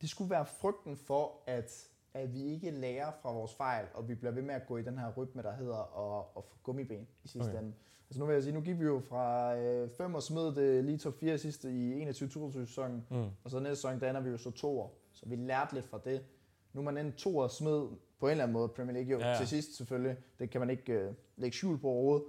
det 0.00 0.10
skulle 0.10 0.30
være 0.30 0.46
frygten 0.46 0.96
for, 0.96 1.32
at, 1.46 1.88
at 2.14 2.32
vi 2.34 2.42
ikke 2.42 2.70
lærer 2.70 3.12
fra 3.22 3.32
vores 3.32 3.54
fejl, 3.54 3.86
og 3.94 4.08
vi 4.08 4.14
bliver 4.14 4.32
ved 4.32 4.42
med 4.42 4.54
at 4.54 4.66
gå 4.66 4.76
i 4.76 4.82
den 4.82 4.98
her 4.98 5.12
rytme, 5.16 5.42
der 5.42 5.52
hedder 5.52 6.18
at, 6.18 6.24
at 6.36 6.44
få 6.44 6.56
gummiben 6.62 7.08
i 7.24 7.28
sidste 7.28 7.48
Okay. 7.50 7.58
ende. 7.58 7.72
Altså 8.08 8.20
nu 8.20 8.26
vil 8.26 8.32
jeg 8.32 8.42
sige, 8.42 8.54
nu 8.54 8.60
gik 8.60 8.78
vi 8.80 8.84
jo 8.84 9.00
fra 9.00 9.54
5 9.86 10.14
og 10.14 10.22
smed 10.22 10.54
det 10.54 10.84
lige 10.84 10.98
top 10.98 11.14
4 11.14 11.38
sidste 11.38 11.70
i 11.72 12.08
21-22 12.10 12.52
sæsonen, 12.52 13.06
Mm. 13.10 13.24
og 13.44 13.50
så 13.50 13.58
næste 13.60 13.76
sæson, 13.76 14.00
der 14.00 14.08
ender 14.10 14.20
vi 14.20 14.30
jo 14.30 14.36
så 14.36 14.50
to 14.50 14.80
år. 14.80 14.98
Så 15.12 15.26
vi 15.28 15.36
lærte 15.36 15.74
lidt 15.74 15.86
fra 15.86 16.00
det. 16.04 16.24
Nu 16.72 16.80
er 16.80 16.84
man 16.84 16.98
endte 16.98 17.18
to 17.18 17.36
og 17.36 17.50
smed 17.50 17.88
på 18.18 18.26
en 18.26 18.30
eller 18.30 18.44
anden 18.44 18.52
måde 18.52 18.68
Premier 18.68 18.92
League 18.94 19.12
jo 19.12 19.18
Ja, 19.18 19.28
ja, 19.30 19.36
til 19.38 19.48
sidst 19.48 19.76
selvfølgelig. 19.76 20.16
Det 20.38 20.50
kan 20.50 20.60
man 20.60 20.70
ikke 20.70 21.08
uh, 21.08 21.14
lægge 21.36 21.56
skjul 21.56 21.78
på 21.78 21.88
overhovedet. 21.88 22.24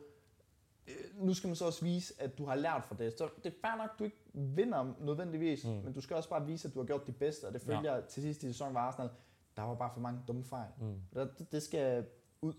Øh, 0.88 1.26
nu 1.26 1.34
skal 1.34 1.48
man 1.48 1.56
så 1.56 1.66
også 1.66 1.86
vise, 1.86 2.14
at 2.18 2.38
du 2.38 2.46
har 2.46 2.56
lært 2.56 2.86
fra 2.86 2.96
det. 3.00 3.14
Så 3.18 3.30
det 3.44 3.46
er 3.46 3.58
fair 3.62 3.78
nok, 3.78 3.90
at 3.94 4.00
du 4.00 4.04
ikke 4.04 4.18
vinder 4.34 4.94
nødvendigvis, 5.00 5.66
mm. 5.66 5.72
men 5.72 5.94
du 5.94 6.02
skal 6.02 6.16
også 6.16 6.30
bare 6.30 6.46
vise, 6.46 6.68
at 6.68 6.74
du 6.74 6.80
har 6.80 6.86
gjort 6.86 7.08
dit 7.08 7.16
bedste, 7.16 7.48
og 7.48 7.54
det 7.54 7.62
følger 7.62 7.96
ja. 7.96 8.02
til 8.02 8.24
sidst 8.24 8.44
i 8.44 8.48
sæsonen 8.48 8.74
var 8.74 8.82
Arsenal. 8.82 9.10
Der 9.56 9.62
var 9.62 9.76
bare 9.76 9.90
for 9.94 10.00
mange 10.00 10.20
dumme 10.28 10.44
fejl. 10.44 10.70
Mm. 10.80 11.02
Det, 11.14 11.52
det 11.52 11.64
skal 11.64 12.06
ud. 12.42 12.54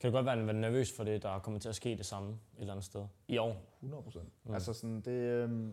Kan 0.00 0.10
du 0.10 0.16
godt 0.16 0.26
være, 0.26 0.46
være 0.46 0.54
nervøs 0.54 0.96
for 0.96 1.04
det, 1.04 1.22
der 1.22 1.38
kommer 1.38 1.60
til 1.60 1.68
at 1.68 1.74
ske 1.74 1.96
det 1.96 2.06
samme 2.06 2.30
et 2.30 2.60
eller 2.60 2.72
andet 2.72 2.84
sted 2.84 3.06
i 3.28 3.38
år? 3.38 3.56
100 3.76 4.02
procent. 4.02 4.32
Mm. 4.44 4.54
Altså 4.54 4.72
sådan, 4.72 5.00
det, 5.00 5.10
øh, 5.10 5.72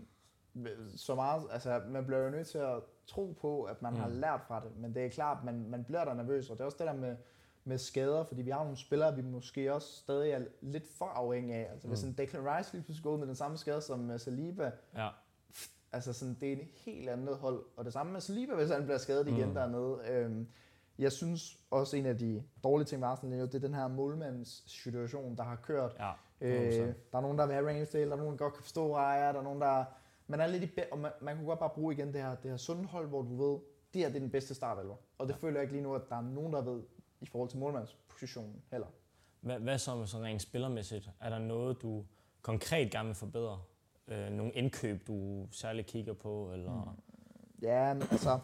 så 0.95 1.15
meget, 1.15 1.47
altså 1.51 1.81
man 1.87 2.05
bliver 2.05 2.19
jo 2.19 2.29
nødt 2.29 2.47
til 2.47 2.57
at 2.57 2.83
tro 3.07 3.37
på, 3.41 3.63
at 3.63 3.81
man 3.81 3.93
mm. 3.93 3.99
har 3.99 4.09
lært 4.09 4.41
fra 4.47 4.63
det, 4.63 4.77
men 4.77 4.95
det 4.95 5.05
er 5.05 5.09
klart, 5.09 5.43
man, 5.43 5.69
man 5.69 5.83
bliver 5.83 6.05
der 6.05 6.13
nervøs, 6.13 6.49
og 6.49 6.57
det 6.57 6.61
er 6.61 6.65
også 6.65 6.77
det 6.77 6.87
der 6.87 6.93
med, 6.93 7.15
med 7.65 7.77
skader, 7.77 8.23
fordi 8.23 8.41
vi 8.41 8.49
har 8.49 8.63
nogle 8.63 8.77
spillere, 8.77 9.15
vi 9.15 9.21
måske 9.21 9.73
også 9.73 9.87
stadig 9.87 10.31
er 10.31 10.41
lidt 10.61 10.87
for 10.97 11.05
afhængige 11.05 11.55
af. 11.55 11.71
Altså 11.71 11.87
mm. 11.87 11.93
hvis 11.93 12.03
en 12.03 12.13
Declan 12.13 12.45
Rice 12.45 12.73
lige 12.73 12.83
pludselig 12.83 13.03
går 13.03 13.17
med 13.17 13.27
den 13.27 13.35
samme 13.35 13.57
skade 13.57 13.81
som 13.81 14.11
øh, 14.11 14.19
Saliba, 14.19 14.71
ja. 14.95 15.09
altså 15.91 16.13
sådan, 16.13 16.37
det 16.41 16.49
er 16.49 16.53
en 16.53 16.67
helt 16.85 17.09
andet 17.09 17.37
hold. 17.37 17.63
Og 17.77 17.85
det 17.85 17.93
samme 17.93 18.11
med 18.11 18.21
Saliba, 18.21 18.55
hvis 18.55 18.69
han 18.69 18.83
bliver 18.83 18.97
skadet 18.97 19.27
igen 19.27 19.47
mm. 19.47 19.53
dernede. 19.53 19.99
Øhm, 20.09 20.47
jeg 20.99 21.11
synes 21.11 21.57
også, 21.71 21.97
en 21.97 22.05
af 22.05 22.17
de 22.17 22.43
dårlige 22.63 22.85
ting 22.85 22.99
med 22.99 23.07
Arsenal, 23.07 23.41
det 23.41 23.55
er 23.55 23.59
den 23.59 23.73
her 23.73 23.87
målmandssituation, 23.87 25.37
der 25.37 25.43
har 25.43 25.55
kørt. 25.55 25.95
Ja, 25.99 26.11
øh, 26.41 26.93
der 27.11 27.17
er 27.17 27.21
nogen, 27.21 27.37
der 27.37 27.45
vil 27.45 27.55
have 27.55 27.69
Ramsdale, 27.69 28.05
der 28.05 28.15
er 28.15 28.19
nogen, 28.19 28.31
der 28.31 28.37
godt 28.37 28.53
kan 28.53 28.63
forstå 28.63 28.95
Raya, 28.95 29.31
der 29.33 29.39
er 29.39 29.43
nogen, 29.43 29.61
der 29.61 29.85
man 30.27 30.41
er 30.41 30.47
lidt 30.47 30.63
i 30.63 30.79
og 30.91 30.99
man, 30.99 31.11
man 31.21 31.35
kunne 31.35 31.47
godt 31.47 31.59
bare 31.59 31.69
bruge 31.69 31.93
igen 31.93 32.13
det 32.13 32.21
her, 32.21 32.35
det 32.35 32.51
her 32.51 32.57
sunde 32.57 32.85
hold, 32.85 33.07
hvor 33.07 33.21
du 33.21 33.35
ved, 33.35 33.59
det 33.93 34.01
her 34.01 34.07
det 34.07 34.15
er 34.15 34.19
den 34.19 34.29
bedste 34.29 34.55
startelver. 34.55 34.95
Og 35.17 35.27
det 35.27 35.33
ja. 35.33 35.37
føler 35.37 35.55
jeg 35.55 35.61
ikke 35.61 35.73
lige 35.73 35.83
nu, 35.83 35.95
at 35.95 36.01
der 36.09 36.15
er 36.15 36.21
nogen, 36.21 36.53
der 36.53 36.61
ved 36.61 36.81
i 37.21 37.25
forhold 37.25 37.49
til 37.49 37.59
målmandspositionen 37.59 38.61
heller. 38.71 38.87
Hvad, 39.41 39.59
hvad 39.59 39.77
så 39.77 40.05
sådan 40.05 40.25
rent 40.25 40.41
spillermæssigt? 40.41 41.09
Er 41.19 41.29
der 41.29 41.39
noget, 41.39 41.81
du 41.81 42.05
konkret 42.41 42.91
gerne 42.91 43.07
vil 43.07 43.15
forbedre? 43.15 43.61
Øh, 44.07 44.29
nogle 44.29 44.51
indkøb, 44.51 45.07
du 45.07 45.47
særligt 45.51 45.87
kigger 45.87 46.13
på? 46.13 46.51
Eller? 46.53 46.83
Mm. 46.83 47.01
Ja, 47.61 47.89
altså, 48.11 48.39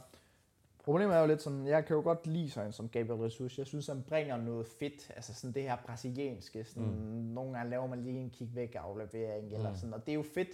problemet 0.84 1.16
er 1.16 1.20
jo 1.20 1.28
lidt 1.28 1.42
sådan, 1.42 1.68
jeg 1.68 1.86
kan 1.86 1.96
jo 1.96 2.02
godt 2.02 2.28
lide 2.28 2.50
sådan 2.50 2.72
som 2.72 2.90
Gabriel 2.90 3.24
Jesus. 3.24 3.58
Jeg 3.58 3.68
synes, 3.68 3.88
han 3.88 4.04
bringer 4.04 4.38
noget 4.38 4.68
fedt, 4.80 5.12
altså 5.16 5.34
sådan 5.34 5.54
det 5.54 5.64
her 5.64 5.78
brasilianske. 5.86 6.64
Sådan, 6.64 6.84
mm. 6.84 7.34
Nogle 7.34 7.58
gange 7.58 7.70
laver 7.70 7.88
man 7.88 8.04
lige 8.04 8.20
en 8.20 8.30
kig 8.30 8.56
væk 8.56 8.76
aflevering, 8.76 9.48
mm. 9.48 9.56
eller 9.56 9.74
sådan, 9.74 9.94
og 9.94 10.06
det 10.06 10.12
er 10.12 10.16
jo 10.16 10.24
fedt. 10.34 10.50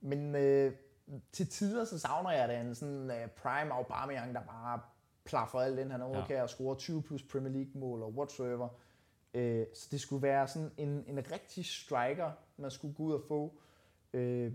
Men 0.00 0.34
øh, 0.34 0.72
til 1.32 1.48
tider 1.48 1.84
så 1.84 1.98
savner 1.98 2.30
jeg 2.30 2.48
det 2.48 2.60
en 2.60 2.74
sådan 2.74 3.10
uh, 3.10 3.30
prime 3.30 3.72
Aubameyang, 3.72 4.34
der 4.34 4.40
bare 4.40 4.80
plaffer 5.24 5.58
alt 5.58 5.78
ind. 5.78 5.90
Han 5.90 6.00
er 6.00 6.26
ja. 6.30 6.44
at 6.44 6.50
score 6.50 6.76
20 6.76 7.02
plus 7.02 7.22
Premier 7.22 7.52
League 7.52 7.80
mål 7.80 8.02
og 8.02 8.14
whatsoever. 8.14 8.68
Øh, 9.34 9.66
så 9.74 9.88
det 9.90 10.00
skulle 10.00 10.22
være 10.22 10.48
sådan 10.48 10.70
en, 10.76 11.04
en 11.06 11.18
rigtig 11.32 11.66
striker, 11.66 12.30
man 12.56 12.70
skulle 12.70 12.94
gå 12.94 13.02
ud 13.02 13.14
og 13.14 13.22
få. 13.28 13.58
Øh, 14.12 14.52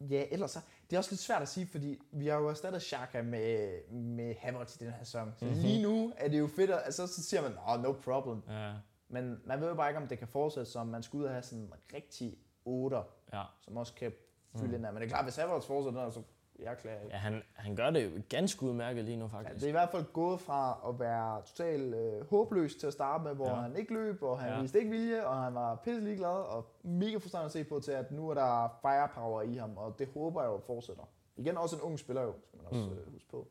ja, 0.00 0.24
ellers 0.30 0.50
så, 0.50 0.60
det 0.90 0.96
er 0.96 0.98
også 0.98 1.10
lidt 1.10 1.20
svært 1.20 1.42
at 1.42 1.48
sige, 1.48 1.66
fordi 1.66 1.98
vi 2.10 2.26
har 2.26 2.36
jo 2.36 2.48
erstattet 2.48 2.82
Xhaka 2.82 3.22
med, 3.22 3.78
med 3.90 4.34
Havertz 4.38 4.76
i 4.76 4.78
den 4.78 4.92
her 4.92 5.04
sæson. 5.04 5.32
Så 5.36 5.44
mm-hmm. 5.44 5.60
lige 5.60 5.82
nu 5.82 6.12
er 6.16 6.28
det 6.28 6.38
jo 6.38 6.46
fedt, 6.46 6.70
at, 6.70 6.82
altså 6.84 7.06
så 7.06 7.22
siger 7.22 7.42
man, 7.42 7.52
oh, 7.66 7.82
no 7.82 7.92
problem. 7.92 8.42
Ja. 8.48 8.72
Men 9.08 9.40
man 9.44 9.60
ved 9.60 9.68
jo 9.68 9.74
bare 9.74 9.90
ikke, 9.90 10.00
om 10.00 10.08
det 10.08 10.18
kan 10.18 10.28
fortsætte, 10.28 10.70
som 10.70 10.86
man 10.86 11.02
skulle 11.02 11.22
ud 11.22 11.26
og 11.26 11.32
have 11.32 11.42
sådan 11.42 11.64
en 11.64 11.72
rigtig 11.94 12.38
8, 12.64 12.96
ja. 13.32 13.42
som 13.60 13.76
også 13.76 13.94
kan 13.94 14.12
fylde 14.56 14.68
mm. 14.68 14.74
ind. 14.74 14.82
Men 14.82 14.96
det 14.96 15.02
er 15.02 15.08
klart, 15.08 15.24
hvis 15.24 15.36
Havertz 15.36 15.66
fortsætter, 15.66 16.10
så 16.10 16.22
jeg 16.64 16.78
klager 16.78 17.00
ikke. 17.00 17.14
Ja, 17.14 17.18
han, 17.18 17.42
han 17.54 17.76
gør 17.76 17.90
det 17.90 18.04
jo 18.04 18.10
ganske 18.28 18.62
udmærket 18.62 19.04
lige 19.04 19.16
nu 19.16 19.28
faktisk. 19.28 19.50
Ja, 19.50 19.54
det 19.54 19.64
er 19.64 19.68
i 19.68 19.72
hvert 19.72 19.90
fald 19.90 20.04
gået 20.12 20.40
fra 20.40 20.78
at 20.88 21.00
være 21.00 21.42
totalt 21.42 21.94
øh, 21.94 22.30
håbløs 22.30 22.74
til 22.74 22.86
at 22.86 22.92
starte 22.92 23.24
med, 23.24 23.34
hvor 23.34 23.48
ja. 23.48 23.54
han 23.54 23.76
ikke 23.76 23.94
løb, 23.94 24.22
og 24.22 24.40
han 24.40 24.52
ja. 24.52 24.60
viste 24.60 24.78
ikke 24.78 24.90
vilje, 24.90 25.26
og 25.26 25.36
han 25.42 25.54
var 25.54 25.74
pisselig 25.74 26.16
glad 26.16 26.28
og 26.28 26.66
mega 26.82 27.16
frustrerende 27.16 27.46
at 27.46 27.52
se 27.52 27.64
på 27.64 27.80
til, 27.80 27.92
at 27.92 28.12
nu 28.12 28.28
er 28.28 28.34
der 28.34 28.78
firepower 28.80 29.42
i 29.42 29.56
ham, 29.56 29.76
og 29.76 29.98
det 29.98 30.08
håber 30.14 30.42
jeg 30.42 30.48
jo 30.48 30.60
fortsætter. 30.66 31.04
Igen 31.36 31.56
også 31.56 31.76
en 31.76 31.82
ung 31.82 31.98
spiller 31.98 32.22
jo, 32.22 32.34
skal 32.48 32.58
man 32.58 32.66
også 32.66 32.90
mm. 32.90 32.98
øh, 32.98 33.12
huske 33.12 33.28
på. 33.30 33.46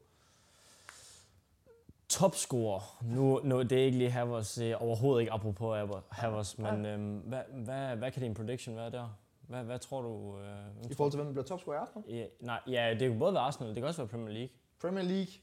Topscorer. 2.10 2.98
Nu, 3.04 3.40
nu, 3.44 3.62
det 3.62 3.72
er 3.72 3.84
ikke 3.84 3.98
lige 3.98 4.10
Havers, 4.10 4.58
overhovedet 4.58 5.22
ikke 5.22 5.34
apropos 5.34 5.78
Havers, 6.10 6.58
men 6.58 6.86
øhm, 6.86 7.18
hvad, 7.18 7.42
hvad, 7.54 7.96
hvad 7.96 8.12
kan 8.12 8.22
din 8.22 8.34
prediction 8.34 8.76
være 8.76 8.92
der? 8.92 9.18
Hvad, 9.48 9.64
hvad 9.64 9.80
tror 9.80 10.02
du? 10.02 10.40
Øh, 10.40 10.92
I 10.92 10.94
forhold 10.94 11.12
til, 11.12 11.18
hvem 11.18 11.26
der 11.26 11.34
bliver 11.34 11.46
topscorer 11.46 11.78
i 11.78 11.80
Arsenal? 11.80 12.04
Ja, 12.10 12.26
nej, 12.40 12.60
ja, 12.68 12.96
det 13.00 13.10
kan 13.10 13.20
både 13.20 13.34
være 13.34 13.44
Arsenal, 13.44 13.70
det 13.70 13.78
kan 13.78 13.88
også 13.88 14.02
være 14.02 14.08
Premier 14.08 14.34
League. 14.34 14.50
Premier 14.82 15.04
League? 15.04 15.34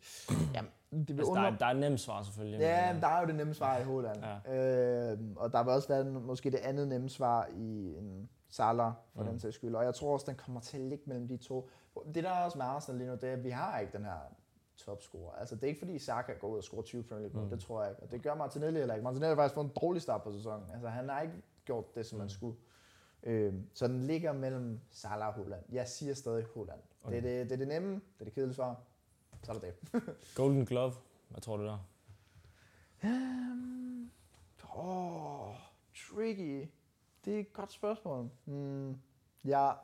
Jamen, 0.55 0.71
det 0.91 1.09
vil 1.09 1.19
altså, 1.19 1.31
under... 1.31 1.43
der, 1.43 1.51
er, 1.51 1.59
der 1.59 1.67
er 1.67 1.73
nemt 1.73 2.01
svar 2.01 2.23
selvfølgelig. 2.23 2.61
Ja, 2.61 2.93
men, 2.93 3.03
der 3.03 3.09
er 3.09 3.21
jo 3.21 3.27
det 3.27 3.35
nemme 3.35 3.55
svar 3.55 3.79
i 3.79 3.83
Holland. 3.83 4.23
Ja. 4.47 5.13
Øh, 5.13 5.19
og 5.37 5.53
der 5.53 5.63
vil 5.63 5.73
også 5.73 5.89
være 5.89 6.05
måske 6.05 6.51
det 6.51 6.59
andet 6.59 6.89
nemme 6.89 7.09
svar 7.09 7.47
i 7.47 7.97
en 7.99 8.29
Salah, 8.53 8.93
for 9.15 9.23
mm. 9.23 9.29
den 9.29 9.39
sags 9.39 9.55
skyld. 9.55 9.75
Og 9.75 9.85
jeg 9.85 9.95
tror 9.95 10.13
også, 10.13 10.27
den 10.29 10.35
kommer 10.35 10.61
til 10.61 10.77
at 10.77 10.83
ligge 10.83 11.05
mellem 11.07 11.29
de 11.29 11.37
to. 11.37 11.71
Det 12.15 12.25
der 12.25 12.31
er 12.31 12.45
også 12.45 12.59
med 12.59 12.67
Arsenal 12.67 12.99
lige 12.99 13.11
nu, 13.11 13.15
det 13.15 13.29
er, 13.29 13.33
at 13.33 13.45
vi 13.45 13.51
har 13.51 13.79
ikke 13.79 13.93
den 13.93 14.05
her 14.05 14.19
topscorer. 14.77 15.33
Altså, 15.33 15.55
det 15.55 15.65
er 15.65 15.69
ikke 15.69 15.79
fordi 15.79 15.99
Saka 15.99 16.33
går 16.33 16.49
ud 16.49 16.57
og 16.57 16.65
scorer 16.65 16.83
20 16.83 17.03
Premier 17.03 17.29
League 17.29 17.43
mm. 17.43 17.51
det 17.51 17.61
tror 17.61 17.83
jeg 17.83 17.91
ikke. 17.91 18.03
Og 18.03 18.11
det 18.11 18.23
gør 18.23 18.35
Martinelli 18.35 18.79
heller 18.79 18.95
ikke. 18.95 19.05
Martinelli 19.05 19.29
har 19.29 19.37
faktisk 19.37 19.55
fået 19.55 19.65
en 19.65 19.73
dårlig 19.83 20.03
start 20.03 20.23
på 20.23 20.33
sæsonen. 20.33 20.71
Altså, 20.73 20.89
han 20.89 21.09
har 21.09 21.21
ikke 21.21 21.35
gjort 21.65 21.95
det, 21.95 22.07
som 22.07 22.17
mm. 22.17 22.21
man 22.21 22.31
skulle. 22.31 22.57
Øh, 23.23 23.55
så 23.75 23.89
den 23.89 24.01
ligger 24.01 24.33
mellem 24.33 24.81
Salah 24.91 25.29
og 25.29 25.35
Holland. 25.35 25.65
Jeg 25.73 25.89
siger 25.89 26.15
stadig 26.15 26.45
Holland. 26.55 26.81
Okay. 27.03 27.23
Det, 27.23 27.33
er 27.33 27.39
det, 27.39 27.51
det 27.51 27.53
er 27.53 27.59
det 27.59 27.69
nemme, 27.69 27.95
det 27.95 28.21
er 28.21 28.25
det 28.25 28.33
kedelige 28.35 28.55
svar. 28.55 28.81
Så 29.43 29.53
er 29.53 29.59
det 29.59 29.63
det. 29.93 30.03
Golden 30.37 30.67
Glove, 30.67 30.93
hvad 31.29 31.41
tror 31.41 31.57
du 31.57 31.65
der? 31.65 31.89
Um, 33.05 34.11
oh, 34.75 35.55
tricky. 35.95 36.69
Det 37.25 37.35
er 37.37 37.41
et 37.41 37.53
godt 37.53 37.73
spørgsmål. 37.73 38.31
Mm, 38.45 38.97
jeg, 39.45 39.77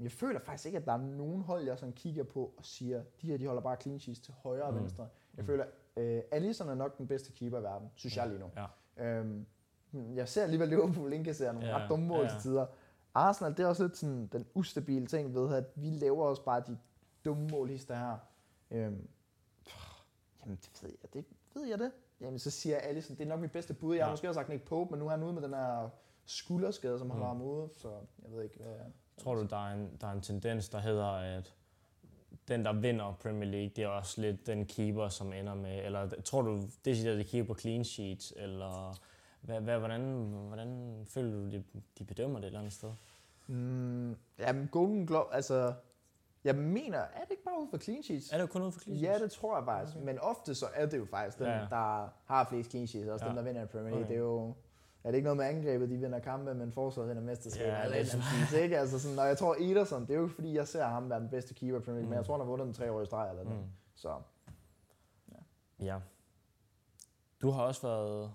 jeg 0.00 0.12
føler 0.12 0.40
faktisk 0.40 0.66
ikke, 0.66 0.78
at 0.78 0.86
der 0.86 0.92
er 0.92 0.98
nogen 0.98 1.42
hold, 1.42 1.64
jeg 1.64 1.78
sådan 1.78 1.92
kigger 1.92 2.24
på 2.24 2.54
og 2.56 2.64
siger, 2.64 3.02
de 3.22 3.26
her 3.26 3.36
de 3.36 3.46
holder 3.46 3.62
bare 3.62 3.76
clean 3.82 3.98
sheets 3.98 4.20
til 4.20 4.34
højre 4.34 4.64
og 4.64 4.74
mm. 4.74 4.80
venstre. 4.80 5.08
Jeg 5.36 5.42
mm. 5.42 5.46
føler, 5.46 5.64
uh, 5.96 6.22
Alisson 6.30 6.68
er 6.68 6.74
nok 6.74 6.98
den 6.98 7.06
bedste 7.06 7.32
keeper 7.32 7.58
i 7.58 7.62
verden, 7.62 7.90
synes 7.94 8.16
ja. 8.16 8.22
jeg 8.22 8.30
lige 8.30 8.40
nu. 8.40 8.50
Ja. 8.56 9.20
Um, 9.20 9.46
jeg 9.92 10.28
ser 10.28 10.42
alligevel 10.42 10.68
Liverpool 10.68 11.12
indkassere 11.12 11.52
nogle 11.52 11.68
ja, 11.68 11.76
ret 11.76 11.88
dumme 11.88 12.06
mål 12.06 12.24
ja. 12.24 12.28
til 12.28 12.40
tider. 12.40 12.66
Arsenal, 13.14 13.56
det 13.56 13.60
er 13.60 13.66
også 13.66 13.82
lidt 13.82 13.96
sådan 13.96 14.26
den 14.26 14.46
ustabile 14.54 15.06
ting 15.06 15.34
ved, 15.34 15.54
at 15.54 15.64
vi 15.74 15.90
laver 15.90 16.24
også 16.24 16.44
bare 16.44 16.62
de 16.66 16.78
dumme 17.24 17.48
målhister 17.48 17.94
her. 17.94 18.16
Øhm, 18.70 19.08
jamen, 20.42 20.58
det 20.62 20.70
ved 20.82 20.90
jeg, 21.02 21.12
det 21.14 21.24
ved 21.54 21.66
jeg 21.66 21.78
det. 21.78 21.92
Jamen, 22.20 22.38
så 22.38 22.50
siger 22.50 22.76
jeg 22.76 22.84
Allison, 22.84 23.16
det 23.16 23.24
er 23.24 23.28
nok 23.28 23.40
mit 23.40 23.52
bedste 23.52 23.74
bud. 23.74 23.94
Jeg 23.94 24.04
har 24.04 24.08
ja. 24.08 24.12
måske 24.12 24.28
også 24.28 24.38
sagt 24.38 24.48
Nick 24.48 24.62
Pope, 24.62 24.90
men 24.90 24.98
nu 24.98 25.06
er 25.06 25.10
han 25.10 25.22
ude 25.22 25.32
med 25.32 25.42
den 25.42 25.54
her 25.54 25.88
skulderskade, 26.26 26.98
som 26.98 27.06
mm. 27.06 27.10
holder 27.10 27.26
ham 27.26 27.42
ude, 27.42 27.68
så 27.76 27.88
jeg 28.22 28.32
ved 28.32 28.42
ikke, 28.42 28.56
hvad 28.56 28.72
jeg... 28.72 28.86
Tror 29.18 29.34
du, 29.34 29.46
der 29.50 29.66
er, 29.66 29.74
en, 29.74 29.96
der 30.00 30.06
er 30.06 30.12
en 30.12 30.20
tendens, 30.20 30.68
der 30.68 30.78
hedder, 30.78 31.06
at 31.06 31.54
den, 32.48 32.64
der 32.64 32.72
vinder 32.72 33.18
Premier 33.22 33.50
League, 33.50 33.70
det 33.76 33.84
er 33.84 33.88
også 33.88 34.20
lidt 34.20 34.46
den 34.46 34.66
keeper, 34.66 35.08
som 35.08 35.32
ender 35.32 35.54
med, 35.54 35.84
eller 35.84 36.08
tror 36.24 36.42
du, 36.42 36.62
det 36.84 37.06
er 37.06 37.14
det 37.14 37.26
keeper 37.26 37.54
på 37.54 37.60
clean 37.60 37.84
sheets, 37.84 38.32
eller 38.36 39.00
hvad, 39.40 39.60
hvad, 39.60 39.78
hvordan, 39.78 40.00
hvordan 40.48 41.02
føler 41.08 41.30
du, 41.30 41.50
de, 41.50 41.64
de 41.98 42.04
bedømmer 42.04 42.38
det 42.38 42.44
et 42.44 42.46
eller 42.46 42.58
andet 42.58 42.72
sted? 42.72 42.92
Mm, 43.46 44.16
jamen, 44.38 44.68
Golden 44.68 45.06
Glove, 45.06 45.34
altså... 45.34 45.74
Jeg 46.44 46.54
mener, 46.54 46.98
er 46.98 47.24
det 47.24 47.30
ikke 47.30 47.44
bare 47.44 47.60
ud 47.60 47.66
for 47.70 47.78
clean 47.78 48.02
sheets? 48.02 48.32
Er 48.32 48.38
det 48.38 48.50
kun 48.50 48.62
ud 48.62 48.72
for 48.72 48.80
clean 48.80 48.98
sheets? 48.98 49.20
Ja, 49.20 49.24
det 49.24 49.32
tror 49.32 49.56
jeg 49.56 49.64
faktisk. 49.64 49.96
Okay. 49.96 50.06
Men 50.06 50.18
ofte 50.18 50.54
så 50.54 50.66
er 50.74 50.86
det 50.86 50.98
jo 50.98 51.06
faktisk 51.10 51.38
den, 51.38 51.46
ja. 51.46 51.66
der 51.70 52.08
har 52.24 52.46
flest 52.48 52.70
clean 52.70 52.86
sheets, 52.86 53.08
også 53.08 53.24
ja. 53.24 53.28
den, 53.28 53.36
der 53.36 53.42
vinder 53.42 53.66
Premier 53.66 53.90
League. 53.90 54.04
Okay. 54.04 54.08
Det 54.08 54.16
er 54.16 54.20
jo 54.20 54.54
er 55.04 55.10
det 55.10 55.16
ikke 55.16 55.24
noget 55.24 55.36
med 55.36 55.46
angrebet, 55.46 55.90
de 55.90 55.96
vinder 55.96 56.18
kampe, 56.18 56.54
men 56.54 56.72
forsvaret 56.72 57.08
vinder 57.08 57.22
mesterskabet. 57.22 57.72
Ja, 57.72 57.84
eller 57.84 57.98
det 58.50 58.58
er 58.58 58.62
ikke? 58.62 58.78
Altså 58.78 58.98
sådan, 58.98 59.16
når 59.16 59.24
jeg 59.24 59.38
tror 59.38 59.56
Ederson, 59.60 60.02
det 60.02 60.10
er 60.10 60.14
jo 60.14 60.22
ikke 60.22 60.34
fordi, 60.34 60.54
jeg 60.54 60.68
ser 60.68 60.84
ham 60.84 61.10
være 61.10 61.20
den 61.20 61.28
bedste 61.28 61.54
keeper 61.54 61.78
i 61.78 61.82
Premier 61.82 61.94
League, 61.94 62.04
mm. 62.04 62.08
men 62.08 62.16
jeg 62.16 62.26
tror, 62.26 62.34
han 62.34 62.40
har 62.40 62.50
vundet 62.50 62.66
den 62.66 62.74
tre 62.74 62.92
år 62.92 63.02
i 63.02 63.06
streg 63.06 63.30
eller 63.30 63.44
mm. 63.44 63.64
Så, 63.94 64.14
ja. 65.32 65.36
ja. 65.80 65.98
Du 67.42 67.50
har 67.50 67.62
også 67.62 67.82
været 67.82 68.32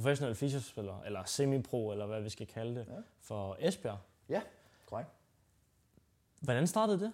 professionel 0.00 0.34
fysiospiller, 0.34 1.02
eller 1.06 1.24
semi-pro, 1.24 1.90
eller 1.92 2.06
hvad 2.06 2.20
vi 2.20 2.28
skal 2.28 2.46
kalde 2.46 2.80
det, 2.80 2.86
ja. 2.88 3.00
for 3.20 3.56
Esbjerg. 3.58 3.98
Ja, 4.28 4.42
korrekt. 4.86 5.10
Hvordan 6.40 6.66
startede 6.66 7.00
det? 7.00 7.12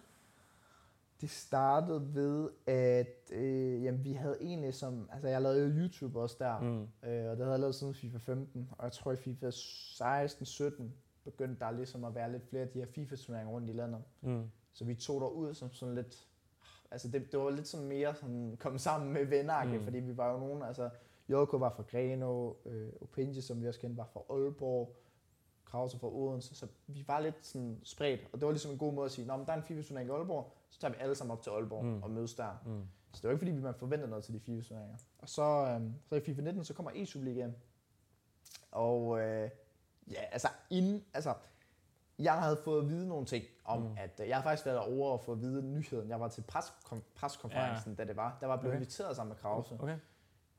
Det 1.21 1.31
startede 1.31 2.15
ved, 2.15 2.51
at 2.67 3.33
øh, 3.33 3.85
jamen, 3.85 4.05
vi 4.05 4.13
havde 4.13 4.37
egentlig 4.41 4.75
som... 4.75 5.09
Altså, 5.13 5.29
jeg 5.29 5.43
lavede 5.43 5.61
jo 5.61 5.69
YouTube 5.69 6.21
også 6.21 6.37
der, 6.39 6.61
mm. 6.61 6.83
øh, 6.83 7.31
og 7.31 7.37
det 7.37 7.39
havde 7.39 7.51
jeg 7.51 7.61
lavet 7.61 7.75
siden 7.75 7.95
FIFA 7.95 8.19
15, 8.19 8.71
og 8.79 8.85
jeg 8.85 8.93
tror 8.93 9.13
i 9.13 9.17
FIFA 9.17 9.51
16-17 9.51 10.83
begyndte 11.25 11.61
der 11.61 11.71
ligesom 11.71 12.05
at 12.05 12.15
være 12.15 12.33
lidt 12.33 12.49
flere 12.49 12.63
af 12.63 12.69
de 12.69 12.79
her 12.79 12.87
FIFA-turneringer 12.87 13.53
rundt 13.53 13.71
i 13.71 13.73
landet. 13.73 14.03
Mm. 14.21 14.51
Så 14.73 14.85
vi 14.85 14.95
tog 14.95 15.21
der 15.21 15.27
ud 15.27 15.55
som 15.55 15.73
sådan 15.73 15.95
lidt... 15.95 16.27
Altså, 16.91 17.09
det, 17.09 17.33
det 17.33 17.41
var 17.41 17.51
lidt 17.51 17.69
sådan 17.69 17.87
mere 17.87 18.15
sådan, 18.15 18.57
komme 18.61 18.79
sammen 18.79 19.13
med 19.13 19.25
venner, 19.25 19.65
mm. 19.65 19.85
fordi 19.85 19.99
vi 19.99 20.17
var 20.17 20.33
jo 20.33 20.39
nogen, 20.39 20.63
altså 20.63 20.91
Joko 21.29 21.57
var 21.57 21.71
fra 21.71 21.83
Greno, 21.83 22.53
øh, 22.65 22.93
Opinje, 23.01 23.43
som 23.43 23.63
vi 23.63 23.69
også 23.69 23.81
kendte, 23.81 23.97
var 23.97 24.09
fra 24.13 24.21
Aalborg, 24.31 24.97
Krause 25.65 25.99
fra 25.99 26.09
Odense, 26.09 26.55
så 26.55 26.67
vi 26.87 27.05
var 27.07 27.21
lidt 27.21 27.47
sådan 27.47 27.81
spredt, 27.83 28.21
og 28.33 28.41
det 28.41 28.47
var 28.47 28.53
ligesom 28.53 28.73
en 28.73 28.79
god 28.79 28.93
måde 28.93 29.05
at 29.05 29.11
sige, 29.13 29.27
Nå, 29.27 29.37
men 29.37 29.47
der 29.47 29.53
er 29.53 29.57
en 29.57 29.63
FIFA-turnering 29.63 30.11
i 30.11 30.13
Aalborg, 30.13 30.53
så 30.71 30.81
tager 30.81 30.93
vi 30.93 30.99
alle 31.01 31.15
sammen 31.15 31.33
op 31.33 31.43
til 31.43 31.51
Aalborg 31.51 31.85
mm. 31.85 32.03
og 32.03 32.11
mødes 32.11 32.35
der. 32.35 32.63
Mm. 32.67 32.83
Så 33.13 33.21
det 33.23 33.25
var 33.25 33.31
ikke 33.31 33.47
fordi, 33.47 33.53
man 33.53 33.75
forventede 33.75 34.11
noget 34.11 34.25
til 34.25 34.35
de 34.35 34.41
FIFA-turneringer. 34.41 34.97
Og 35.19 35.29
så, 35.29 35.43
øh, 35.43 35.91
så 36.09 36.15
i 36.15 36.21
FIFA 36.21 36.43
19, 36.43 36.65
så 36.65 36.75
kommer 36.75 36.93
e 36.95 37.07
Superligaen, 37.07 37.57
og 38.71 39.21
øh, 39.21 39.51
Ja, 40.11 40.21
altså 40.33 40.49
inden, 40.71 41.05
altså, 41.15 41.35
jeg 42.19 42.43
havde 42.43 42.57
fået 42.65 42.83
at 42.83 42.89
vide 42.89 43.09
nogle 43.09 43.27
ting 43.27 43.45
om, 43.65 43.83
mm. 43.83 43.97
at 43.99 44.21
øh, 44.23 44.29
jeg 44.29 44.37
har 44.37 44.43
faktisk 44.43 44.67
været 44.67 44.79
over 44.79 45.13
og 45.13 45.21
fået 45.21 45.37
at 45.37 45.43
vide 45.43 45.63
nyheden. 45.63 46.09
Jeg 46.09 46.21
var 46.21 46.29
til 46.29 46.45
preskonferencen, 47.15 47.93
ja. 47.93 48.03
da 48.03 48.09
det 48.09 48.17
var. 48.17 48.39
Der 48.41 48.47
var 48.47 48.57
blevet 48.57 48.73
okay. 48.73 48.81
inviteret 48.81 49.17
sammen 49.17 49.31
med 49.31 49.37
Krause. 49.37 49.75
Okay. 49.75 49.99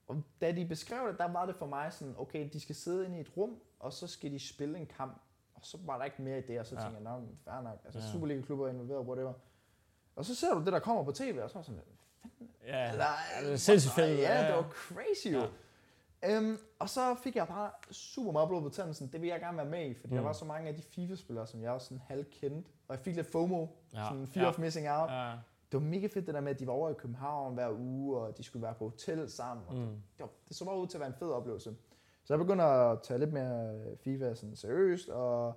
Og 0.08 0.24
da 0.42 0.52
de 0.52 0.66
beskrev 0.66 1.08
det, 1.08 1.18
der 1.18 1.32
var 1.32 1.46
det 1.46 1.56
for 1.56 1.66
mig 1.66 1.94
sådan, 1.94 2.16
okay, 2.18 2.50
de 2.54 2.60
skal 2.60 2.76
sidde 2.76 3.06
inde 3.06 3.18
i 3.18 3.22
et 3.22 3.38
rum, 3.38 3.60
og 3.80 3.94
så 3.94 4.08
skal 4.08 4.32
de 4.32 4.40
spille 4.40 4.80
en 4.80 4.86
kamp. 4.86 5.22
Og 5.54 5.62
så 5.64 5.78
var 5.86 5.98
der 5.98 6.06
ikke 6.06 6.22
mere 6.22 6.38
i 6.38 6.42
det, 6.42 6.60
og 6.60 6.66
så 6.66 6.76
ja. 6.76 6.82
tænkte 6.82 7.10
jeg, 7.10 7.20
nå, 7.20 7.28
fair 7.44 7.62
nok. 7.62 7.80
Altså, 7.86 8.00
ja. 8.00 8.12
Superliga-klubber 8.12 8.66
er 8.68 8.72
involveret, 8.72 9.06
whatever. 9.08 9.34
Og 10.16 10.26
så 10.26 10.36
ser 10.36 10.54
du 10.54 10.60
det, 10.60 10.74
der 10.74 10.80
kommer 10.80 11.04
på 11.04 11.12
tv, 11.12 11.40
og 11.44 11.50
så 11.50 11.60
er 11.60 11.64
sådan, 11.64 11.82
Ja, 12.66 12.92
det 13.42 13.52
er 13.52 13.58
sindssygt 13.58 13.94
fedt. 13.94 14.20
Ja, 14.20 14.48
det 14.48 14.56
var 14.56 14.70
crazy 14.70 15.28
jo. 15.28 15.40
Ja. 16.24 16.38
Øhm, 16.38 16.58
og 16.80 16.90
så 16.90 17.16
fik 17.24 17.36
jeg 17.36 17.48
bare 17.48 17.72
super 17.92 18.32
meget 18.32 18.50
blod 18.50 18.62
på 18.62 18.70
tændelsen. 18.70 19.12
Det 19.12 19.22
vil 19.22 19.28
jeg 19.28 19.40
gerne 19.40 19.58
være 19.58 19.66
med 19.66 19.90
i, 19.90 19.94
fordi 19.94 20.14
mm. 20.14 20.16
der 20.16 20.24
var 20.24 20.34
så 20.34 20.46
mange 20.46 20.70
af 20.70 20.76
de 20.76 20.82
FIFA-spillere, 20.82 21.48
som 21.48 21.62
jeg 21.62 21.72
også 21.72 21.88
sådan 21.88 22.02
halv 22.08 22.26
kendte. 22.42 22.70
Og 22.88 22.96
jeg 22.96 23.00
fik 23.00 23.16
lidt 23.16 23.32
FOMO, 23.32 23.68
ja. 23.94 24.06
sådan 24.10 24.28
fear 24.28 24.44
ja. 24.44 24.50
of 24.50 24.60
missing 24.60 24.90
out. 24.90 25.10
Ja. 25.10 25.34
Det 25.72 25.82
var 25.82 25.88
mega 25.88 26.08
fedt 26.08 26.28
det 26.28 26.34
der 26.34 26.42
med, 26.42 26.52
at 26.52 26.60
de 26.60 26.68
var 26.68 26.74
over 26.74 26.90
i 26.90 26.94
København 26.94 27.54
hver 27.54 27.72
uge, 27.72 28.18
og 28.18 28.38
de 28.38 28.44
skulle 28.44 28.64
være 28.64 28.74
på 28.74 28.86
hotel 28.86 29.30
sammen. 29.30 29.66
Og 29.68 29.76
mm. 29.76 29.82
det, 29.82 29.90
det, 30.18 30.20
var, 30.20 30.30
det 30.48 30.58
så 30.58 30.66
bare 30.66 30.78
ud 30.78 30.88
til 30.88 30.98
at 30.98 31.00
være 31.00 31.10
en 31.10 31.16
fed 31.20 31.30
oplevelse. 31.30 31.76
Så 32.24 32.34
jeg 32.34 32.40
begynder 32.40 32.66
at 32.66 33.02
tage 33.02 33.20
lidt 33.20 33.34
mere 33.34 33.76
FIFA 33.98 34.34
sådan 34.34 34.56
seriøst, 34.56 35.10
og 35.10 35.54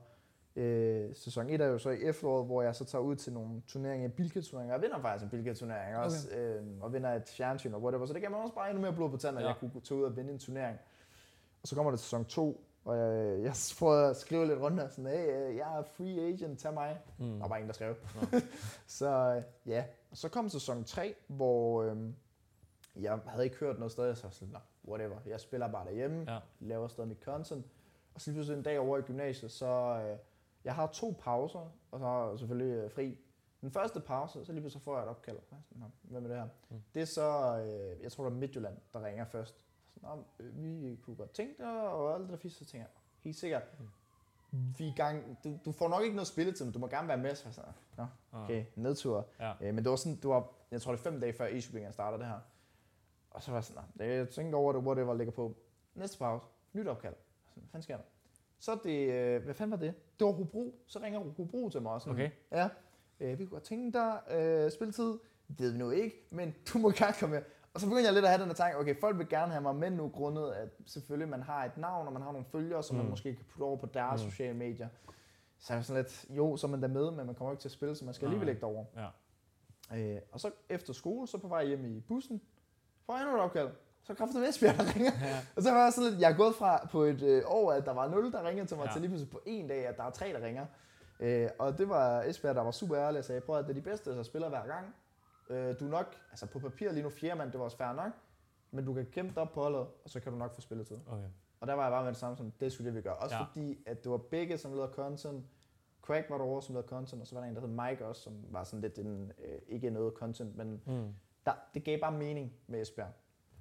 Øh, 0.56 1.14
sæson 1.14 1.50
1 1.50 1.60
er 1.60 1.66
jo 1.66 1.78
så 1.78 1.90
i 1.90 2.02
efteråret, 2.02 2.46
hvor 2.46 2.62
jeg 2.62 2.74
så 2.74 2.84
tager 2.84 3.02
ud 3.02 3.16
til 3.16 3.32
nogle 3.32 3.62
turneringer, 3.66 4.08
bilketurneringer. 4.08 4.74
Jeg 4.74 4.82
vinder 4.82 5.00
faktisk 5.00 5.24
en 5.24 5.30
bilketurnering 5.30 5.96
okay. 5.96 6.04
også, 6.04 6.30
øh, 6.30 6.62
og 6.80 6.92
vinder 6.92 7.14
et 7.14 7.28
fjernsyn 7.28 7.74
og 7.74 7.82
whatever. 7.82 8.06
Så 8.06 8.12
det 8.12 8.22
gav 8.22 8.30
mig 8.30 8.40
også 8.40 8.54
bare 8.54 8.70
endnu 8.70 8.82
mere 8.82 8.92
blod 8.92 9.10
på 9.10 9.16
tanden, 9.16 9.38
at 9.38 9.42
ja. 9.42 9.48
jeg 9.48 9.56
kunne 9.60 9.80
tage 9.80 10.00
ud 10.00 10.04
og 10.04 10.16
vinde 10.16 10.32
en 10.32 10.38
turnering. 10.38 10.78
Og 11.62 11.68
så 11.68 11.74
kommer 11.74 11.90
det 11.90 12.00
til 12.00 12.04
sæson 12.04 12.24
2, 12.24 12.64
og 12.84 12.98
jeg, 12.98 13.42
jeg 13.42 13.52
prøver 13.78 14.10
at 14.10 14.16
skrive 14.16 14.46
lidt 14.46 14.60
rundt 14.60 14.80
og 14.80 14.90
sådan, 14.90 15.10
hey, 15.10 15.48
øh, 15.48 15.56
jeg 15.56 15.78
er 15.78 15.82
free 15.82 16.20
agent, 16.28 16.58
tag 16.58 16.74
mig. 16.74 16.98
Mm. 17.18 17.26
Der 17.26 17.38
var 17.38 17.48
bare 17.48 17.58
ingen, 17.58 17.68
der 17.68 17.74
skrev. 17.74 17.94
Ja. 18.32 18.40
så 18.86 19.42
ja, 19.66 19.84
og 20.10 20.16
så 20.16 20.28
kom 20.28 20.48
sæson 20.48 20.84
3, 20.84 21.14
hvor 21.26 21.82
øh, 21.82 21.96
jeg 22.96 23.20
havde 23.26 23.44
ikke 23.44 23.56
hørt 23.56 23.78
noget 23.78 23.92
sted, 23.92 24.14
så 24.14 24.26
jeg 24.26 24.32
sådan, 24.32 24.56
whatever, 24.88 25.16
jeg 25.26 25.40
spiller 25.40 25.68
bare 25.68 25.84
derhjemme, 25.84 26.32
ja. 26.32 26.38
laver 26.60 26.88
stadig 26.88 27.08
mit 27.08 27.22
content. 27.24 27.66
Og 28.14 28.20
så 28.20 28.30
lige 28.30 28.36
pludselig 28.36 28.58
en 28.58 28.64
dag 28.64 28.78
over 28.78 28.98
i 28.98 29.02
gymnasiet, 29.02 29.52
så... 29.52 29.66
Øh, 29.66 30.18
jeg 30.64 30.74
har 30.74 30.86
to 30.86 31.16
pauser, 31.20 31.72
og 31.90 32.00
så 32.00 32.28
jeg 32.30 32.38
selvfølgelig 32.38 32.74
øh, 32.74 32.90
fri. 32.90 33.18
Den 33.60 33.70
første 33.70 34.00
pause, 34.00 34.44
så 34.44 34.52
lige 34.52 34.62
pludselig 34.62 34.82
får 34.82 34.96
jeg 34.96 35.02
et 35.02 35.08
opkald. 35.08 35.38
Hvad 36.02 36.20
med 36.20 36.30
det 36.30 36.38
her? 36.38 36.48
Mm. 36.70 36.82
Det 36.94 37.02
er 37.02 37.06
så, 37.06 37.58
øh, 37.58 38.02
jeg 38.02 38.12
tror 38.12 38.24
det 38.24 38.32
er 38.32 38.36
Midtjylland, 38.36 38.76
der 38.92 39.04
ringer 39.04 39.24
først. 39.24 39.56
Så, 40.00 40.06
øh, 40.38 40.62
vi 40.62 40.96
kunne 41.02 41.16
godt 41.16 41.30
tænke 41.30 41.62
det, 41.62 41.66
og 41.66 42.14
alt 42.14 42.22
det 42.22 42.30
der 42.30 42.36
fisk, 42.36 42.58
så 42.58 42.64
tænker 42.64 42.86
jeg, 42.86 42.94
helt 43.20 43.36
sikkert, 43.36 43.62
mm. 43.78 43.88
Vi 44.52 44.88
er 44.88 44.94
gang, 44.94 45.38
du, 45.44 45.58
du, 45.64 45.72
får 45.72 45.88
nok 45.88 46.02
ikke 46.02 46.16
noget 46.16 46.26
spilletid, 46.26 46.64
men 46.64 46.74
du 46.74 46.78
må 46.78 46.86
gerne 46.86 47.08
være 47.08 47.18
med. 47.18 47.34
Så 47.34 47.42
jeg 47.46 47.54
sådan, 47.54 47.72
Nå, 47.96 48.02
ah. 48.32 48.44
okay, 48.44 48.64
nedtur. 48.76 49.28
Ja. 49.40 49.52
Øh, 49.60 49.74
men 49.74 49.84
det 49.84 49.90
var 49.90 49.96
sådan, 49.96 50.16
det 50.16 50.30
var, 50.30 50.48
jeg 50.70 50.82
tror 50.82 50.92
det 50.92 50.98
er 50.98 51.02
fem 51.02 51.20
dage 51.20 51.32
før 51.32 51.46
e 51.46 51.60
startede 51.92 52.22
det 52.22 52.28
her. 52.28 52.40
Og 53.30 53.42
så 53.42 53.50
var 53.50 53.58
jeg 53.58 53.64
sådan, 53.64 53.82
jeg 53.98 54.28
tænkte 54.28 54.56
over 54.56 54.94
det, 54.94 55.06
var 55.06 55.14
ligger 55.14 55.32
på. 55.32 55.56
Næste 55.94 56.18
pause, 56.18 56.46
nyt 56.72 56.86
opkald. 56.86 57.14
Hvad 57.54 57.68
fanden 57.70 57.82
sker 57.82 57.96
der? 57.96 58.04
Så 58.58 58.78
det, 58.84 59.12
øh, 59.12 59.44
hvad 59.44 59.54
fanden 59.54 59.70
var 59.70 59.76
det? 59.76 59.94
Det 60.18 60.26
var 60.26 60.32
Hobro. 60.32 60.74
Så 60.86 60.98
ringer 60.98 61.20
Hobro 61.20 61.68
til 61.68 61.82
mig 61.82 61.92
også. 61.92 62.10
Okay. 62.10 62.30
Ja. 62.52 62.68
Øh, 63.20 63.38
vi 63.38 63.44
kunne 63.44 63.50
godt 63.50 63.62
tænke 63.62 63.98
dig 63.98 64.20
øh, 64.30 64.70
spilletid. 64.70 65.18
Det 65.48 65.60
ved 65.60 65.72
vi 65.72 65.78
nu 65.78 65.90
ikke, 65.90 66.16
men 66.30 66.54
du 66.72 66.78
må 66.78 66.90
gerne 66.90 67.14
komme 67.20 67.34
med. 67.34 67.42
Og 67.74 67.80
så 67.80 67.86
begyndte 67.86 68.04
jeg 68.04 68.12
lidt 68.12 68.24
at 68.24 68.30
have 68.30 68.40
den 68.40 68.48
her 68.48 68.54
tanke, 68.54 68.78
okay, 68.78 69.00
folk 69.00 69.18
vil 69.18 69.28
gerne 69.28 69.52
have 69.52 69.62
mig 69.62 69.74
med 69.74 69.90
nu, 69.90 70.08
grundet 70.08 70.52
at 70.52 70.68
selvfølgelig 70.86 71.28
man 71.28 71.42
har 71.42 71.64
et 71.64 71.76
navn, 71.76 72.06
og 72.06 72.12
man 72.12 72.22
har 72.22 72.32
nogle 72.32 72.46
følgere, 72.52 72.82
som 72.82 72.96
mm. 72.96 73.02
man 73.02 73.10
måske 73.10 73.34
kan 73.34 73.44
putte 73.44 73.62
over 73.62 73.76
på 73.76 73.86
deres 73.86 74.24
mm. 74.24 74.30
sociale 74.30 74.54
medier. 74.54 74.88
Så 75.58 75.72
er 75.72 75.76
jeg 75.76 75.84
sådan 75.84 76.02
lidt, 76.02 76.26
jo, 76.30 76.56
så 76.56 76.66
er 76.66 76.70
man 76.70 76.82
der 76.82 76.88
med, 76.88 77.10
men 77.10 77.26
man 77.26 77.34
kommer 77.34 77.52
ikke 77.52 77.60
til 77.60 77.68
at 77.68 77.72
spille, 77.72 77.96
så 77.96 78.04
man 78.04 78.14
skal 78.14 78.26
alligevel 78.26 78.48
ikke 78.48 78.60
derover. 78.60 78.84
Ja. 78.96 80.14
Øh, 80.14 80.20
og 80.32 80.40
så 80.40 80.50
efter 80.68 80.92
skole, 80.92 81.28
så 81.28 81.38
på 81.38 81.48
vej 81.48 81.66
hjem 81.66 81.84
i 81.96 82.00
bussen, 82.00 82.40
får 83.06 83.12
jeg 83.12 83.22
endnu 83.22 83.36
et 83.36 83.42
opkald 83.42 83.70
så 84.02 84.14
kraftigt 84.14 84.48
Esbjerg, 84.48 84.76
der 84.76 84.94
ringer. 84.94 85.12
Ja. 85.22 85.40
Og 85.56 85.62
så 85.62 85.70
var 85.70 85.84
jeg 85.84 85.92
sådan 85.92 86.10
lidt, 86.10 86.20
jeg 86.20 86.30
er 86.30 86.36
gået 86.36 86.54
fra 86.54 86.86
på 86.92 87.02
et 87.02 87.22
øh, 87.22 87.42
år, 87.46 87.72
at 87.72 87.84
der 87.84 87.92
var 87.92 88.08
0, 88.08 88.32
der 88.32 88.48
ringede 88.48 88.66
til 88.66 88.76
mig, 88.76 88.86
ja. 88.86 88.92
til 88.92 89.00
lige 89.00 89.08
pludselig 89.08 89.32
på 89.32 89.40
en 89.46 89.68
dag, 89.68 89.86
at 89.86 89.96
der 89.96 90.04
er 90.04 90.10
tre, 90.10 90.32
der 90.32 90.46
ringer. 90.46 90.66
Øh, 91.20 91.48
og 91.58 91.78
det 91.78 91.88
var 91.88 92.22
Esbjerg, 92.22 92.54
der 92.54 92.62
var 92.62 92.70
super 92.70 92.98
ærlig 92.98 93.18
og 93.18 93.24
sagde, 93.24 93.40
prøv 93.40 93.58
at 93.58 93.64
det 93.64 93.70
er 93.70 93.74
de 93.74 93.80
bedste, 93.80 94.16
der 94.16 94.22
spiller 94.22 94.48
hver 94.48 94.66
gang. 94.66 94.94
Øh, 95.50 95.80
du 95.80 95.86
er 95.86 95.90
nok, 95.90 96.16
altså 96.30 96.46
på 96.46 96.58
papir 96.58 96.92
lige 96.92 97.02
nu 97.02 97.10
fjerde 97.10 97.38
mand, 97.38 97.52
det 97.52 97.58
var 97.58 97.64
også 97.64 97.76
fair 97.76 97.92
nok, 97.92 98.12
men 98.70 98.84
du 98.84 98.94
kan 98.94 99.06
kæmpe 99.06 99.34
dig 99.34 99.42
op 99.42 99.52
på 99.52 99.62
holdet, 99.62 99.80
og 99.80 100.10
så 100.10 100.20
kan 100.20 100.32
du 100.32 100.38
nok 100.38 100.54
få 100.54 100.60
spilletid. 100.60 100.98
Okay. 101.06 101.28
Og 101.60 101.66
der 101.66 101.74
var 101.74 101.82
jeg 101.82 101.90
bare 101.90 102.02
med 102.02 102.12
det 102.12 102.18
samme 102.18 102.36
som, 102.36 102.50
det 102.50 102.72
skulle 102.72 102.86
det 102.86 102.96
vi 102.96 103.02
gøre. 103.02 103.16
Også 103.16 103.36
ja. 103.36 103.44
fordi, 103.44 103.78
at 103.86 104.04
det 104.04 104.12
var 104.12 104.18
begge, 104.18 104.58
som 104.58 104.72
lavede 104.72 104.92
content. 104.92 105.44
Craig 106.02 106.24
var 106.28 106.38
derovre, 106.38 106.62
som 106.62 106.74
lavede 106.74 106.88
content, 106.88 107.20
og 107.20 107.26
så 107.26 107.34
var 107.34 107.42
der 107.42 107.48
en, 107.48 107.54
der 107.54 107.60
hed 107.60 107.68
Mike 107.68 108.06
også, 108.06 108.22
som 108.22 108.44
var 108.50 108.64
sådan 108.64 108.80
lidt 108.80 108.98
en, 108.98 109.32
øh, 109.38 109.58
ikke 109.68 109.90
noget 109.90 110.14
content, 110.14 110.56
men 110.56 110.82
mm. 110.86 111.14
der, 111.46 111.52
det 111.74 111.84
gav 111.84 112.00
bare 112.00 112.12
mening 112.12 112.52
med 112.66 112.80
Esbjerg 112.80 113.12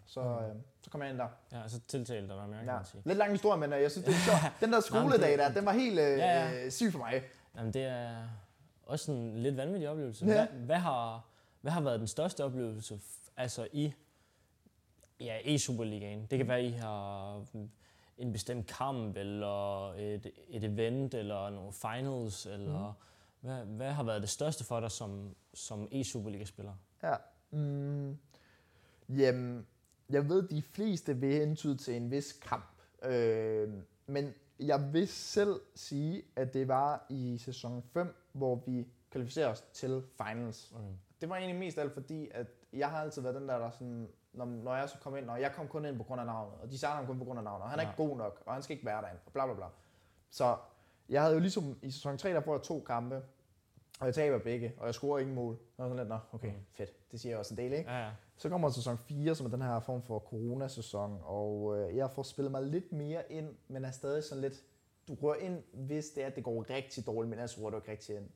så, 0.10 0.22
mm. 0.22 0.28
øh, 0.28 0.56
så 0.82 0.90
kom 0.90 1.02
jeg 1.02 1.10
ind 1.10 1.18
der. 1.18 1.28
Ja, 1.52 1.68
så 1.68 1.80
tiltalte 1.88 2.28
dig 2.28 2.50
mere, 2.50 2.60
kan 2.60 2.68
ja. 2.68 2.76
man 2.76 2.86
sige. 2.86 3.02
Lidt 3.06 3.18
lang 3.18 3.32
historie, 3.32 3.60
men 3.60 3.74
øh, 3.74 3.82
jeg 3.82 3.92
synes, 3.92 4.06
det 4.06 4.14
er 4.14 4.18
sjovt. 4.18 4.54
Den 4.62 4.74
der 4.74 4.80
skoledag 4.80 5.38
der, 5.38 5.54
den 5.54 5.66
var 5.66 5.72
helt 5.72 6.00
øh, 6.00 6.18
ja, 6.18 6.50
ja. 6.50 6.70
syg 6.70 6.92
for 6.92 7.00
mig. 7.00 7.24
Jamen, 7.56 7.74
det 7.74 7.84
er 7.84 8.16
også 8.84 9.12
en 9.12 9.38
lidt 9.38 9.58
vanvittig 9.58 9.90
oplevelse. 9.90 10.26
Ja. 10.26 10.34
Hvad, 10.34 10.60
hvad, 10.66 10.76
har, 10.76 11.29
hvad 11.62 11.72
har 11.72 11.82
været 11.82 12.00
den 12.00 12.08
største 12.08 12.44
oplevelse 12.44 13.00
altså 13.38 13.68
i 13.74 13.94
ja, 15.20 15.38
i 15.46 15.58
Superligaen? 15.58 16.28
Det 16.32 16.38
kan 16.38 16.48
være, 16.48 16.64
I 16.64 16.72
har 16.72 17.46
en 18.18 18.34
bestemt 18.34 18.68
kamp, 18.68 19.18
eller 19.18 19.94
et, 19.94 20.32
et 20.50 20.64
event, 20.64 21.14
eller 21.14 21.50
nogle 21.50 21.74
finals, 21.74 22.46
eller 22.46 22.88
mm. 22.88 23.48
hvad, 23.48 23.66
hvad 23.66 23.92
har 23.92 24.04
været 24.04 24.22
det 24.22 24.30
største 24.30 24.64
for 24.64 24.80
dig 24.80 24.92
som, 24.92 25.36
som 25.54 25.88
e-Superliga-spiller? 25.92 26.74
Ja, 27.04 27.16
mm. 27.52 28.18
Jamen, 29.10 29.68
jeg 30.10 30.30
ved, 30.30 30.48
de 30.48 30.62
fleste 30.62 31.18
vil 31.18 31.34
hentyde 31.34 31.78
til 31.78 31.96
en 31.96 32.12
vis 32.12 32.34
kamp. 32.34 32.66
Øh, 33.04 33.70
men 34.08 34.34
jeg 34.60 34.94
vil 34.94 35.08
selv 35.08 35.62
sige, 35.76 36.24
at 36.36 36.54
det 36.54 36.68
var 36.68 37.06
i 37.10 37.38
sæson 37.38 37.84
5, 37.94 38.16
hvor 38.32 38.64
vi 38.66 38.88
kvalificerer 39.12 39.48
os 39.48 39.64
til 39.74 40.04
finals. 40.18 40.72
Okay. 40.76 40.94
Det 41.22 41.30
var 41.30 41.36
egentlig 41.36 41.60
mest 41.60 41.78
alt 41.78 41.94
fordi, 41.94 42.30
at 42.34 42.48
jeg 42.74 42.90
har 42.90 43.02
altid 43.02 43.22
været 43.22 43.36
den 43.36 43.50
der, 43.50 43.58
der 43.58 43.72
sådan, 43.72 44.10
når, 44.34 44.46
når 44.46 44.76
jeg 44.76 44.90
så 44.90 44.98
kom 44.98 45.18
ind, 45.18 45.30
og 45.30 45.42
jeg 45.42 45.52
kom 45.52 45.68
kun 45.68 45.86
ind 45.86 45.98
på 45.98 46.04
grund 46.04 46.22
af 46.22 46.28
navnet, 46.28 46.54
og 46.62 46.72
de 46.72 46.78
sagde 46.78 46.96
ham 46.96 47.06
kun 47.06 47.20
på 47.20 47.26
grund 47.26 47.40
af 47.40 47.44
navnet, 47.44 47.64
og 47.64 47.70
han 47.70 47.80
er 47.80 47.84
ja. 47.84 47.90
ikke 47.90 48.04
god 48.04 48.18
nok, 48.18 48.44
og 48.46 48.54
han 48.54 48.64
skal 48.64 48.74
ikke 48.74 48.86
være 48.86 49.02
derinde, 49.02 49.22
og 49.26 49.32
bla 49.32 49.46
bla 49.46 49.56
bla. 49.56 49.66
Så 50.30 50.58
jeg 51.10 51.22
havde 51.22 51.34
jo 51.34 51.40
ligesom 51.40 51.80
i 51.82 51.92
sæson 51.92 52.18
3, 52.18 52.30
der 52.30 52.42
får 52.42 52.54
jeg 52.56 52.62
to 52.62 52.80
kampe, 52.80 53.22
og 54.00 54.06
jeg 54.06 54.16
taber 54.16 54.40
begge, 54.40 54.74
og 54.78 54.86
jeg 54.86 54.94
scorer 54.94 55.20
ingen 55.20 55.36
mål. 55.36 55.54
Og 55.78 55.86
sådan 55.86 55.98
lidt, 55.98 56.10
nå, 56.10 56.18
okay, 56.32 56.48
mm. 56.48 56.66
fedt. 56.72 57.12
Det 57.12 57.20
siger 57.20 57.32
jeg 57.32 57.40
også 57.40 57.54
en 57.54 57.58
del, 57.58 57.74
ikke? 57.74 57.92
Ja, 57.92 58.06
ja. 58.06 58.12
Så 58.38 58.50
kommer 58.50 58.70
sæson 58.70 58.98
4, 58.98 59.36
som 59.36 59.46
er 59.46 59.50
den 59.50 59.62
her 59.62 59.80
form 59.80 60.02
for 60.02 60.20
coronasæson, 60.20 61.20
og 61.24 61.78
øh, 61.78 61.96
jeg 61.96 62.12
får 62.12 62.24
spillet 62.24 62.52
mig 62.52 62.64
lidt 62.64 62.92
mere 62.92 63.32
ind, 63.32 63.56
men 63.68 63.86
er 63.86 63.92
stadig 63.92 64.24
sådan 64.24 64.42
lidt, 64.42 64.64
du 65.08 65.14
rører 65.14 65.40
ind, 65.40 65.64
hvis 65.74 66.10
det 66.10 66.24
er, 66.24 66.28
at 66.28 66.36
det 66.36 66.44
går 66.44 66.70
rigtig 66.70 67.06
dårligt, 67.06 67.30
men 67.30 67.40
ellers 67.40 67.60
rører 67.60 67.70
du 67.70 67.78
ikke 67.78 67.92
rigtig 67.92 68.16
ind. 68.16 68.30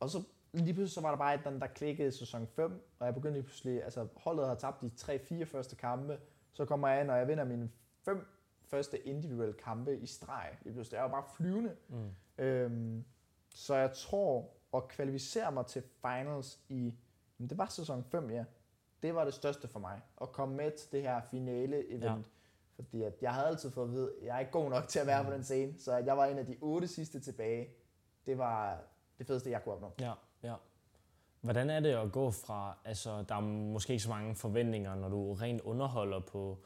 Og 0.00 0.10
så 0.10 0.22
lige 0.58 0.74
pludselig 0.74 0.94
så 0.94 1.00
var 1.00 1.10
der 1.10 1.18
bare 1.18 1.40
den, 1.44 1.60
der 1.60 1.66
klikkede 1.66 2.08
i 2.08 2.10
sæson 2.10 2.46
5, 2.46 2.94
og 2.98 3.06
jeg 3.06 3.14
begyndte 3.14 3.38
lige 3.38 3.42
pludselig, 3.42 3.84
altså 3.84 4.06
holdet 4.16 4.46
har 4.46 4.54
tabt 4.54 4.80
de 4.80 4.90
3-4 4.96 5.44
første 5.44 5.76
kampe, 5.76 6.18
så 6.52 6.64
kommer 6.64 6.88
jeg 6.88 7.00
ind, 7.00 7.10
og 7.10 7.18
jeg 7.18 7.28
vinder 7.28 7.44
mine 7.44 7.70
fem 8.04 8.26
første 8.64 8.98
individuelle 8.98 9.54
kampe 9.54 9.98
i 9.98 10.06
streg. 10.06 10.58
Lige 10.62 10.72
pludselig. 10.72 10.96
Jeg 10.96 11.04
var 11.04 11.10
bare 11.10 11.24
flyvende. 11.36 11.76
Mm. 11.88 12.44
Øhm, 12.44 13.04
så 13.54 13.74
jeg 13.74 13.92
tror, 13.92 14.50
at 14.74 14.88
kvalificere 14.88 15.52
mig 15.52 15.66
til 15.66 15.82
finals 16.00 16.60
i, 16.68 16.94
det 17.38 17.58
var 17.58 17.66
sæson 17.66 18.04
5, 18.04 18.30
ja. 18.30 18.44
Det 19.02 19.14
var 19.14 19.24
det 19.24 19.34
største 19.34 19.68
for 19.68 19.78
mig. 19.78 20.00
At 20.20 20.32
komme 20.32 20.56
med 20.56 20.70
til 20.70 20.92
det 20.92 21.02
her 21.02 21.20
finale-event. 21.20 22.02
Ja. 22.02 22.22
Fordi 22.74 23.02
at 23.02 23.22
jeg 23.22 23.34
havde 23.34 23.46
altid 23.46 23.70
fået 23.70 23.86
at 23.86 23.92
vide, 23.92 24.12
at 24.20 24.26
jeg 24.26 24.36
er 24.36 24.40
ikke 24.40 24.52
god 24.52 24.70
nok 24.70 24.88
til 24.88 24.98
at 24.98 25.06
være 25.06 25.22
mm. 25.22 25.28
på 25.28 25.34
den 25.34 25.44
scene. 25.44 25.74
Så 25.78 25.92
at 25.92 26.06
jeg 26.06 26.16
var 26.16 26.26
en 26.26 26.38
af 26.38 26.46
de 26.46 26.56
otte 26.60 26.88
sidste 26.88 27.20
tilbage. 27.20 27.68
Det 28.26 28.38
var 28.38 28.82
det 29.18 29.26
fedeste, 29.26 29.50
jeg 29.50 29.64
kunne 29.64 29.74
opnå. 29.74 29.92
Ja, 30.00 30.12
ja. 30.44 30.54
Hvordan 31.40 31.70
er 31.70 31.80
det 31.80 31.94
at 31.94 32.12
gå 32.12 32.30
fra, 32.30 32.76
altså 32.84 33.24
der 33.28 33.34
er 33.34 33.40
måske 33.40 33.92
ikke 33.92 34.02
så 34.02 34.10
mange 34.10 34.34
forventninger, 34.34 34.94
når 34.94 35.08
du 35.08 35.32
rent 35.32 35.60
underholder 35.60 36.20
på 36.20 36.58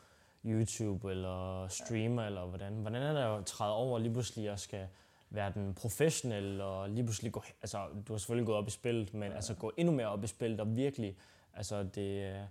YouTube 0.45 1.11
eller 1.11 1.69
streamer, 1.69 2.23
eller 2.23 2.47
hvordan? 2.47 2.73
Hvordan 2.73 3.03
er 3.03 3.13
det 3.13 3.39
at 3.39 3.47
træde 3.47 3.75
over 3.75 3.99
lige 3.99 4.13
pludselig 4.13 4.51
og 4.51 4.59
skal 4.59 4.89
være 5.31 5.53
den 5.55 5.75
professionelle 5.75 6.65
og 6.65 6.91
lige 6.91 7.05
pludselig 7.05 7.33
gå, 7.33 7.43
altså 7.63 7.89
du 8.09 8.13
har 8.13 8.19
selvfølgelig 8.19 8.47
gået 8.47 8.59
op 8.59 8.69
i 8.69 8.71
spillet, 8.71 9.15
men 9.15 9.31
ja. 9.31 9.35
altså 9.35 9.55
gå 9.55 9.73
endnu 9.77 9.95
mere 9.95 10.07
op 10.07 10.25
i 10.25 10.27
spillet 10.27 10.61
og 10.61 10.77
virkelig, 10.77 11.17
altså 11.55 11.83
det, 11.83 12.47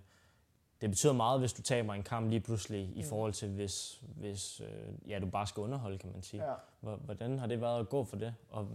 det 0.80 0.90
betyder 0.90 1.12
meget, 1.12 1.40
hvis 1.40 1.52
du 1.52 1.62
taber 1.62 1.94
en 1.94 2.02
kamp 2.02 2.30
lige 2.30 2.40
pludselig 2.40 2.96
i 2.96 3.02
mm. 3.02 3.08
forhold 3.08 3.32
til, 3.32 3.48
hvis, 3.48 4.02
hvis 4.16 4.60
øh, 4.60 5.10
ja, 5.10 5.18
du 5.18 5.26
bare 5.26 5.46
skal 5.46 5.60
underholde, 5.60 5.98
kan 5.98 6.10
man 6.12 6.22
sige. 6.22 6.44
Ja. 6.44 6.54
Hvordan 6.96 7.38
har 7.38 7.46
det 7.46 7.60
været 7.60 7.80
at 7.80 7.88
gå 7.88 8.04
for 8.04 8.16
det? 8.16 8.34
Og, 8.50 8.68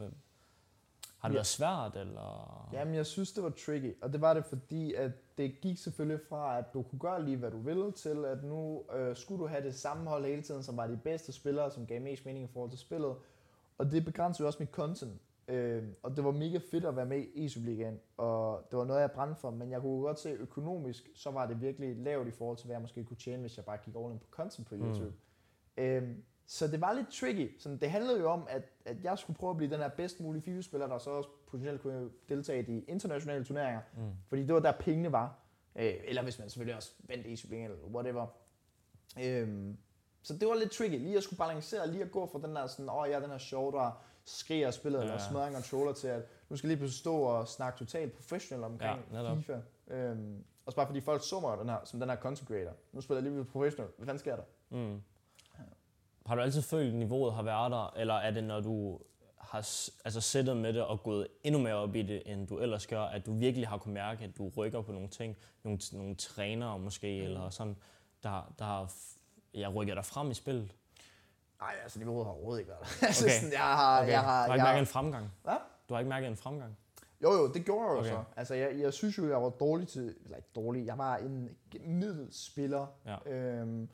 har 1.23 1.29
det 1.29 1.33
ja. 1.33 1.37
været 1.37 1.47
svært, 1.47 1.95
eller? 1.95 2.69
Jamen, 2.73 2.95
jeg 2.95 3.05
synes, 3.05 3.31
det 3.31 3.43
var 3.43 3.49
tricky, 3.65 4.01
og 4.01 4.13
det 4.13 4.21
var 4.21 4.33
det, 4.33 4.45
fordi 4.45 4.93
at 4.93 5.11
det 5.37 5.61
gik 5.61 5.77
selvfølgelig 5.77 6.25
fra, 6.29 6.57
at 6.57 6.65
du 6.73 6.81
kunne 6.81 6.99
gøre 6.99 7.25
lige, 7.25 7.37
hvad 7.37 7.51
du 7.51 7.57
ville, 7.57 7.91
til 7.91 8.25
at 8.25 8.43
nu 8.43 8.83
øh, 8.93 9.15
skulle 9.15 9.41
du 9.43 9.47
have 9.47 9.63
det 9.63 9.75
samme 9.75 10.09
hold 10.09 10.25
hele 10.25 10.41
tiden, 10.41 10.63
som 10.63 10.77
var 10.77 10.87
de 10.87 10.99
bedste 11.03 11.31
spillere, 11.31 11.71
som 11.71 11.85
gav 11.85 12.01
mest 12.01 12.25
mening 12.25 12.45
i 12.45 12.47
forhold 12.53 12.69
til 12.69 12.79
spillet. 12.79 13.15
Og 13.77 13.91
det 13.91 14.05
begrænsede 14.05 14.43
jo 14.43 14.47
også 14.47 14.59
mit 14.59 14.69
content. 14.69 15.21
Øh, 15.47 15.83
og 16.03 16.15
det 16.15 16.23
var 16.23 16.31
mega 16.31 16.59
fedt 16.71 16.85
at 16.85 16.95
være 16.95 17.05
med 17.05 17.25
i 17.33 17.49
Superligaen, 17.49 17.99
og 18.17 18.67
det 18.71 18.77
var 18.77 18.85
noget, 18.85 19.01
jeg 19.01 19.11
brændte 19.11 19.41
for, 19.41 19.49
men 19.49 19.71
jeg 19.71 19.81
kunne 19.81 20.01
godt 20.01 20.19
se 20.19 20.29
økonomisk, 20.29 21.09
så 21.15 21.31
var 21.31 21.47
det 21.47 21.61
virkelig 21.61 21.95
lavt 21.95 22.27
i 22.27 22.31
forhold 22.31 22.57
til, 22.57 22.65
hvad 22.65 22.75
jeg 22.75 22.81
måske 22.81 23.03
kunne 23.03 23.17
tjene, 23.17 23.41
hvis 23.41 23.57
jeg 23.57 23.65
bare 23.65 23.77
gik 23.77 23.95
all 23.95 24.11
in 24.11 24.19
på 24.19 24.27
content 24.31 24.67
på 24.67 24.75
YouTube. 24.75 25.13
Mm. 25.77 25.83
Øh, 25.83 26.15
så 26.53 26.67
det 26.67 26.81
var 26.81 26.93
lidt 26.93 27.09
tricky. 27.09 27.59
Så 27.59 27.77
det 27.81 27.91
handlede 27.91 28.19
jo 28.19 28.29
om, 28.29 28.45
at, 28.49 28.63
at 28.85 29.03
jeg 29.03 29.17
skulle 29.17 29.37
prøve 29.37 29.51
at 29.51 29.57
blive 29.57 29.71
den 29.71 29.79
her 29.79 29.87
bedst 29.87 30.19
mulige 30.19 30.41
FIFA-spiller, 30.41 30.87
der 30.87 30.97
så 30.97 31.09
også 31.09 31.29
potentielt 31.47 31.81
kunne 31.81 32.09
deltage 32.29 32.59
i 32.59 32.65
de 32.65 32.81
internationale 32.81 33.45
turneringer. 33.45 33.81
Mm. 33.97 34.11
Fordi 34.27 34.41
det 34.41 34.53
var 34.53 34.59
der 34.59 34.71
pengene 34.71 35.11
var. 35.11 35.39
Øh, 35.75 35.93
eller 36.03 36.23
hvis 36.23 36.39
man 36.39 36.49
selvfølgelig 36.49 36.75
også 36.75 36.91
i 37.25 37.35
Superligaen 37.35 37.71
eller 37.71 37.85
whatever. 37.85 38.27
Øh, 39.19 39.73
så 40.23 40.37
det 40.37 40.47
var 40.47 40.55
lidt 40.55 40.71
tricky. 40.71 40.99
Lige 40.99 41.17
at 41.17 41.23
skulle 41.23 41.37
balancere, 41.37 41.91
lige 41.91 42.03
at 42.03 42.11
gå 42.11 42.25
fra 42.25 42.39
den 42.47 42.55
der 42.55 42.67
sådan, 42.67 42.89
åh 42.89 42.97
oh, 42.97 43.09
ja, 43.09 43.19
den 43.19 43.29
her 43.29 43.37
show, 43.37 43.71
der 43.71 44.03
skriger 44.25 44.71
spillet, 44.71 44.99
ja. 44.99 45.03
eller 45.03 45.17
smadrer 45.17 45.47
en 45.47 45.53
controller 45.53 45.93
til, 45.93 46.07
at 46.07 46.21
nu 46.49 46.55
skal 46.55 46.67
jeg 46.67 46.71
lige 46.71 46.79
pludselig 46.79 46.99
stå 46.99 47.15
og 47.15 47.47
snakke 47.47 47.79
totalt 47.79 48.13
professionelt 48.13 48.65
omkring 48.65 48.99
ja, 49.13 49.33
FIFA. 49.35 49.59
Øhm, 49.87 50.43
også 50.65 50.75
bare 50.75 50.85
fordi 50.85 51.01
folk 51.01 51.27
så 51.29 51.39
mig 51.39 51.57
den 51.57 51.69
her, 51.69 51.77
som 51.83 51.99
den 51.99 52.09
her 52.09 52.15
content 52.15 52.47
creator. 52.47 52.73
Nu 52.91 53.01
spiller 53.01 53.21
jeg 53.21 53.31
lige 53.31 53.45
professionel. 53.45 53.91
Hvad 53.97 54.05
fanden 54.05 54.19
sker 54.19 54.35
der? 54.35 54.43
Mm. 54.69 55.01
Har 56.25 56.35
du 56.35 56.41
altid 56.41 56.61
følt, 56.61 56.87
at 56.87 56.93
niveauet 56.93 57.33
har 57.33 57.43
været 57.43 57.71
der, 57.71 57.93
eller 57.97 58.13
er 58.13 58.31
det, 58.31 58.43
når 58.43 58.61
du 58.61 58.99
har 59.37 59.57
altså 60.05 60.21
sættet 60.21 60.57
med 60.57 60.73
det 60.73 60.83
og 60.83 61.03
gået 61.03 61.27
endnu 61.43 61.61
mere 61.61 61.73
op 61.73 61.95
i 61.95 62.01
det, 62.01 62.23
end 62.25 62.47
du 62.47 62.59
ellers 62.59 62.87
gør, 62.87 63.01
at 63.01 63.25
du 63.25 63.33
virkelig 63.33 63.67
har 63.67 63.77
kunnet 63.77 63.93
mærke, 63.93 64.23
at 64.23 64.37
du 64.37 64.51
rykker 64.57 64.81
på 64.81 64.91
nogle 64.91 65.07
ting, 65.07 65.37
nogle, 65.63 65.79
nogle 65.91 66.15
trænere 66.15 66.79
måske, 66.79 67.19
mm. 67.19 67.25
eller 67.25 67.49
sådan, 67.49 67.75
der, 68.23 68.53
der 68.59 68.65
har 68.65 68.91
jeg 69.53 69.75
rykker 69.75 69.93
dig 69.93 70.05
frem 70.05 70.31
i 70.31 70.33
spillet? 70.33 70.71
Nej, 71.59 71.73
altså 71.83 71.99
niveauet 71.99 72.25
har 72.25 72.31
overhovedet 72.31 72.59
ikke 72.59 72.71
været 72.71 72.81
der. 72.81 73.07
Okay. 73.07 73.13
sådan, 73.39 73.53
jeg 73.53 73.61
har, 73.61 74.01
okay. 74.01 74.11
jeg 74.11 74.21
har, 74.21 74.45
du 74.45 74.49
har 74.49 74.55
ikke 74.55 74.63
mærket 74.63 74.79
en 74.79 74.85
fremgang? 74.85 75.31
Hvad? 75.43 75.57
Du 75.89 75.93
har 75.93 75.99
ikke 75.99 76.09
mærket 76.09 76.27
en 76.27 76.37
fremgang? 76.37 76.77
Jo, 77.23 77.33
jo, 77.33 77.53
det 77.53 77.65
gjorde 77.65 77.89
jeg 77.89 77.97
okay. 77.99 78.09
så. 78.09 78.23
Altså, 78.35 78.53
jeg, 78.53 78.79
jeg 78.79 78.93
synes 78.93 79.17
jo, 79.17 79.29
jeg 79.29 79.41
var 79.41 79.49
dårlig 79.49 79.87
til... 79.87 80.15
Eller 80.23 80.37
ikke 80.37 80.49
dårlig, 80.55 80.85
jeg 80.85 80.97
var 80.97 81.17
en 81.17 81.49
middelspiller. 81.85 82.87
Ja. 83.05 83.31
Øhm, 83.31 83.89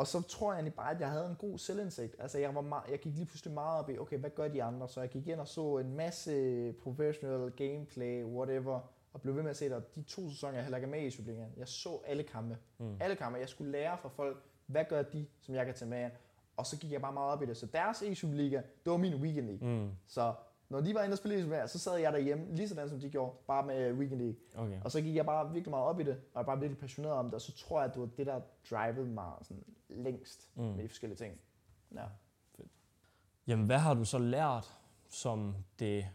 og 0.00 0.06
så 0.06 0.22
tror 0.22 0.52
jeg 0.52 0.56
egentlig 0.56 0.74
bare, 0.74 0.90
at 0.94 1.00
jeg 1.00 1.10
havde 1.10 1.26
en 1.26 1.36
god 1.36 1.58
selvindsigt. 1.58 2.16
Altså, 2.18 2.38
jeg, 2.38 2.54
var 2.54 2.60
meget, 2.60 2.90
jeg 2.90 2.98
gik 2.98 3.14
lige 3.14 3.26
pludselig 3.26 3.54
meget 3.54 3.78
op 3.78 3.90
i, 3.90 3.98
okay, 3.98 4.18
hvad 4.18 4.30
gør 4.30 4.48
de 4.48 4.62
andre? 4.62 4.88
Så 4.88 5.00
jeg 5.00 5.10
gik 5.10 5.28
ind 5.28 5.40
og 5.40 5.48
så 5.48 5.78
en 5.78 5.96
masse 5.96 6.72
professional 6.72 7.50
gameplay, 7.50 8.24
whatever, 8.24 8.80
og 9.12 9.20
blev 9.20 9.36
ved 9.36 9.42
med 9.42 9.50
at 9.50 9.56
se, 9.56 9.74
at 9.74 9.94
de 9.94 10.02
to 10.02 10.30
sæsoner, 10.30 10.54
jeg 10.54 10.62
heller 10.62 10.78
ikke 10.78 10.86
er 10.86 10.90
med 10.90 11.02
i 11.02 11.10
Superligaen, 11.10 11.52
jeg 11.56 11.68
så 11.68 12.00
alle 12.06 12.22
kampe. 12.22 12.58
Mm. 12.78 12.96
Alle 13.00 13.16
kampe. 13.16 13.38
Jeg 13.38 13.48
skulle 13.48 13.72
lære 13.72 13.98
fra 13.98 14.08
folk, 14.08 14.42
hvad 14.66 14.84
gør 14.88 15.02
de, 15.02 15.26
som 15.40 15.54
jeg 15.54 15.66
kan 15.66 15.74
tage 15.74 15.88
med 15.88 16.10
Og 16.56 16.66
så 16.66 16.78
gik 16.78 16.92
jeg 16.92 17.00
bare 17.00 17.12
meget 17.12 17.32
op 17.32 17.42
i 17.42 17.46
det. 17.46 17.56
Så 17.56 17.66
deres 17.66 18.02
e 18.02 18.26
Liga, 18.26 18.56
det 18.56 18.90
var 18.90 18.96
min 18.96 19.14
weekend 19.14 19.46
league. 19.46 19.68
Mm. 19.68 19.90
Så 20.06 20.34
når 20.70 20.80
de 20.80 20.94
var 20.94 21.02
inde 21.02 21.14
og 21.14 21.18
spille 21.18 21.64
e 21.64 21.68
så 21.68 21.78
sad 21.78 21.96
jeg 21.96 22.12
derhjemme, 22.12 22.54
lige 22.54 22.68
sådan 22.68 22.88
som 22.88 23.00
de 23.00 23.10
gjorde, 23.10 23.36
bare 23.46 23.66
med 23.66 23.92
weekend 23.92 24.20
league. 24.20 24.36
Okay. 24.56 24.80
Og 24.84 24.90
så 24.90 25.00
gik 25.00 25.14
jeg 25.16 25.26
bare 25.26 25.52
virkelig 25.52 25.70
meget 25.70 25.86
op 25.86 26.00
i 26.00 26.02
det, 26.02 26.12
og 26.12 26.16
jeg 26.16 26.22
var 26.34 26.42
bare 26.42 26.60
virkelig 26.60 26.78
passioneret 26.78 27.14
om 27.14 27.24
det, 27.24 27.34
og 27.34 27.40
så 27.40 27.52
tror 27.56 27.80
jeg, 27.80 27.88
at 27.88 27.94
det 27.94 28.00
var 28.00 28.08
det, 28.16 28.26
der 28.26 28.40
drivede 28.70 29.06
mig 29.06 29.32
sådan 29.42 29.64
længst 29.88 30.48
mm. 30.54 30.62
med 30.62 30.82
de 30.82 30.88
forskellige 30.88 31.16
ting. 31.16 31.40
Ja. 31.94 32.04
Fedt. 32.56 32.68
Jamen, 33.46 33.66
hvad 33.66 33.78
har 33.78 33.94
du 33.94 34.04
så 34.04 34.18
lært 34.18 34.78
som 35.08 35.56
det... 35.78 36.06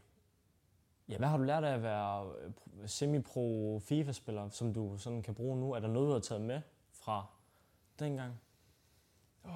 Ja, 1.09 1.17
hvad 1.17 1.27
har 1.27 1.37
du 1.37 1.43
lært 1.43 1.63
af 1.63 1.73
at 1.73 1.83
være 1.83 2.33
semi-pro 2.85 3.79
FIFA-spiller, 3.79 4.49
som 4.49 4.73
du 4.73 4.97
sådan 4.97 5.21
kan 5.21 5.35
bruge 5.35 5.59
nu? 5.59 5.71
Er 5.71 5.79
der 5.79 5.87
noget, 5.87 6.07
du 6.07 6.13
har 6.13 6.19
taget 6.19 6.41
med 6.41 6.61
fra 6.91 7.25
dengang? 7.99 8.33
Oh, 9.43 9.51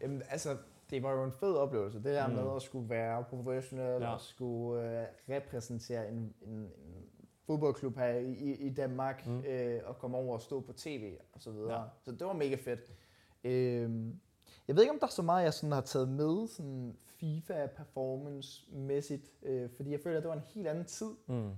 jamen, 0.00 0.22
altså, 0.30 0.56
det 0.90 1.02
var 1.02 1.12
jo 1.12 1.24
en 1.24 1.32
fed 1.32 1.54
oplevelse, 1.54 1.98
det 1.98 2.04
der 2.04 2.26
mm. 2.26 2.34
med 2.34 2.56
at 2.56 2.62
skulle 2.62 2.88
være 2.88 3.24
professionel 3.24 4.02
ja. 4.02 4.12
og 4.12 4.20
skulle 4.20 4.82
uh, 4.82 5.34
repræsentere 5.34 6.08
en, 6.08 6.34
en, 6.42 6.58
en 6.58 7.08
fodboldklub 7.46 7.96
her 7.96 8.14
i, 8.14 8.52
i 8.52 8.70
Danmark 8.70 9.26
mm. 9.26 9.40
øh, 9.40 9.80
og 9.84 9.98
komme 9.98 10.16
over 10.16 10.34
og 10.34 10.42
stå 10.42 10.60
på 10.60 10.72
tv 10.72 11.16
og 11.32 11.40
så 11.40 11.50
videre. 11.50 11.80
Ja. 11.80 11.84
Så 12.02 12.12
det 12.12 12.26
var 12.26 12.32
mega 12.32 12.56
fedt. 12.56 12.92
Øh, 13.44 13.90
jeg 14.68 14.76
ved 14.76 14.82
ikke, 14.82 14.92
om 14.92 14.98
der 14.98 15.06
er 15.06 15.10
så 15.10 15.22
meget, 15.22 15.44
jeg 15.44 15.54
sådan 15.54 15.72
har 15.72 15.80
taget 15.80 16.08
med 16.08 16.48
sådan 16.48 16.96
FIFA 17.20 17.66
performance-mæssigt, 17.66 19.32
øh, 19.42 19.70
fordi 19.76 19.90
jeg 19.90 20.00
føler, 20.00 20.16
at 20.16 20.22
det 20.22 20.28
var 20.28 20.36
en 20.36 20.42
helt 20.54 20.68
anden 20.68 20.84
tid. 20.84 21.10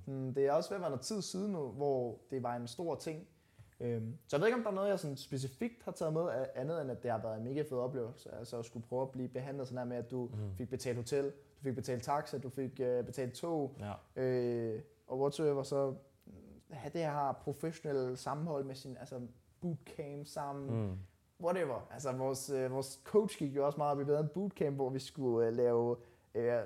Mm. 0.06 0.34
Det 0.34 0.46
er 0.46 0.52
også 0.52 0.70
ved 0.70 0.76
at 0.76 0.80
være 0.80 0.90
noget 0.90 1.04
tid 1.04 1.22
siden 1.22 1.52
nu, 1.52 1.68
hvor 1.68 2.18
det 2.30 2.42
var 2.42 2.56
en 2.56 2.68
stor 2.68 2.94
ting. 2.94 3.28
Øhm, 3.80 4.18
så 4.26 4.36
jeg 4.36 4.40
ved 4.40 4.48
ikke, 4.48 4.56
om 4.56 4.62
der 4.62 4.70
er 4.70 4.74
noget, 4.74 4.88
jeg 4.88 4.98
sådan 4.98 5.16
specifikt 5.16 5.82
har 5.82 5.92
taget 5.92 6.12
med, 6.12 6.46
andet 6.54 6.82
end 6.82 6.90
at 6.90 7.02
det 7.02 7.10
har 7.10 7.18
været 7.18 7.38
en 7.38 7.44
mega 7.44 7.62
fed 7.62 7.78
oplevelse. 7.78 8.34
Altså 8.34 8.58
at 8.58 8.64
skulle 8.64 8.86
prøve 8.86 9.02
at 9.02 9.10
blive 9.10 9.28
behandlet 9.28 9.68
sådan 9.68 9.78
her 9.78 9.84
med, 9.84 9.96
at 9.96 10.10
du 10.10 10.30
mm. 10.32 10.54
fik 10.56 10.70
betalt 10.70 10.96
hotel, 10.96 11.24
du 11.24 11.62
fik 11.62 11.74
betalt 11.74 12.02
taxa, 12.02 12.38
du 12.38 12.48
fik 12.48 12.80
uh, 12.80 13.04
betalt 13.06 13.34
tog, 13.34 13.76
ja. 14.16 14.22
øh, 14.22 14.82
og 15.06 15.20
whatsoever, 15.20 15.62
så 15.62 15.94
have 16.70 16.90
det 16.92 17.00
her 17.00 17.32
professionelle 17.32 18.16
sammenhold 18.16 18.64
med 18.64 18.74
sin 18.74 18.96
altså 18.96 19.20
bootcamp 19.60 20.26
sammen, 20.26 20.86
mm. 20.86 20.98
whatever. 21.44 21.88
Altså 21.92 22.12
vores, 22.12 22.50
øh, 22.50 22.72
vores 22.72 23.00
coach 23.04 23.38
gik 23.38 23.56
jo 23.56 23.66
også 23.66 23.78
meget 23.78 23.92
op 23.92 24.08
i 24.08 24.12
en 24.20 24.28
bootcamp, 24.34 24.76
hvor 24.76 24.90
vi 24.90 24.98
skulle 24.98 25.48
uh, 25.48 25.56
lave, 25.56 25.96
øh, 26.34 26.58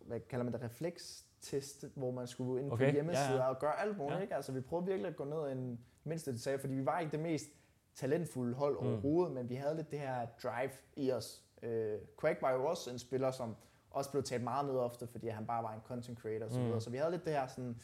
hvad 0.00 0.20
kalder 0.20 0.44
man 0.44 0.52
det, 0.52 0.62
reflekstest, 0.62 1.84
hvor 1.94 2.10
man 2.10 2.26
skulle 2.26 2.62
ind 2.62 2.72
okay. 2.72 2.90
på 2.90 2.92
hjemmesider 2.92 3.34
ja, 3.34 3.42
ja. 3.42 3.48
og 3.48 3.58
gøre 3.58 3.80
alt 3.80 3.98
muligt. 3.98 4.16
Ja. 4.16 4.22
Ikke? 4.22 4.34
Altså 4.34 4.52
vi 4.52 4.60
prøvede 4.60 4.86
virkelig 4.86 5.08
at 5.08 5.16
gå 5.16 5.24
ned 5.24 5.52
en 5.52 5.80
mindste 6.06 6.32
detalje, 6.32 6.58
fordi 6.58 6.74
vi 6.74 6.86
var 6.86 6.98
ikke 6.98 7.12
det 7.12 7.20
mest 7.20 7.46
talentfulde 7.94 8.54
hold 8.54 8.80
mm. 8.80 8.86
overhovedet, 8.86 9.32
men 9.34 9.48
vi 9.48 9.54
havde 9.54 9.76
lidt 9.76 9.90
det 9.90 9.98
her 9.98 10.26
drive 10.42 10.70
i 10.96 11.12
os. 11.12 11.42
Øh, 11.62 11.98
Craig 12.16 12.36
var 12.40 12.52
jo 12.52 12.64
også 12.64 12.90
en 12.90 12.98
spiller, 12.98 13.30
som 13.30 13.56
også 13.90 14.10
blev 14.10 14.22
talt 14.22 14.44
meget 14.44 14.66
ned 14.66 14.74
ofte, 14.74 15.06
fordi 15.06 15.28
han 15.28 15.46
bare 15.46 15.62
var 15.62 15.74
en 15.74 15.80
content 15.80 16.18
creator 16.18 16.46
og 16.46 16.52
så 16.52 16.60
mm. 16.60 16.80
Så 16.80 16.90
vi 16.90 16.96
havde 16.96 17.10
lidt 17.10 17.24
det 17.24 17.32
her 17.32 17.46
sådan, 17.46 17.76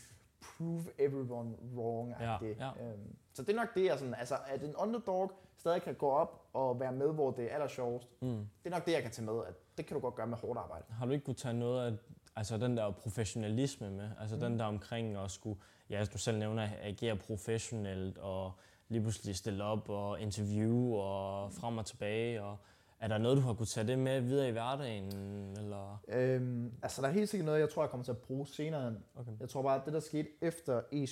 prove 0.42 0.84
everyone 0.98 1.54
wrong 1.76 2.14
ja, 2.20 2.36
ja. 2.42 2.70
Øhm, 2.80 3.16
så 3.32 3.42
det 3.42 3.48
er 3.48 3.56
nok 3.56 3.74
det, 3.74 3.84
jeg 3.84 3.98
sådan, 3.98 4.14
altså 4.14 4.34
at 4.46 4.62
en 4.62 4.76
underdog 4.76 5.32
stadig 5.56 5.82
kan 5.82 5.94
gå 5.94 6.10
op 6.10 6.48
og 6.52 6.80
være 6.80 6.92
med, 6.92 7.12
hvor 7.12 7.30
det 7.30 7.44
er 7.44 7.54
aller 7.54 7.68
sjovest. 7.68 8.08
Mm. 8.20 8.28
Det 8.28 8.46
er 8.64 8.70
nok 8.70 8.86
det, 8.86 8.92
jeg 8.92 9.02
kan 9.02 9.10
tage 9.10 9.26
med, 9.26 9.34
at 9.46 9.54
det 9.78 9.86
kan 9.86 9.94
du 9.94 10.00
godt 10.00 10.14
gøre 10.14 10.26
med 10.26 10.36
hårdt 10.36 10.58
arbejde. 10.58 10.84
Har 10.88 11.06
du 11.06 11.12
ikke 11.12 11.24
kunne 11.24 11.34
tage 11.34 11.54
noget 11.54 11.86
af 11.86 11.92
altså 12.36 12.58
den 12.58 12.76
der 12.76 12.90
professionalisme 12.90 13.90
med, 13.90 14.10
altså 14.20 14.36
mm. 14.36 14.40
den 14.40 14.58
der 14.58 14.64
omkring 14.64 15.16
at 15.16 15.30
skulle, 15.30 15.60
ja, 15.92 16.04
du 16.04 16.18
selv 16.18 16.38
nævner, 16.38 16.68
agere 16.82 17.16
professionelt 17.16 18.18
og 18.18 18.52
lige 18.88 19.00
pludselig 19.00 19.36
stille 19.36 19.64
op 19.64 19.88
og 19.88 20.20
interview 20.20 20.94
og 20.94 21.52
frem 21.52 21.78
og 21.78 21.86
tilbage 21.86 22.42
og 22.42 22.56
er 23.02 23.08
der 23.08 23.18
noget, 23.18 23.36
du 23.36 23.42
har 23.42 23.54
kunne 23.54 23.66
tage 23.66 23.86
det 23.86 23.98
med 23.98 24.20
videre 24.20 24.48
i 24.48 24.50
hverdagen? 24.50 25.06
Eller? 25.58 26.02
Øhm, 26.08 26.72
altså, 26.82 27.02
der 27.02 27.08
er 27.08 27.12
helt 27.12 27.28
sikkert 27.28 27.46
noget, 27.46 27.60
jeg 27.60 27.70
tror, 27.70 27.82
jeg 27.82 27.90
kommer 27.90 28.04
til 28.04 28.10
at 28.12 28.18
bruge 28.18 28.46
senere. 28.46 28.94
Okay. 29.16 29.32
Jeg 29.40 29.48
tror 29.48 29.62
bare, 29.62 29.78
at 29.80 29.84
det, 29.84 29.92
der 29.92 30.00
skete 30.00 30.28
efter 30.40 30.80
e 30.92 31.06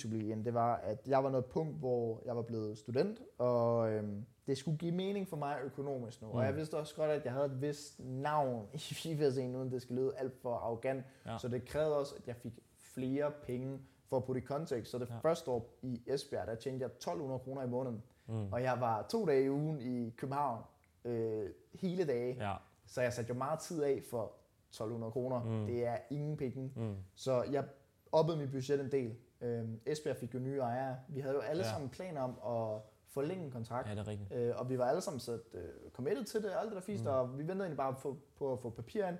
det 0.45 0.53
var, 0.53 0.75
at 0.75 1.07
jeg 1.07 1.23
var 1.23 1.29
noget 1.29 1.45
punkt, 1.45 1.79
hvor 1.79 2.21
jeg 2.25 2.35
var 2.35 2.41
blevet 2.41 2.77
student, 2.77 3.19
og 3.37 3.91
øhm, 3.91 4.25
det 4.47 4.57
skulle 4.57 4.77
give 4.77 4.91
mening 4.91 5.27
for 5.27 5.37
mig 5.37 5.57
økonomisk 5.63 6.21
nu. 6.21 6.27
Mm. 6.27 6.33
Og 6.33 6.45
jeg 6.45 6.55
vidste 6.55 6.77
også 6.77 6.95
godt, 6.95 7.11
at 7.11 7.25
jeg 7.25 7.33
havde 7.33 7.45
et 7.45 7.61
vist 7.61 7.99
navn 7.99 8.67
i 8.73 8.77
FIFA-scenen, 8.77 9.55
uden 9.55 9.71
det 9.71 9.81
skal 9.81 9.95
lyde 9.95 10.13
alt 10.17 10.41
for 10.41 10.55
arrogant. 10.55 11.05
Ja. 11.25 11.37
Så 11.37 11.47
det 11.47 11.65
krævede 11.65 11.97
også, 11.97 12.15
at 12.15 12.27
jeg 12.27 12.35
fik 12.35 12.53
flere 12.93 13.31
penge 13.47 13.79
for 14.11 14.17
at 14.17 14.23
putte 14.23 14.41
i 14.41 14.43
kontekst. 14.43 14.91
Så 14.91 14.97
det 14.97 15.09
ja. 15.09 15.17
første 15.17 15.51
år 15.51 15.73
i 15.81 16.01
Esbjerg, 16.07 16.47
der 16.47 16.55
tjente 16.55 16.83
jeg 16.83 16.91
1200 16.91 17.39
kroner 17.39 17.63
i 17.63 17.67
måneden. 17.67 18.03
Mm. 18.27 18.53
Og 18.53 18.63
jeg 18.63 18.77
var 18.79 19.05
to 19.09 19.25
dage 19.25 19.43
i 19.43 19.49
ugen 19.49 19.81
i 19.81 20.09
København 20.09 20.63
øh, 21.05 21.49
hele 21.73 22.05
dage. 22.05 22.49
Ja. 22.49 22.55
Så 22.85 23.01
jeg 23.01 23.13
satte 23.13 23.29
jo 23.29 23.37
meget 23.37 23.59
tid 23.59 23.83
af 23.83 24.01
for 24.09 24.33
1200 24.69 25.11
kroner. 25.11 25.43
Mm. 25.43 25.65
Det 25.65 25.85
er 25.85 25.97
ingen 26.09 26.37
penge. 26.37 26.71
Mm. 26.75 26.95
Så 27.15 27.43
jeg 27.43 27.65
oppede 28.11 28.37
mit 28.37 28.51
budget 28.51 28.81
en 28.81 28.91
del. 28.91 29.15
Øh, 29.41 29.69
Esbjerg 29.85 30.15
fik 30.15 30.33
jo 30.33 30.39
nye 30.39 30.57
ejere. 30.57 30.97
Vi 31.07 31.19
havde 31.19 31.35
jo 31.35 31.41
alle 31.41 31.63
ja. 31.63 31.71
sammen 31.71 31.89
planer 31.89 32.21
om 32.21 32.29
at 32.29 32.81
forlænge 33.07 33.45
en 33.45 33.51
kontrakt. 33.51 33.89
Ja, 33.89 33.95
det 33.95 33.99
er 33.99 34.07
rigtigt. 34.07 34.33
Øh, 34.33 34.53
og 34.57 34.69
vi 34.69 34.77
var 34.77 34.85
alle 34.85 35.01
sammen 35.01 35.19
sat 35.19 35.39
uh, 35.53 35.91
committed 35.93 36.23
til 36.23 36.43
det, 36.43 36.51
alt 36.59 36.69
det 36.69 36.75
der 36.75 36.81
fisk, 36.81 37.03
mm. 37.03 37.09
og 37.09 37.37
vi 37.37 37.37
ventede 37.37 37.59
egentlig 37.59 37.77
bare 37.77 37.95
på, 38.01 38.17
på 38.37 38.53
at 38.53 38.59
få 38.59 38.69
papir 38.69 39.07
ind. 39.07 39.17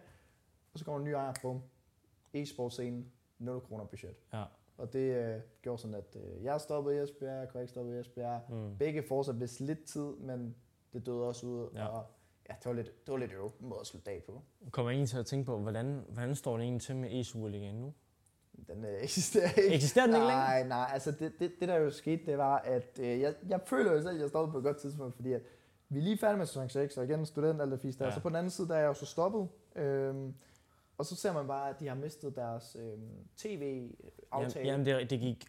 Og 0.74 0.80
så 0.80 0.86
kommer 0.86 1.00
en 1.00 1.06
ny 1.06 1.10
ejer 1.10 1.34
på 1.42 1.62
e-sport 2.34 2.72
scenen, 2.72 3.12
0 3.40 3.62
kroner 3.62 3.86
budget. 3.86 4.16
Ja. 4.34 4.44
Og 4.82 4.94
det 4.94 5.36
uh, 5.36 5.42
gjorde 5.62 5.82
sådan, 5.82 5.96
at 5.96 6.16
uh, 6.16 6.44
jeg 6.44 6.62
stoppede 6.62 6.96
i 6.96 7.00
Esbjerg, 7.00 7.48
Craig 7.48 7.70
stoppede 7.70 7.98
i 7.98 8.00
Esbjerg. 8.00 8.42
Mm. 8.50 8.78
Begge 8.78 9.04
fortsatte 9.04 9.40
vist 9.40 9.60
lidt 9.60 9.86
tid, 9.86 10.16
men 10.16 10.56
det 10.94 11.06
døde 11.06 11.28
også 11.28 11.48
ud. 11.48 11.70
Ja. 11.76 11.86
Og 11.86 12.06
ja, 12.50 12.56
det 12.60 12.66
var 12.66 12.74
lidt, 12.74 13.06
det 13.06 13.12
var 13.12 13.18
lidt 13.18 13.32
øv 13.34 13.52
måde 13.60 13.80
at 13.80 13.88
slutte 13.88 14.12
dag 14.12 14.24
på. 14.24 14.42
Kommer 14.72 14.92
egentlig 14.92 15.10
til 15.10 15.18
at 15.18 15.26
tænke 15.26 15.46
på, 15.46 15.58
hvordan, 15.58 16.06
hvordan 16.10 16.36
står 16.36 16.58
det 16.58 16.64
egentlig 16.64 16.82
til 16.82 16.96
med 16.96 17.10
e-Superligaen 17.10 17.76
nu? 17.76 17.94
Den 18.68 18.86
øh, 18.86 19.02
eksisterer 19.04 19.52
ikke. 19.58 19.76
Eksisterer 19.76 20.06
den 20.06 20.16
ikke 20.16 20.28
længere? 20.28 20.46
Nej, 20.46 20.68
nej. 20.68 20.90
Altså 20.94 21.12
det, 21.12 21.34
det, 21.40 21.52
det, 21.60 21.70
der 21.70 21.76
jo 21.76 21.90
skete, 21.90 22.26
det 22.26 22.38
var, 22.38 22.58
at 22.58 23.00
øh, 23.00 23.20
jeg, 23.20 23.34
jeg 23.50 23.62
føler 23.66 23.94
jo 23.94 24.02
selv, 24.02 24.16
at 24.16 24.22
jeg 24.22 24.30
stoppede 24.30 24.52
på 24.52 24.58
et 24.58 24.64
godt 24.64 24.78
tidspunkt, 24.78 25.16
fordi 25.16 25.34
at 25.34 25.42
vi 25.90 26.00
er 26.00 26.04
lige 26.04 26.18
færdige 26.18 26.38
med 26.38 26.46
sæson 26.46 26.70
6, 26.70 26.98
og 26.98 27.04
igen 27.04 27.26
student 27.26 27.62
alt 27.62 27.72
det 27.72 27.80
fisk 27.80 28.00
der. 28.00 28.06
Ja. 28.06 28.12
Så 28.12 28.22
på 28.22 28.30
den 28.30 28.36
anden 28.36 28.50
side, 28.50 28.68
der 28.68 28.76
er 28.76 28.80
jeg 28.80 28.88
jo 28.88 28.94
så 28.94 29.06
stoppet. 29.06 29.48
Øhm, 29.76 30.36
og 31.02 31.06
så 31.06 31.16
ser 31.16 31.34
man 31.34 31.48
bare, 31.48 31.70
at 31.70 31.80
de 31.80 31.88
har 31.88 31.96
mistet 31.96 32.36
deres 32.36 32.76
øhm, 32.80 33.10
tv-aftale. 33.38 34.68
Jamen, 34.68 34.86
jamen 34.88 35.00
det, 35.02 35.10
det 35.10 35.20
gik 35.20 35.46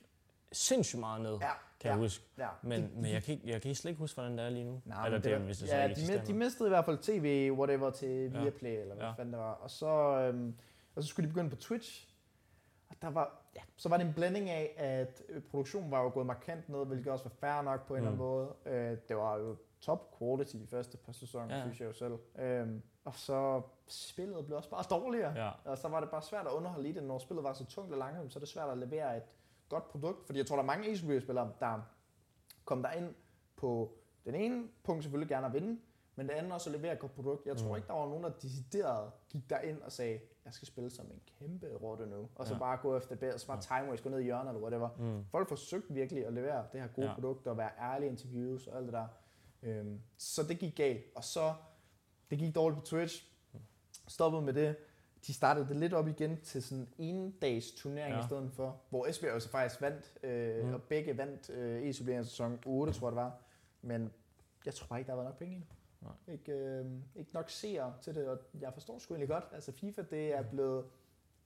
sindssygt 0.52 1.00
meget 1.00 1.22
ned. 1.22 1.38
Ja 1.40 1.50
kan 1.80 1.88
ja. 1.88 1.94
jeg 1.94 1.98
huske. 2.02 2.24
Ja. 2.38 2.48
Men, 2.62 2.82
de, 2.82 2.88
men 2.94 3.12
jeg, 3.12 3.22
kan 3.22 3.34
ikke, 3.34 3.50
jeg 3.50 3.62
kan 3.62 3.74
slet 3.74 3.88
ikke 3.90 3.98
huske, 3.98 4.14
hvordan 4.16 4.38
det 4.38 4.44
er 4.46 4.50
lige 4.50 4.64
nu. 4.64 4.82
Nej, 4.84 5.04
Eller 5.06 5.18
det, 5.18 5.30
det, 5.32 5.40
hvis 5.40 5.58
det 5.58 5.68
ja, 5.68 5.88
de, 5.88 6.26
de 6.26 6.32
nu. 6.32 6.38
mistede 6.38 6.68
i 6.68 6.70
hvert 6.70 6.84
fald 6.84 6.98
tv, 6.98 7.50
whatever, 7.58 7.90
til 7.90 8.08
Ja. 8.34 8.40
Viaplay, 8.42 8.70
eller 8.80 8.94
hvad 8.94 9.04
Ja. 9.04 9.12
fanden 9.12 9.32
det 9.32 9.40
var. 9.40 9.52
Og 9.52 9.70
så, 9.70 9.86
øhm, 10.18 10.54
og 10.94 11.02
så 11.02 11.08
skulle 11.08 11.28
de 11.28 11.32
begynde 11.32 11.50
på 11.50 11.56
Twitch. 11.56 12.08
Og 12.90 12.96
der 13.02 13.10
var, 13.10 13.42
ja, 13.56 13.60
så 13.76 13.88
var 13.88 13.96
det 13.96 14.06
en 14.06 14.12
blanding 14.14 14.50
af, 14.50 14.74
at 14.76 15.22
øh, 15.28 15.42
produktionen 15.42 15.90
var 15.90 16.02
jo 16.02 16.10
gået 16.14 16.26
markant 16.26 16.68
ned, 16.68 16.86
hvilket 16.86 17.12
også 17.12 17.24
var 17.24 17.30
fair 17.40 17.62
nok 17.62 17.86
på 17.86 17.94
en 17.96 18.00
Mm. 18.02 18.06
eller 18.08 18.24
anden 18.24 18.26
måde. 18.66 18.92
Øh, 18.92 18.98
det 19.08 19.16
var 19.16 19.36
jo 19.38 19.56
top 19.80 20.18
quality 20.18 20.56
de 20.56 20.66
første 20.66 20.96
par 20.96 21.12
sæsoner, 21.12 21.46
Ja. 21.54 21.56
ja. 21.56 21.62
synes 21.62 21.80
jeg 21.80 21.86
jo 21.86 21.92
selv. 21.92 22.14
Øhm, 22.38 22.82
og 23.04 23.14
så 23.14 23.62
spillet 23.92 24.46
blev 24.46 24.56
også 24.56 24.70
bare 24.70 24.84
dårligere. 24.90 25.44
Ja. 25.44 25.50
Og 25.64 25.78
så 25.78 25.88
var 25.88 26.00
det 26.00 26.10
bare 26.10 26.22
svært 26.22 26.46
at 26.46 26.52
underholde 26.52 26.88
i 26.88 26.92
det, 26.92 27.02
når 27.02 27.18
spillet 27.18 27.44
var 27.44 27.52
så 27.52 27.64
tungt 27.66 27.92
og 27.92 27.98
langsomt, 27.98 28.32
så 28.32 28.38
er 28.38 28.40
det 28.40 28.48
svært 28.48 28.68
at 28.70 28.78
levere 28.78 29.16
et 29.16 29.22
godt 29.68 29.88
produkt. 29.88 30.26
Fordi 30.26 30.38
jeg 30.38 30.46
tror, 30.46 30.56
der 30.56 30.62
er 30.62 30.66
mange 30.66 30.90
e-spillere, 30.92 31.52
der 31.60 31.80
kom 32.64 32.82
der 32.82 32.90
ind 32.90 33.14
på 33.56 33.92
den 34.24 34.34
ene 34.34 34.68
punkt 34.84 35.02
selvfølgelig 35.04 35.28
gerne 35.28 35.46
at 35.46 35.52
vinde, 35.52 35.80
men 36.16 36.26
det 36.28 36.32
andet 36.34 36.52
også 36.52 36.70
at 36.70 36.76
levere 36.76 36.92
et 36.92 36.98
godt 36.98 37.14
produkt. 37.14 37.46
Jeg 37.46 37.56
tror 37.56 37.68
Mm. 37.68 37.76
ikke, 37.76 37.88
der 37.88 37.94
var 37.94 38.06
nogen, 38.08 38.24
der 38.24 38.30
decideret 38.30 39.10
gik 39.28 39.50
derind 39.50 39.82
og 39.82 39.92
sagde, 39.92 40.20
jeg 40.44 40.52
skal 40.52 40.68
spille 40.68 40.90
som 40.90 41.06
en 41.06 41.20
kæmpe 41.38 41.66
rotte 41.82 42.06
nu, 42.06 42.28
og 42.34 42.46
så 42.46 42.52
Ja. 42.54 42.58
bare 42.58 42.76
gå 42.82 42.96
efter 42.96 43.32
og 43.34 43.40
så 43.40 43.46
bare 43.46 43.60
time 43.60 43.90
waste, 43.90 44.02
gå 44.04 44.10
ned 44.10 44.18
i 44.18 44.22
hjørnet 44.24 44.48
eller 44.48 44.60
whatever. 44.62 44.88
Mm. 44.98 45.24
Folk 45.30 45.48
forsøgte 45.48 45.94
virkelig 45.94 46.26
at 46.26 46.32
levere 46.32 46.66
det 46.72 46.80
her 46.80 46.88
gode 46.88 47.06
Ja. 47.06 47.10
ja. 47.10 47.14
produkt, 47.14 47.46
og 47.46 47.58
være 47.58 47.70
ærlige 47.80 48.10
interviews 48.10 48.66
og 48.66 48.76
alt 48.76 48.86
det 48.86 48.92
der. 48.92 49.06
Øhm, 49.62 50.00
så 50.18 50.42
det 50.42 50.58
gik 50.58 50.76
galt, 50.76 51.04
og 51.16 51.24
så 51.24 51.54
det 52.30 52.38
gik 52.38 52.54
dårligt 52.54 52.80
på 52.80 52.86
Twitch. 52.86 53.31
Stoppede 54.08 54.42
med 54.42 54.52
det. 54.52 54.76
De 55.26 55.34
startede 55.34 55.68
det 55.68 55.76
lidt 55.76 55.92
op 55.94 56.08
igen 56.08 56.40
til 56.40 56.62
sådan 56.62 56.88
en 56.98 57.30
dags 57.30 57.70
turnering 57.76 58.14
Ja. 58.14 58.20
i 58.20 58.26
stedet 58.26 58.50
for, 58.52 58.76
hvor 58.90 59.06
Esbjerg 59.06 59.34
jo 59.34 59.40
så 59.40 59.48
faktisk 59.48 59.80
vandt, 59.80 60.12
øh, 60.22 60.62
Mm. 60.62 60.68
mm. 60.68 60.74
og 60.74 60.82
begge 60.82 61.18
vandt 61.18 61.50
øh, 61.50 61.82
e 61.88 61.92
sæson 62.24 62.58
8, 62.66 62.92
tror 62.92 63.06
jeg 63.08 63.12
det 63.12 63.16
var. 63.16 63.32
Men 63.82 64.12
jeg 64.66 64.74
tror 64.74 64.86
bare 64.86 64.98
ikke, 64.98 65.08
der 65.08 65.14
været 65.16 65.28
nok 65.28 65.38
penge 65.38 65.56
i 65.56 65.58
det. 65.58 65.66
Nej. 66.00 66.34
Ikke, 66.34 66.52
øh, 66.52 66.84
ikke 67.16 67.30
nok 67.34 67.50
seere 67.50 67.92
til 68.02 68.14
det, 68.14 68.28
og 68.28 68.38
jeg 68.60 68.72
forstår 68.72 68.98
sgu 68.98 69.14
egentlig 69.14 69.28
godt. 69.28 69.44
Altså 69.54 69.72
FIFA, 69.72 70.02
det 70.10 70.34
er 70.34 70.42
blevet 70.42 70.84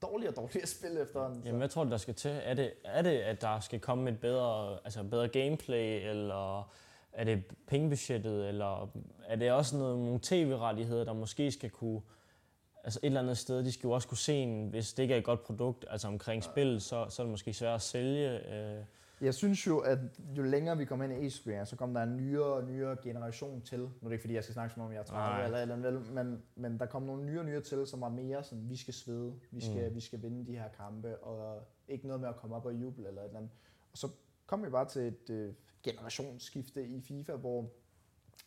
dårligere 0.03 0.33
og 0.33 0.37
dårligere 0.37 0.67
spil 0.77 0.97
efterhånden. 0.99 1.43
så- 1.43 1.47
Jamen, 1.47 1.59
hvad 1.59 1.69
tror 1.69 1.85
du, 1.85 1.91
der 1.91 1.97
skal 1.97 2.15
til? 2.15 2.41
Er 2.45 2.55
det, 2.55 2.73
er 2.85 3.03
det 3.03 3.11
at 3.19 3.41
der 3.41 3.61
skal 3.61 3.81
komme 3.81 4.11
et 4.11 4.21
bedre, 4.21 4.79
altså 4.85 5.03
bedre 5.03 5.29
gameplay, 5.29 6.11
eller 6.11 6.73
er 7.13 7.25
det 7.25 7.45
pengebudgettet, 7.67 8.49
eller 8.49 8.91
er 9.27 9.37
det 9.37 9.53
også 9.53 9.77
noget, 9.77 9.99
nogle 9.99 10.19
tv-rettigheder, 10.23 11.05
der 11.05 11.13
måske 11.13 11.51
skal 11.53 11.71
kunne, 11.71 12.01
altså 12.87 13.01
et 13.03 13.07
eller 13.07 13.20
andet 13.20 13.39
sted, 13.39 13.64
de 13.64 13.72
skal 13.72 13.89
jo 13.89 13.91
også 13.91 14.09
kunne 14.09 14.18
se 14.18 14.34
en, 14.34 14.68
hvis 14.68 14.93
det 14.95 15.03
ikke 15.03 15.14
er 15.14 15.18
et 15.18 15.24
godt 15.24 15.43
produkt, 15.43 15.84
altså 15.91 16.09
omkring 16.09 16.45
spil, 16.45 16.80
så, 16.80 17.07
så 17.09 17.22
er 17.22 17.24
det 17.26 17.30
måske 17.30 17.53
svært 17.53 17.74
at 17.74 17.82
sælge. 17.82 18.55
Øh, 18.55 18.84
Jeg 19.20 19.34
synes 19.34 19.66
jo, 19.66 19.78
at 19.78 19.99
jo 20.37 20.43
længere 20.43 20.76
vi 20.76 20.84
kommer 20.84 21.05
ind 21.05 21.24
i 21.24 21.26
e 21.26 21.66
så 21.66 21.76
kommer 21.76 22.01
der 22.01 22.07
en 22.07 22.16
nyere 22.16 22.45
og 22.45 22.64
nyere 22.64 22.97
generation 23.03 23.61
til. 23.62 23.78
Nu 23.78 23.87
er 23.87 24.05
det 24.05 24.12
ikke, 24.12 24.22
fordi 24.22 24.34
jeg 24.34 24.43
skal 24.45 24.53
snakke 24.53 24.74
som 24.74 24.82
om, 24.82 24.93
jeg 24.93 24.99
er 24.99 25.05
30 25.05 25.20
Nej. 25.37 25.45
eller 25.45 25.59
eller 25.59 25.74
andet, 25.74 26.12
men, 26.12 26.43
men 26.57 26.78
der 26.78 26.87
kommer 26.87 27.07
nogle 27.07 27.24
nye 27.24 27.39
og 27.39 27.45
nyere 27.45 27.61
til, 27.61 27.87
som 27.87 28.03
er 28.03 28.09
mere 28.09 28.45
sådan, 28.45 28.70
vi 28.70 28.76
skal 28.76 28.95
svede, 28.95 29.34
vi 29.51 29.61
skal, 29.61 29.89
Mm. 29.89 29.95
vi 29.95 30.01
skal 30.01 30.22
vinde 30.22 30.47
de 30.47 30.59
her 30.59 30.68
kampe, 30.68 31.16
og 31.16 31.62
ikke 31.89 32.07
noget 32.07 32.20
med 32.20 32.28
at 32.28 32.37
komme 32.37 32.57
op 32.57 32.66
og 32.66 32.74
juble 32.74 33.09
eller 33.09 33.20
et 33.22 33.26
eller 33.26 33.39
andet. 33.39 33.53
Og 33.93 33.99
så 33.99 34.09
kom 34.47 34.64
vi 34.64 34.70
bare 34.70 34.89
til 34.89 35.03
et 35.03 35.30
øh, 35.30 35.53
generationsskifte 35.82 36.87
i 36.87 37.01
FIFA, 37.01 37.32
hvor 37.32 37.70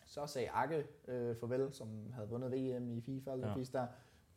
så 0.06 0.28
sagde 0.28 0.50
Akke 0.50 0.84
øh, 1.08 1.36
farvel, 1.36 1.74
som 1.74 1.88
havde 2.14 2.30
vundet 2.30 2.52
VM 2.52 2.90
i 2.98 3.02
FIFA, 3.02 3.32
eller 3.32 3.48
ja. 3.48 3.64
der. 3.74 3.88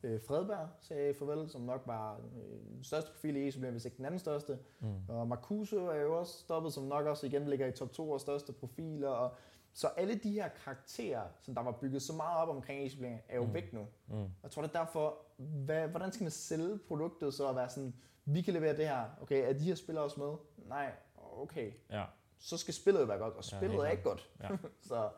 Øh, 0.02 0.20
Fredberg 0.28 0.68
sagde 0.80 1.14
farvel, 1.14 1.48
som 1.50 1.60
nok 1.60 1.82
var 1.86 2.16
øh, 2.16 2.74
den 2.76 2.84
største 2.84 3.10
profil 3.12 3.36
i 3.36 3.48
e 3.48 3.70
hvis 3.70 3.84
ikke 3.84 3.96
den 3.96 4.04
anden 4.04 4.18
største. 4.20 4.58
mm. 4.80 5.08
Og 5.08 5.28
Marcuse 5.28 5.76
er 5.76 6.00
jo 6.02 6.18
også 6.18 6.38
stoppet, 6.38 6.72
som 6.72 6.84
nok 6.84 7.06
også 7.06 7.26
igen 7.26 7.48
ligger 7.48 7.66
i 7.66 7.72
top 7.72 7.92
2 7.92 8.10
og 8.10 8.20
største 8.20 8.52
profiler. 8.52 9.08
Og 9.08 9.34
så 9.72 9.86
alle 9.86 10.14
de 10.14 10.32
her 10.32 10.48
karakterer, 10.64 11.22
som 11.40 11.54
der 11.54 11.62
var 11.62 11.72
bygget 11.72 12.02
så 12.02 12.12
meget 12.12 12.42
op 12.42 12.48
omkring 12.48 12.80
e 13.04 13.20
er 13.28 13.36
jo 13.36 13.44
Mm. 13.44 13.54
væk 13.54 13.72
nu. 13.72 13.86
Mm. 14.08 14.28
Jeg 14.42 14.50
tror, 14.50 14.62
det 14.62 14.74
er 14.74 14.78
derfor, 14.84 15.18
hvad, 15.36 15.88
hvordan 15.88 16.12
skal 16.12 16.24
man 16.24 16.30
sælge 16.30 16.78
produktet 16.88 17.34
så 17.34 17.48
at 17.48 17.56
være 17.56 17.68
sådan, 17.68 17.94
vi 18.24 18.42
kan 18.42 18.54
levere 18.54 18.76
det 18.76 18.88
her. 18.88 19.04
Okay, 19.22 19.48
er 19.48 19.52
de 19.52 19.64
her 19.64 19.74
spillere 19.74 20.04
også 20.04 20.20
med? 20.20 20.32
Nej, 20.68 20.92
okay. 21.36 21.72
Ja. 21.90 22.04
Så 22.38 22.56
skal 22.56 22.74
spillet 22.74 23.00
jo 23.00 23.06
være 23.06 23.18
godt, 23.18 23.34
og 23.34 23.44
Ja, 23.52 23.56
spillet 23.56 23.70
helt 23.70 23.86
er 23.86 23.90
ikke 23.90 24.02
godt. 24.02 24.30
Ja. 24.42 24.48
så 24.88 25.08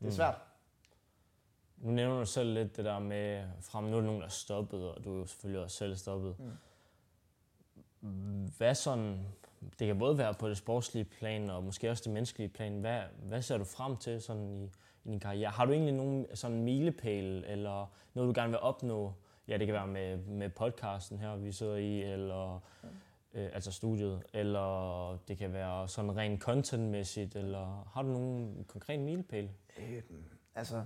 det 0.00 0.06
er 0.06 0.10
Mm. 0.10 0.10
Nu 1.80 1.90
nævner 1.90 2.18
du 2.18 2.26
selv 2.26 2.54
lidt 2.54 2.76
det 2.76 2.84
der 2.84 2.98
med, 2.98 3.44
frem 3.60 3.84
nu 3.84 3.90
er 3.90 4.00
der 4.00 4.06
nogen, 4.06 4.20
der 4.20 4.26
er 4.26 4.30
stoppet, 4.30 4.90
og 4.90 5.04
du 5.04 5.14
er 5.14 5.18
jo 5.18 5.26
selvfølgelig 5.26 5.62
også 5.62 5.76
selv 5.76 5.96
stoppet. 5.96 6.36
Mm. 8.00 8.50
Hvad 8.56 8.74
sådan, 8.74 9.26
det 9.78 9.86
kan 9.86 9.98
både 9.98 10.18
være 10.18 10.34
på 10.34 10.48
det 10.48 10.56
sportslige 10.56 11.04
plan, 11.04 11.50
og 11.50 11.64
måske 11.64 11.90
også 11.90 12.02
det 12.04 12.12
menneskelige 12.12 12.48
plan. 12.48 12.80
Hvad, 12.80 13.02
hvad 13.22 13.42
ser 13.42 13.58
du 13.58 13.64
frem 13.64 13.96
til 13.96 14.22
sådan 14.22 14.50
i, 14.50 14.64
i 15.04 15.10
din 15.10 15.20
karriere? 15.20 15.50
Har 15.50 15.64
du 15.64 15.72
egentlig 15.72 15.94
nogen 15.94 16.26
sådan 16.34 16.62
milepæl, 16.62 17.44
eller 17.46 17.86
noget, 18.14 18.36
du 18.36 18.40
gerne 18.40 18.50
vil 18.50 18.60
opnå? 18.60 19.12
Ja, 19.48 19.56
det 19.56 19.66
kan 19.66 19.74
være 19.74 19.86
med, 19.86 20.16
med 20.16 20.50
podcasten 20.50 21.18
her, 21.18 21.36
vi 21.36 21.52
sidder 21.52 21.76
i, 21.76 22.02
eller 22.02 22.60
øh, 23.34 23.48
altså 23.52 23.72
studiet, 23.72 24.22
eller 24.32 25.18
det 25.28 25.38
kan 25.38 25.52
være 25.52 25.88
sådan 25.88 26.16
rent 26.16 26.42
contentmæssigt, 26.42 27.36
eller 27.36 27.90
har 27.92 28.02
du 28.02 28.08
nogen 28.08 28.64
konkret 28.68 29.00
milepæl? 29.00 29.50
Øhm, 29.78 30.24
altså, 30.54 30.84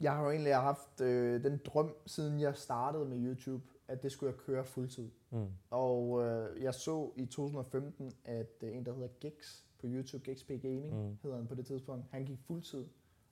jeg 0.00 0.12
har 0.16 0.24
jo 0.24 0.30
egentlig 0.30 0.54
haft 0.54 1.00
øh, 1.00 1.44
den 1.44 1.60
drøm, 1.64 1.94
siden 2.06 2.40
jeg 2.40 2.56
startede 2.56 3.04
med 3.04 3.16
YouTube, 3.26 3.64
at 3.88 4.02
det 4.02 4.12
skulle 4.12 4.30
jeg 4.32 4.38
køre 4.40 4.64
fuldtid. 4.64 5.10
Mm. 5.30 5.46
Og 5.70 6.22
øh, 6.24 6.62
jeg 6.62 6.74
så 6.74 7.10
i 7.16 7.26
2015, 7.26 8.12
at 8.24 8.52
øh, 8.62 8.76
en, 8.76 8.86
der 8.86 8.92
hedder 8.94 9.08
Gix 9.20 9.60
på 9.78 9.86
YouTube, 9.86 10.32
GXP 10.32 10.48
Gaming, 10.62 10.94
Mm. 11.06 11.18
hedder 11.22 11.36
han 11.36 11.46
på 11.46 11.54
det 11.54 11.66
tidspunkt, 11.66 12.04
han 12.10 12.24
gik 12.24 12.38
fuldtid. 12.46 12.84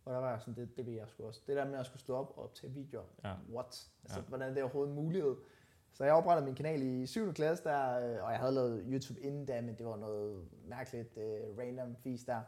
Og 0.05 0.13
der 0.13 0.19
var 0.19 0.31
jeg 0.31 0.41
sådan, 0.41 0.55
det, 0.55 0.77
det 0.77 0.87
vil 0.87 0.95
jeg 0.95 1.09
sgu 1.09 1.27
også. 1.27 1.41
Det 1.47 1.57
der 1.57 1.65
med 1.71 1.79
at 1.79 1.87
skulle 1.87 2.01
stå 2.01 2.17
op 2.17 2.33
og 2.37 2.45
optage 2.45 2.73
videoer, 2.73 3.05
Ja. 3.25 3.35
what? 3.53 3.89
Altså, 4.05 4.19
Ja. 4.21 4.25
hvordan 4.29 4.51
er 4.51 4.55
det 4.55 4.63
overhovedet 4.63 4.91
en 4.91 4.97
mulighed? 5.05 5.37
Så 5.93 6.05
jeg 6.05 6.15
oprettede 6.15 6.47
min 6.47 6.55
kanal 6.55 6.83
i 6.83 7.07
7. 7.07 7.33
klasse 7.33 7.65
der, 7.65 7.99
øh, 7.99 8.25
og 8.25 8.31
jeg 8.31 8.39
havde 8.41 8.53
lavet 8.53 8.85
YouTube 8.87 9.21
inden 9.21 9.47
da, 9.47 9.61
men 9.61 9.75
det 9.79 9.87
var 9.87 9.97
noget 9.97 10.45
mærkeligt 10.69 11.17
øh, 11.19 11.59
random 11.59 11.97
fis 11.97 12.25
der. 12.25 12.41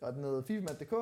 Og 0.00 0.12
den 0.14 0.24
hed 0.24 0.42
fifamat.dk, 0.42 0.94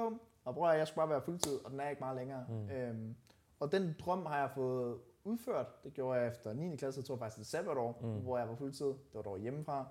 og 0.44 0.54
bror, 0.54 0.72
jeg 0.72 0.86
skulle 0.86 1.02
bare 1.02 1.08
være 1.08 1.22
fuldtid, 1.22 1.64
og 1.64 1.70
den 1.70 1.80
er 1.80 1.88
ikke 1.88 2.00
meget 2.00 2.16
længere. 2.16 2.46
Mm. 2.48 2.70
Øhm, 2.70 3.16
og 3.60 3.72
den 3.72 3.96
drøm 4.00 4.26
har 4.26 4.38
jeg 4.38 4.50
fået 4.50 4.98
udført. 5.24 5.84
Det 5.84 5.94
gjorde 5.94 6.20
jeg 6.20 6.28
efter 6.28 6.52
9. 6.52 6.76
klasse, 6.76 6.98
jeg 6.98 7.04
tror 7.04 7.16
faktisk 7.16 7.38
det 7.38 7.46
sabbatår, 7.46 7.98
mm. 8.02 8.20
hvor 8.20 8.38
jeg 8.38 8.48
var 8.48 8.54
fuldtid. 8.54 8.86
Det 8.86 9.14
var 9.14 9.22
dog 9.22 9.38
hjemmefra. 9.38 9.86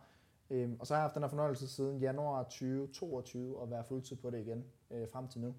Øhm, 0.49 0.77
og 0.79 0.87
så 0.87 0.93
har 0.93 0.99
jeg 0.99 1.03
haft 1.03 1.15
den 1.15 1.23
her 1.23 1.29
fornøjelse 1.29 1.67
siden 1.67 1.99
januar 1.99 2.43
2022 2.43 3.61
at 3.61 3.69
være 3.69 3.83
fuldtid 3.83 4.15
på 4.15 4.29
det 4.29 4.39
igen, 4.39 4.65
øh, 4.91 5.07
frem 5.09 5.27
til 5.27 5.41
nu. 5.41 5.55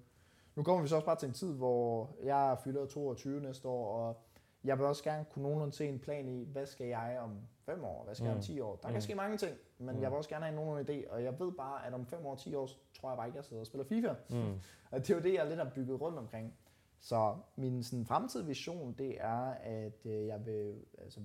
Nu 0.55 0.63
kommer 0.63 0.81
vi 0.81 0.87
så 0.87 0.95
også 0.95 1.05
bare 1.05 1.15
til 1.15 1.27
en 1.27 1.33
tid, 1.33 1.53
hvor 1.53 2.09
jeg 2.23 2.57
fylder 2.63 2.85
22 2.85 3.41
næste 3.41 3.67
år, 3.67 4.07
og 4.07 4.21
jeg 4.63 4.77
vil 4.77 4.85
også 4.85 5.03
gerne 5.03 5.25
kunne 5.31 5.43
nogenlunde 5.43 5.73
se 5.73 5.87
en 5.87 5.99
plan 5.99 6.27
i, 6.27 6.43
hvad 6.51 6.65
skal 6.65 6.87
jeg 6.87 7.19
om 7.23 7.37
5 7.65 7.83
år, 7.83 8.03
hvad 8.03 8.15
skal 8.15 8.25
jeg 8.25 8.33
Mm. 8.33 8.37
om 8.37 8.43
10 8.43 8.59
år. 8.59 8.75
Der 8.75 8.87
Mm. 8.87 8.91
kan 8.93 9.01
ske 9.01 9.15
mange 9.15 9.37
ting, 9.37 9.57
men 9.77 9.95
Mm. 9.95 10.01
jeg 10.01 10.11
vil 10.11 10.17
også 10.17 10.29
gerne 10.29 10.45
have 10.45 10.55
nogenlunde 10.55 10.93
idé, 10.93 11.11
og 11.11 11.23
jeg 11.23 11.39
ved 11.39 11.51
bare, 11.51 11.87
at 11.87 11.93
om 11.93 12.05
5 12.05 12.25
år, 12.25 12.35
10 12.35 12.55
år, 12.55 12.69
tror 12.99 13.09
jeg 13.09 13.17
bare 13.17 13.27
ikke, 13.27 13.37
jeg 13.37 13.45
sidder 13.45 13.59
og 13.61 13.67
spiller 13.67 13.85
FIFA. 13.85 14.13
Mm. 14.29 14.35
Og 14.91 14.99
det 14.99 15.09
er 15.09 15.15
jo 15.15 15.21
det, 15.21 15.33
jeg 15.33 15.47
lidt 15.47 15.59
har 15.59 15.71
bygget 15.75 16.01
rundt 16.01 16.17
omkring. 16.19 16.53
Så 16.99 17.35
min 17.55 17.83
sådan, 17.83 18.05
fremtidige 18.05 18.47
vision, 18.47 18.93
det 18.97 19.15
er, 19.21 19.53
at 19.53 20.05
øh, 20.05 20.27
jeg 20.27 20.45
vil, 20.45 20.75
altså, 20.97 21.19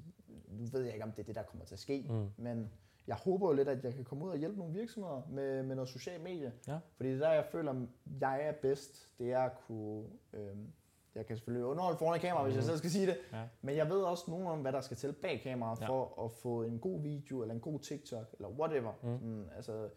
nu 0.49 0.65
ved 0.73 0.83
jeg 0.83 0.93
ikke, 0.93 1.05
om 1.05 1.13
det 1.13 1.19
er 1.23 1.25
det, 1.27 1.35
der 1.35 1.43
kommer 1.43 1.65
til 1.65 1.75
at 1.75 1.79
ske, 1.79 2.07
Mm. 2.09 2.29
men 2.37 2.71
jeg 3.07 3.17
håber 3.17 3.47
jo 3.49 3.53
lidt, 3.53 3.69
at 3.69 3.85
jeg 3.85 3.95
kan 3.95 4.05
komme 4.05 4.25
ud 4.25 4.31
og 4.31 4.37
hjælpe 4.37 4.59
nogle 4.59 4.73
virksomheder 4.75 5.23
med, 5.31 5.63
med 5.63 5.75
noget 5.77 5.89
social 5.89 6.21
medie. 6.21 6.53
Ja. 6.69 6.79
Fordi 6.97 7.09
det 7.09 7.23
er 7.23 7.27
der, 7.27 7.33
jeg 7.35 7.45
føler, 7.45 7.87
jeg 8.21 8.45
er 8.49 8.53
bedst, 8.53 9.09
det 9.19 9.33
er 9.33 9.41
at 9.41 9.53
kunne... 9.67 10.05
Øhm, 10.33 10.73
jeg 11.17 11.27
kan 11.27 11.37
selvfølgelig 11.37 11.67
underholde 11.67 11.99
foran 11.99 12.15
et 12.17 12.21
kamera, 12.21 12.43
hvis 12.45 12.55
jeg 12.55 12.61
Mhm. 12.61 12.67
selv 12.67 12.79
skal 12.79 12.91
sige 12.91 13.07
det. 13.07 13.17
Ja. 13.33 13.43
Men 13.63 13.77
jeg 13.77 13.89
ved 13.91 14.01
også 14.03 14.25
nogen 14.29 14.47
om, 14.47 14.59
hvad 14.61 14.73
der 14.73 14.81
skal 14.81 14.97
til 14.97 15.13
bag 15.13 15.41
kameraet, 15.43 15.81
Ja. 15.81 15.89
for 15.89 16.25
at 16.25 16.33
få 16.33 16.63
en 16.63 16.79
god 16.79 17.01
video, 17.01 17.43
eller 17.43 17.55
en 17.55 17.61
god 17.61 17.79
TikTok, 17.81 18.27
eller 18.33 18.49
whatever. 18.49 18.93
Mm. 19.03 19.09
Mm, 19.23 19.45
altså, 19.57 19.89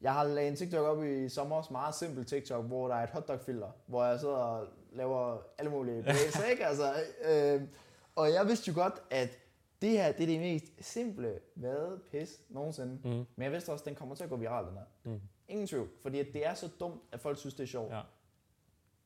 jeg 0.00 0.12
har 0.14 0.24
lavet 0.24 0.48
en 0.48 0.56
TikTok 0.56 0.86
op 0.86 1.04
i 1.04 1.28
sommer, 1.28 1.56
også 1.56 1.72
meget 1.72 1.94
simpel 1.94 2.24
TikTok, 2.24 2.64
hvor 2.64 2.88
der 2.88 2.94
er 2.94 3.02
et 3.04 3.10
hotdog-filter, 3.10 3.68
hvor 3.86 4.04
jeg 4.04 4.20
sidder 4.20 4.34
og 4.34 4.66
laver 4.92 5.38
alle 5.58 5.70
mulige 5.70 6.02
bevægelser, 6.02 6.44
ikke? 6.44 6.66
Altså, 6.66 6.92
øh, 7.30 7.62
og 8.16 8.32
jeg 8.32 8.46
vidste 8.46 8.68
jo 8.70 8.80
godt, 8.80 8.94
at 9.10 9.38
det 9.82 9.90
her, 9.90 10.12
det 10.12 10.22
er 10.22 10.26
det 10.26 10.40
mest 10.40 10.64
simple 10.80 11.38
hvad 11.54 11.98
pis 12.10 12.40
nogensinde. 12.48 12.98
Mm. 13.04 13.10
Men 13.10 13.26
jeg 13.42 13.52
vidste 13.52 13.70
også, 13.72 13.82
at 13.82 13.86
den 13.86 13.94
kommer 13.94 14.14
til 14.14 14.24
at 14.24 14.30
gå 14.30 14.36
viral, 14.36 14.64
den 14.66 14.72
her. 14.74 14.84
Mm. 15.12 15.20
Ingen 15.48 15.66
tvivl, 15.66 15.88
fordi 16.02 16.32
det 16.32 16.46
er 16.46 16.54
så 16.54 16.68
dumt, 16.80 17.00
at 17.12 17.20
folk 17.20 17.38
synes, 17.38 17.54
det 17.54 17.62
er 17.62 17.66
sjovt. 17.66 17.92
Ja. 17.92 18.00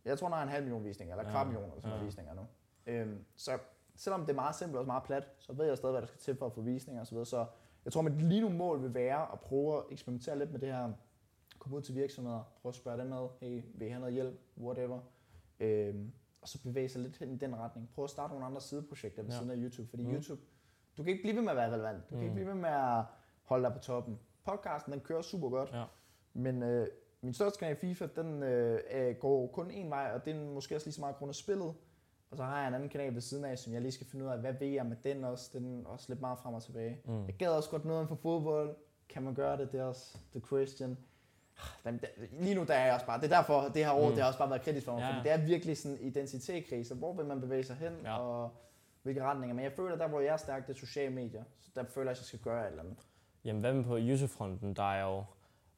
Jeg 0.04 0.18
tror, 0.18 0.28
der 0.28 0.36
er 0.36 0.42
en 0.42 0.48
halv 0.48 0.64
million 0.64 0.84
visninger, 0.84 1.16
eller 1.16 1.30
kvart 1.30 1.46
million, 1.46 1.64
eller 1.70 1.80
sådan 1.82 1.98
ja. 1.98 2.04
visninger 2.04 2.34
nu. 2.34 2.42
Øhm, 2.86 3.24
så 3.36 3.58
selvom 3.96 4.20
det 4.20 4.30
er 4.30 4.34
meget 4.34 4.54
simpelt 4.54 4.78
og 4.78 4.86
meget 4.86 5.02
plat, 5.02 5.28
så 5.38 5.52
ved 5.52 5.66
jeg 5.66 5.76
stadig, 5.76 5.92
hvad 5.92 6.00
der 6.02 6.06
skal 6.06 6.20
til 6.20 6.36
for 6.36 6.46
at 6.46 6.52
få 6.52 6.60
visninger 6.60 7.00
og 7.00 7.06
så 7.06 7.12
videre. 7.14 7.26
Så 7.26 7.46
jeg 7.84 7.92
tror, 7.92 8.02
mit 8.02 8.22
lige 8.22 8.40
nu 8.40 8.48
mål 8.48 8.82
vil 8.82 8.94
være 8.94 9.32
at 9.32 9.40
prøve 9.40 9.78
at 9.78 9.84
eksperimentere 9.90 10.38
lidt 10.38 10.52
med 10.52 10.60
det 10.60 10.68
her. 10.74 10.92
Komme 11.58 11.76
ud 11.76 11.82
til 11.82 11.94
virksomheder, 11.94 12.52
prøve 12.62 12.70
at 12.70 12.74
spørge 12.74 12.98
dem 12.98 13.06
med, 13.06 13.28
hey, 13.40 13.62
vil 13.74 13.86
I 13.86 13.90
have 13.90 14.00
noget 14.00 14.14
hjælp, 14.14 14.40
whatever. 14.58 15.00
Øhm, 15.60 16.12
og 16.42 16.48
så 16.48 16.62
bevæge 16.62 16.88
sig 16.88 17.00
lidt 17.02 17.16
hen 17.16 17.30
i 17.32 17.36
den 17.36 17.56
retning. 17.58 17.90
Prøve 17.94 18.04
at 18.04 18.10
starte 18.10 18.32
nogle 18.32 18.46
andre 18.46 18.60
sideprojekter 18.60 19.22
ved 19.22 19.30
Ja. 19.30 19.36
siden 19.36 19.50
af 19.50 19.56
YouTube, 19.56 19.88
fordi 19.90 20.02
Mm. 20.02 20.08
mm. 20.08 20.14
YouTube, 20.16 20.42
du 20.96 21.02
kan 21.02 21.10
ikke 21.12 21.22
blive 21.22 21.36
ved 21.36 21.42
med 21.42 21.50
at 21.50 21.56
være 21.56 21.72
relevant. 21.72 22.02
Du 22.04 22.08
kan 22.08 22.16
Mm. 22.18 22.22
ikke 22.22 22.34
blive 22.34 22.46
ved 22.46 22.54
med 22.54 22.68
at 22.70 23.04
holde 23.42 23.64
dig 23.64 23.72
på 23.72 23.78
toppen. 23.78 24.18
Podcasten, 24.44 24.92
den 24.92 25.00
kører 25.00 25.22
super 25.22 25.48
godt. 25.48 25.70
Ja. 25.72 25.84
Men 26.32 26.62
øh, 26.62 26.86
min 27.22 27.34
største 27.34 27.58
kanal 27.58 27.72
i 27.76 27.78
FIFA, 27.78 28.06
den 28.16 28.42
øh, 28.42 29.14
går 29.20 29.46
kun 29.46 29.70
en 29.70 29.90
vej, 29.90 30.10
og 30.14 30.24
det 30.24 30.36
er 30.36 30.40
måske 30.40 30.74
også 30.74 30.86
lige 30.86 30.94
så 30.94 31.00
meget 31.00 31.16
grund 31.16 31.28
af 31.28 31.34
spillet. 31.34 31.74
Og 32.30 32.36
så 32.36 32.42
har 32.44 32.58
jeg 32.58 32.68
en 32.68 32.74
anden 32.74 32.88
kanal 32.88 33.14
ved 33.14 33.20
siden 33.20 33.44
af, 33.44 33.58
som 33.58 33.72
jeg 33.72 33.80
lige 33.82 33.92
skal 33.92 34.06
finde 34.06 34.24
ud 34.24 34.30
af, 34.30 34.38
hvad 34.38 34.52
ved 34.52 34.66
jeg 34.68 34.86
med 34.86 34.96
den 35.04 35.24
også. 35.24 35.50
Den 35.58 35.82
er 35.86 35.88
også 35.88 36.06
lidt 36.08 36.20
meget 36.20 36.38
frem 36.38 36.54
og 36.54 36.62
tilbage. 36.62 37.00
Mm. 37.04 37.26
Jeg 37.26 37.34
gad 37.38 37.48
også 37.48 37.70
godt 37.70 37.84
noget 37.84 38.08
for 38.08 38.14
fodbold. 38.14 38.76
Kan 39.08 39.22
man 39.22 39.34
gøre 39.34 39.56
det? 39.56 39.72
Det 39.72 39.80
er 39.80 39.84
også 39.84 40.18
the 40.32 40.40
question. 40.48 40.98
Jamen, 41.86 42.00
det- 42.00 42.10
Lige 42.40 42.54
nu 42.54 42.64
der 42.64 42.74
er 42.74 42.84
jeg 42.84 42.94
også 42.94 43.06
bare, 43.06 43.20
det 43.20 43.32
er 43.32 43.36
derfor, 43.36 43.60
det 43.74 43.84
her 43.84 43.92
år, 43.92 44.08
Mm. 44.08 44.12
det 44.14 44.20
har 44.22 44.26
også 44.28 44.38
bare 44.38 44.50
været 44.50 44.62
kritisk 44.62 44.84
for 44.86 44.92
mig, 44.92 45.00
Ja, 45.00 45.08
fordi 45.16 45.28
det 45.28 45.32
er 45.32 45.46
virkelig 45.46 45.78
sådan 45.78 45.98
en 45.98 46.06
identitetskrise. 46.06 46.94
Hvor 46.94 47.12
vil 47.12 47.26
man 47.26 47.40
bevæge 47.40 47.64
sig 47.64 47.76
hen, 47.76 47.92
ja. 48.04 48.18
og 48.18 48.50
hvilke 49.02 49.22
retninger? 49.22 49.54
Men 49.54 49.64
jeg 49.64 49.72
føler, 49.72 49.96
der 49.96 50.08
hvor 50.08 50.20
jeg 50.20 50.32
er 50.32 50.36
stærk, 50.36 50.66
det 50.66 50.74
er 50.74 50.78
sociale 50.78 51.14
medier. 51.14 51.44
Så 51.60 51.70
der 51.74 51.84
føler 51.84 52.06
jeg, 52.10 52.10
at 52.10 52.18
jeg 52.18 52.24
skal 52.26 52.38
gøre 52.40 52.62
et 52.64 52.70
eller 52.70 52.82
andet. 52.82 52.96
Jamen, 53.44 53.60
hvad 53.60 53.72
med 53.72 53.84
på 53.84 53.96
YouTube-fronten? 53.98 54.74
Der 54.76 54.92
er 54.92 55.04
jo 55.04 55.24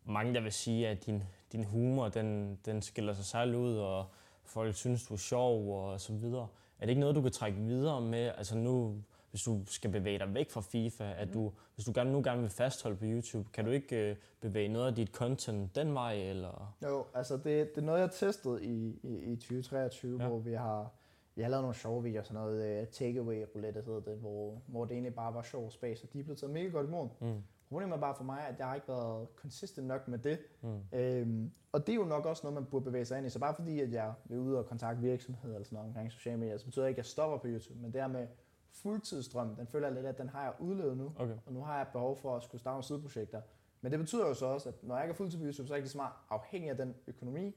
mange, 0.05 0.35
der 0.35 0.41
vil 0.41 0.53
sige, 0.53 0.89
at 0.89 1.07
din, 1.07 1.23
din 1.53 1.65
humor, 1.65 2.09
den, 2.09 2.59
den 2.67 2.83
skiller 2.83 3.13
sig 3.15 3.25
særligt 3.25 3.57
ud, 3.57 3.77
og 3.77 4.07
folk 4.45 4.75
synes, 4.75 5.07
du 5.07 5.15
er 5.15 5.19
sjov 5.19 5.79
og 5.85 6.01
så 6.01 6.13
videre. 6.13 6.47
Er 6.79 6.87
det 6.87 6.89
ikke 6.89 7.01
noget, 7.01 7.17
du 7.17 7.23
kan 7.23 7.33
trække 7.33 7.59
videre 7.59 8.01
med? 8.01 8.33
Altså 8.37 8.57
nu, 8.57 9.03
hvis 9.31 9.43
du 9.43 9.61
skal 9.67 9.91
bevæge 9.91 10.19
dig 10.19 10.35
væk 10.35 10.51
fra 10.51 10.61
FIFA, 10.61 11.13
at 11.17 11.35
du, 11.35 11.53
hvis 11.75 11.85
du 11.85 11.93
gerne, 11.95 12.13
nu 12.13 12.23
gerne 12.25 12.41
vil 12.41 12.51
fastholde 12.51 12.97
på 12.97 13.05
YouTube, 13.05 13.49
kan 13.53 13.65
du 13.65 13.71
ikke 13.71 14.11
øh, 14.11 14.17
bevæge 14.41 14.69
noget 14.69 14.87
af 14.87 14.95
dit 14.95 15.09
content 15.09 15.75
den 15.75 15.95
vej, 15.95 16.15
eller? 16.15 16.75
Jo, 16.83 17.05
altså 17.15 17.37
det, 17.37 17.45
det 17.45 17.79
er 17.79 17.81
noget, 17.83 18.01
jeg 18.01 18.11
testet 18.11 18.63
i, 18.63 18.99
i, 19.03 19.33
i 19.33 19.37
2023, 19.37 20.23
Ja. 20.23 20.29
hvor 20.29 20.39
vi 20.39 20.53
har, 20.53 20.91
vi 21.35 21.43
har 21.43 21.49
lavet 21.51 21.63
nogle 21.63 21.77
sjove 21.77 22.03
videoer, 22.03 22.23
sådan 22.23 22.35
noget 22.43 22.83
uh, 22.83 22.89
takeaway 22.89 23.45
roulette 23.55 23.83
hedder 23.87 24.01
det, 24.01 24.17
hvor, 24.19 24.63
hvor 24.67 24.85
det 24.85 24.93
egentlig 24.93 25.15
bare 25.15 25.35
var 25.35 25.43
sjov 25.43 25.71
space, 25.71 26.05
og 26.05 26.13
de 26.13 26.23
blevet 26.23 26.39
taget 26.39 26.53
mega 26.53 26.69
godt 26.69 26.87
imod. 26.87 27.09
Mm. 27.21 27.43
Problemet 27.75 27.97
er 27.97 28.01
bare 28.01 28.15
for 28.15 28.25
mig, 28.25 28.47
at 28.49 28.59
jeg 28.59 28.67
har 28.67 28.75
ikke 28.75 28.89
været 28.89 29.29
consistent 29.37 29.87
nok 29.87 30.09
med 30.09 30.19
det. 30.19 30.39
Mm. 30.63 30.81
Øhm, 30.93 31.53
og 31.73 31.87
det 31.87 31.93
er 31.93 31.97
jo 31.97 32.05
nok 32.05 32.27
også 32.27 32.41
noget, 32.45 32.55
man 32.55 32.65
burde 32.65 32.85
bevæge 32.85 33.05
sig 33.05 33.19
ind 33.19 33.27
i. 33.27 33.31
Så 33.31 33.39
bare 33.39 33.55
fordi, 33.55 33.81
at 33.81 33.93
jeg 33.93 34.13
vil 34.25 34.39
ud 34.39 34.55
og 34.55 34.67
kontakte 34.67 35.03
virksomheder 35.03 35.55
eller 35.55 35.65
sådan 35.65 35.77
noget 35.77 35.89
omkring 35.89 36.13
sociale 36.13 36.39
medier, 36.39 36.57
så 36.59 36.65
betyder 36.65 36.85
det 36.85 36.89
ikke, 36.89 36.99
at 36.99 37.05
jeg 37.05 37.11
stopper 37.11 37.39
på 37.39 37.47
YouTube. 37.47 37.81
Men 37.81 37.93
det 37.93 38.01
her 38.01 38.09
med 38.09 38.27
fuldtidsstrøm, 38.73 39.57
den 39.57 39.67
føler 39.67 39.87
jeg 39.87 39.95
lidt, 39.95 40.07
at 40.07 40.19
den 40.19 40.29
har 40.29 40.43
jeg 40.43 40.53
udlevet 40.59 40.97
nu. 40.97 41.13
Okay. 41.17 41.35
Og 41.47 41.53
nu 41.53 41.61
har 41.61 41.77
jeg 41.77 41.87
behov 41.93 42.17
for 42.17 42.37
at 42.37 42.43
skulle 42.43 42.61
starte 42.61 42.73
nogle 42.73 42.85
sideprojekter. 42.85 43.41
Men 43.81 43.93
det 43.93 44.01
betyder 44.01 44.29
jo 44.29 44.35
så 44.35 44.47
også, 44.47 44.69
at 44.69 44.75
når 44.83 44.95
jeg 44.95 45.05
ikke 45.05 45.13
er 45.13 45.17
fuldtid 45.17 45.39
på 45.39 45.45
YouTube, 45.45 45.69
så 45.69 45.75
er 45.75 45.77
jeg 45.77 45.79
ikke 45.79 45.89
så 45.89 45.99
meget 45.99 46.13
afhængig 46.31 46.71
af 46.71 46.77
den 46.77 46.95
økonomi. 47.07 47.57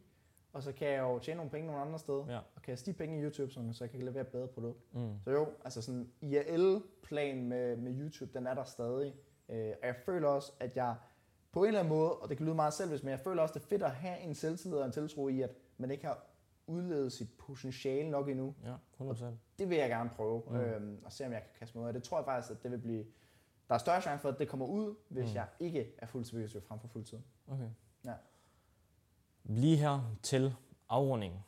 Og 0.54 0.64
så 0.64 0.72
kan 0.72 0.88
jeg 0.88 1.00
jo 1.00 1.20
tjene 1.20 1.38
nogle 1.38 1.52
penge 1.52 1.68
nogle 1.68 1.82
andre 1.82 2.00
steder. 2.00 2.26
Ja. 2.30 2.40
Og 2.56 2.62
kaste 2.62 2.92
de 2.92 2.98
penge 2.98 3.20
i 3.20 3.24
YouTube, 3.24 3.52
så 3.52 3.70
så 3.72 3.84
jeg 3.84 3.92
kan 3.92 4.02
levere 4.02 4.22
et 4.22 4.28
bedre 4.28 4.48
produkt. 4.48 4.94
Mm. 4.94 5.20
Så 5.24 5.32
jo, 5.32 5.48
altså 5.64 5.82
sådan 5.82 6.10
IRL-plan 6.22 7.48
med, 7.48 7.78
med 7.78 8.00
YouTube, 8.00 8.34
den 8.34 8.48
er 8.48 8.54
der 8.54 8.64
stadig. 8.64 9.14
Øh, 9.50 9.74
og 9.82 9.88
jeg 9.88 9.96
føler 10.06 10.28
også, 10.28 10.52
at 10.60 10.76
jeg 10.76 10.96
på 11.52 11.62
en 11.64 11.68
eller 11.68 11.80
anden 11.80 11.94
måde, 11.94 12.12
og 12.16 12.30
det 12.30 12.38
kan 12.38 12.46
lyde 12.46 12.56
meget 12.56 12.74
selvisk, 12.74 13.04
men 13.04 13.12
jeg 13.12 13.20
føler 13.20 13.42
også, 13.42 13.54
det 13.54 13.60
er 13.64 13.68
fedt 13.68 13.84
at 13.84 13.92
have 13.92 14.20
en 14.20 14.36
selvtillid 14.36 14.78
og 14.78 14.86
en 14.86 14.92
tiltro 14.92 15.28
i, 15.28 15.42
at 15.42 15.52
man 15.78 15.92
ikke 15.92 16.06
har 16.06 16.26
udlevet 16.68 17.12
sit 17.14 17.28
potentiale 17.38 18.10
nok 18.10 18.30
endnu. 18.30 18.56
Ja, 18.66 18.76
100%. 19.00 19.26
Det 19.60 19.70
vil 19.70 19.78
jeg 19.78 19.90
gerne 19.90 20.10
prøve, 20.16 20.44
Mm. 20.48 20.56
øhm, 20.56 21.02
og 21.06 21.14
se 21.14 21.26
om 21.26 21.32
jeg 21.32 21.42
kan 21.42 21.50
kaste 21.60 21.78
mig 21.78 21.84
ud 21.84 21.88
af 21.88 21.94
det. 21.94 22.04
tror 22.04 22.18
jeg 22.18 22.26
faktisk, 22.26 22.52
at 22.52 22.64
det 22.64 22.72
vil 22.72 22.78
blive... 22.78 23.06
Der 23.70 23.74
er 23.76 23.80
større 23.80 24.02
chance 24.02 24.22
for, 24.22 24.30
at 24.30 24.40
det 24.40 24.50
kommer 24.50 24.66
ud, 24.66 24.96
hvis 25.10 25.30
Mm. 25.30 25.36
jeg 25.36 25.48
ikke 25.60 25.94
er 25.98 26.06
fuldtid 26.06 26.32
på 26.32 26.38
YouTube 26.38 26.68
frem 26.68 26.80
for 26.80 26.88
fuldtid. 26.88 27.18
Okay. 27.48 27.70
Ja. 28.06 28.14
Lige 29.44 29.78
her 29.78 30.16
til 30.24 30.56
afrundingen. 30.90 31.40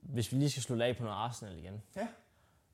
Hvis 0.00 0.32
vi 0.32 0.36
lige 0.36 0.50
skal 0.50 0.62
slutte 0.62 0.84
af 0.84 0.96
på 0.96 1.02
noget 1.02 1.16
Arsenal 1.16 1.58
igen. 1.58 1.82
Ja. 1.96 2.08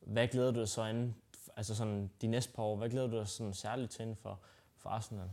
Hvad 0.00 0.28
glæder 0.28 0.50
du 0.50 0.58
dig 0.60 0.68
så 0.68 0.84
inden, 0.84 1.16
altså 1.56 1.74
sådan 1.74 2.10
de 2.20 2.26
næste 2.26 2.52
par 2.52 2.62
år, 2.62 2.76
hvad 2.76 2.88
glæder 2.88 3.06
du 3.06 3.16
dig 3.16 3.28
sådan 3.28 3.54
særligt 3.54 3.90
til 3.90 4.02
inden 4.02 4.16
for, 4.16 4.40
for 4.76 4.90
Arsenal? 4.90 5.30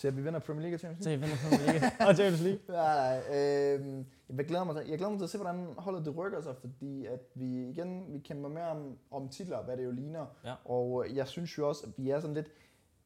Til 0.00 0.08
at 0.08 0.16
vi 0.16 0.22
vinder 0.22 0.40
Premier 0.40 0.62
League 0.62 0.76
og 0.76 0.80
Champions 0.80 1.06
Til 1.06 1.18
League? 1.18 1.26
I 1.26 1.30
vinder 1.30 1.48
Premier 1.48 1.72
League 1.72 1.90
og 2.08 2.14
Champions 2.14 2.40
League. 2.40 2.60
Nej, 2.68 3.22
nej. 3.28 3.38
Øh, 3.38 4.04
jeg, 4.38 4.46
glæder 4.46 4.64
mig 4.64 4.76
til, 4.76 4.88
jeg 4.88 4.98
glæder 4.98 5.10
mig 5.10 5.18
til 5.18 5.24
at 5.24 5.30
se, 5.30 5.38
hvordan 5.38 5.66
holdet 5.78 6.04
det 6.04 6.16
rykker 6.16 6.40
sig, 6.40 6.56
fordi 6.56 7.06
at 7.06 7.20
vi 7.34 7.68
igen 7.68 8.12
vi 8.12 8.18
kæmper 8.18 8.48
mere 8.48 8.68
om, 8.68 8.98
om 9.10 9.28
titler, 9.28 9.62
hvad 9.62 9.76
det 9.76 9.84
jo 9.84 9.90
ligner. 9.90 10.26
Ja. 10.44 10.54
Og 10.64 11.06
jeg 11.14 11.28
synes 11.28 11.58
jo 11.58 11.68
også, 11.68 11.86
at 11.86 11.92
vi 11.96 12.10
er 12.10 12.20
sådan 12.20 12.34
lidt... 12.34 12.46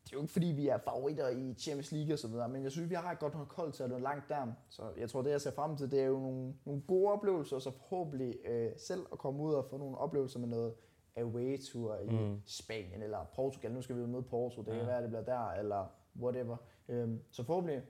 Det 0.04 0.12
er 0.12 0.16
jo 0.16 0.20
ikke 0.20 0.32
fordi, 0.32 0.46
vi 0.46 0.68
er 0.68 0.78
favoritter 0.78 1.28
i 1.28 1.54
Champions 1.54 1.92
League 1.92 2.14
og 2.14 2.18
så 2.18 2.28
videre, 2.28 2.48
men 2.48 2.62
jeg 2.62 2.72
synes, 2.72 2.90
vi 2.90 2.94
har 2.94 3.12
et 3.12 3.18
godt 3.18 3.34
nok 3.34 3.56
hold 3.56 3.72
til 3.72 3.82
at 3.82 3.90
nå 3.90 3.98
langt 3.98 4.28
der. 4.28 4.46
Så 4.68 4.82
jeg 4.98 5.10
tror, 5.10 5.22
det 5.22 5.30
jeg 5.30 5.40
ser 5.40 5.50
frem 5.50 5.76
til, 5.76 5.90
det 5.90 6.00
er 6.00 6.06
jo 6.06 6.18
nogle, 6.18 6.54
nogle 6.64 6.82
gode 6.88 7.12
oplevelser, 7.12 7.56
og 7.56 7.62
så 7.62 7.70
forhåbentlig 7.70 8.36
øh, 8.48 8.70
selv 8.76 9.06
at 9.12 9.18
komme 9.18 9.42
ud 9.42 9.54
og 9.54 9.66
få 9.70 9.78
nogle 9.78 9.98
oplevelser 9.98 10.38
med 10.38 10.48
noget 10.48 10.74
away-tour 11.16 11.96
i 11.98 12.06
Mm. 12.10 12.16
mm. 12.18 12.42
Spanien 12.46 13.02
eller 13.02 13.24
Portugal. 13.34 13.72
Nu 13.72 13.82
skal 13.82 13.96
vi 13.96 14.00
jo 14.00 14.06
møde 14.06 14.22
Porto, 14.22 14.62
det 14.62 14.72
Ja. 14.72 14.78
kan 14.78 14.86
være, 14.86 15.02
det 15.02 15.08
bliver 15.10 15.24
der, 15.24 15.50
eller 15.52 15.86
whatever. 16.20 16.56
Øhm, 16.88 17.20
så 17.30 17.42
forhåbentlig 17.44 17.82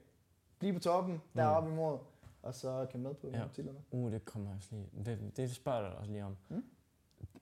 blive 0.59 0.73
på 0.73 0.79
toppen, 0.79 1.21
deroppe 1.35 1.69
imod, 1.71 1.97
og 2.41 2.55
så 2.55 2.87
kan 2.91 2.99
med 2.99 3.13
på 3.13 3.27
Ja. 3.33 3.43
titlerne. 3.53 3.79
Uh, 3.91 4.11
det 4.11 4.25
kommer 4.25 4.49
jeg 4.49 4.57
også 4.57 4.69
lige. 4.71 4.89
Det, 5.05 5.37
det 5.37 5.51
spørger 5.55 5.81
jeg 5.87 5.91
også 5.97 6.11
lige 6.11 6.25
om. 6.25 6.37
Mm. 6.49 6.63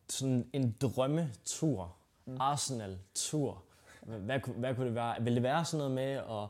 Sådan 0.09 0.49
en 0.53 0.75
drømmetur. 0.81 1.95
Mm. 2.25 2.38
Arsenal-tur. 2.39 3.63
Hvad, 4.05 4.39
hvad 4.57 4.75
kunne 4.75 4.86
det 4.88 4.95
være? 4.95 5.23
Vil 5.23 5.36
det 5.36 5.43
være 5.43 5.65
sådan 5.65 5.77
noget 5.77 5.95
med 5.95 6.11
at, 6.13 6.49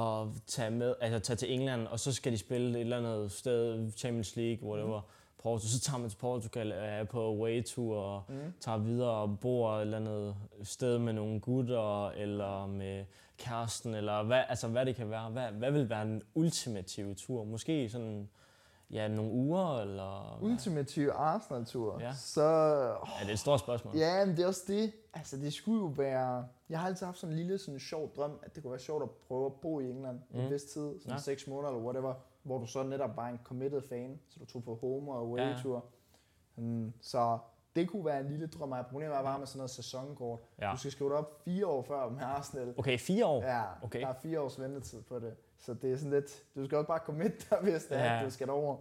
at 0.00 0.42
tage, 0.46 0.70
med, 0.70 0.94
altså 1.00 1.18
tage 1.18 1.36
til 1.36 1.52
England, 1.52 1.86
og 1.86 2.00
så 2.00 2.12
skal 2.12 2.32
de 2.32 2.38
spille 2.38 2.70
et 2.70 2.80
eller 2.80 2.96
andet 2.98 3.32
sted, 3.32 3.90
Champions 3.92 4.36
League, 4.36 4.68
whatever, 4.70 5.00
Mm. 5.00 5.06
Porto, 5.42 5.66
så 5.66 5.80
tager 5.80 5.98
man 5.98 6.10
til 6.10 6.16
Portugal, 6.18 6.72
er 6.74 7.04
på 7.04 7.26
away-tour, 7.34 7.96
og 7.96 8.22
Mm. 8.28 8.52
tager 8.60 8.78
videre 8.78 9.10
og 9.10 9.38
bor 9.40 9.72
et 9.76 9.80
eller 9.80 9.96
andet 9.96 10.34
sted 10.62 10.98
med 10.98 11.12
nogle 11.12 11.40
gutter, 11.40 12.08
eller 12.08 12.66
med 12.66 13.04
kæresten, 13.38 13.94
eller 13.94 14.22
hvad, 14.22 14.42
altså 14.48 14.68
hvad 14.68 14.86
det 14.86 14.96
kan 14.96 15.10
være. 15.10 15.30
Hvad, 15.30 15.48
hvad 15.52 15.70
vil 15.70 15.90
være 15.90 16.02
en 16.02 16.22
ultimativ 16.34 17.14
tur? 17.16 17.44
Måske 17.44 17.88
sådan, 17.90 18.28
ja, 18.90 19.08
nogle 19.08 19.30
uger, 19.32 19.80
eller... 19.80 20.36
hvad? 20.40 20.50
Ultimativ 20.50 21.08
Arsenal-tur. 21.14 22.00
Ja. 22.00 22.12
Så 22.14 22.42
Ja, 22.42 23.20
det 23.22 23.28
er 23.28 23.32
et 23.32 23.38
stort 23.38 23.60
spørgsmål. 23.60 23.96
Ja, 23.96 24.24
men 24.24 24.36
det 24.36 24.42
er 24.42 24.46
også 24.46 24.64
det. 24.66 24.92
Altså, 25.14 25.36
det 25.36 25.52
skulle 25.52 25.78
jo 25.80 25.86
være... 25.96 26.46
Jeg 26.68 26.80
har 26.80 26.86
altid 26.86 27.06
haft 27.06 27.18
sådan 27.18 27.32
en 27.32 27.38
lille 27.38 27.58
sådan 27.58 27.80
sjov 27.80 28.12
drøm, 28.16 28.38
at 28.42 28.54
det 28.54 28.62
kunne 28.62 28.70
være 28.70 28.80
sjovt 28.80 29.02
at 29.02 29.10
prøve 29.10 29.46
at 29.46 29.52
bo 29.52 29.80
i 29.80 29.90
England. 29.90 30.20
Mm. 30.30 30.40
en 30.40 30.50
vis 30.50 30.62
tid, 30.64 31.00
sådan 31.00 31.12
Ja. 31.12 31.18
6 31.18 31.46
måneder 31.46 31.68
eller 31.72 31.84
whatever, 31.84 32.14
hvor 32.42 32.58
du 32.58 32.66
så 32.66 32.82
netop 32.82 33.16
var 33.16 33.28
en 33.28 33.40
committed 33.44 33.82
fan, 33.88 34.20
så 34.28 34.40
du 34.40 34.44
tog 34.46 34.64
på 34.64 34.74
home 34.80 35.12
og 35.12 35.18
away 35.18 35.40
Ja, 35.40 35.56
tour. 35.62 35.84
Mm, 36.56 36.92
så 37.00 37.38
det 37.76 37.88
kunne 37.88 38.04
være 38.04 38.20
en 38.20 38.26
lille 38.28 38.46
drøm. 38.46 38.72
Jeg 38.72 38.84
problemet 38.90 39.16
er 39.16 39.22
bare 39.22 39.38
med 39.38 39.46
sådan 39.46 39.58
noget 39.58 39.70
sæsonkort. 39.70 40.40
Ja. 40.60 40.70
Du 40.72 40.76
skal 40.76 40.90
skrive 40.92 41.10
det 41.10 41.18
op 41.18 41.42
fire 41.44 41.66
år 41.66 41.82
før 41.82 42.08
med 42.08 42.22
Arsenal. 42.22 42.74
Okay, 42.78 42.98
fire 42.98 43.26
år? 43.26 43.42
Ja, 43.42 43.62
Okay. 43.82 44.00
der 44.00 44.06
er 44.08 44.12
fire 44.22 44.40
års 44.40 44.60
ventetid 44.60 45.02
på 45.02 45.18
det. 45.18 45.36
Så 45.58 45.74
det 45.74 45.92
er 45.92 45.96
sådan 45.96 46.10
lidt, 46.10 46.42
du 46.54 46.64
skal 46.64 46.78
også 46.78 46.88
bare 46.88 46.98
commit 47.04 47.46
dig, 47.50 47.58
hvis 47.62 47.84
det 47.84 47.98
er, 47.98 48.04
Ja. 48.04 48.18
at 48.18 48.24
du 48.24 48.30
skal 48.30 48.46
derover. 48.46 48.76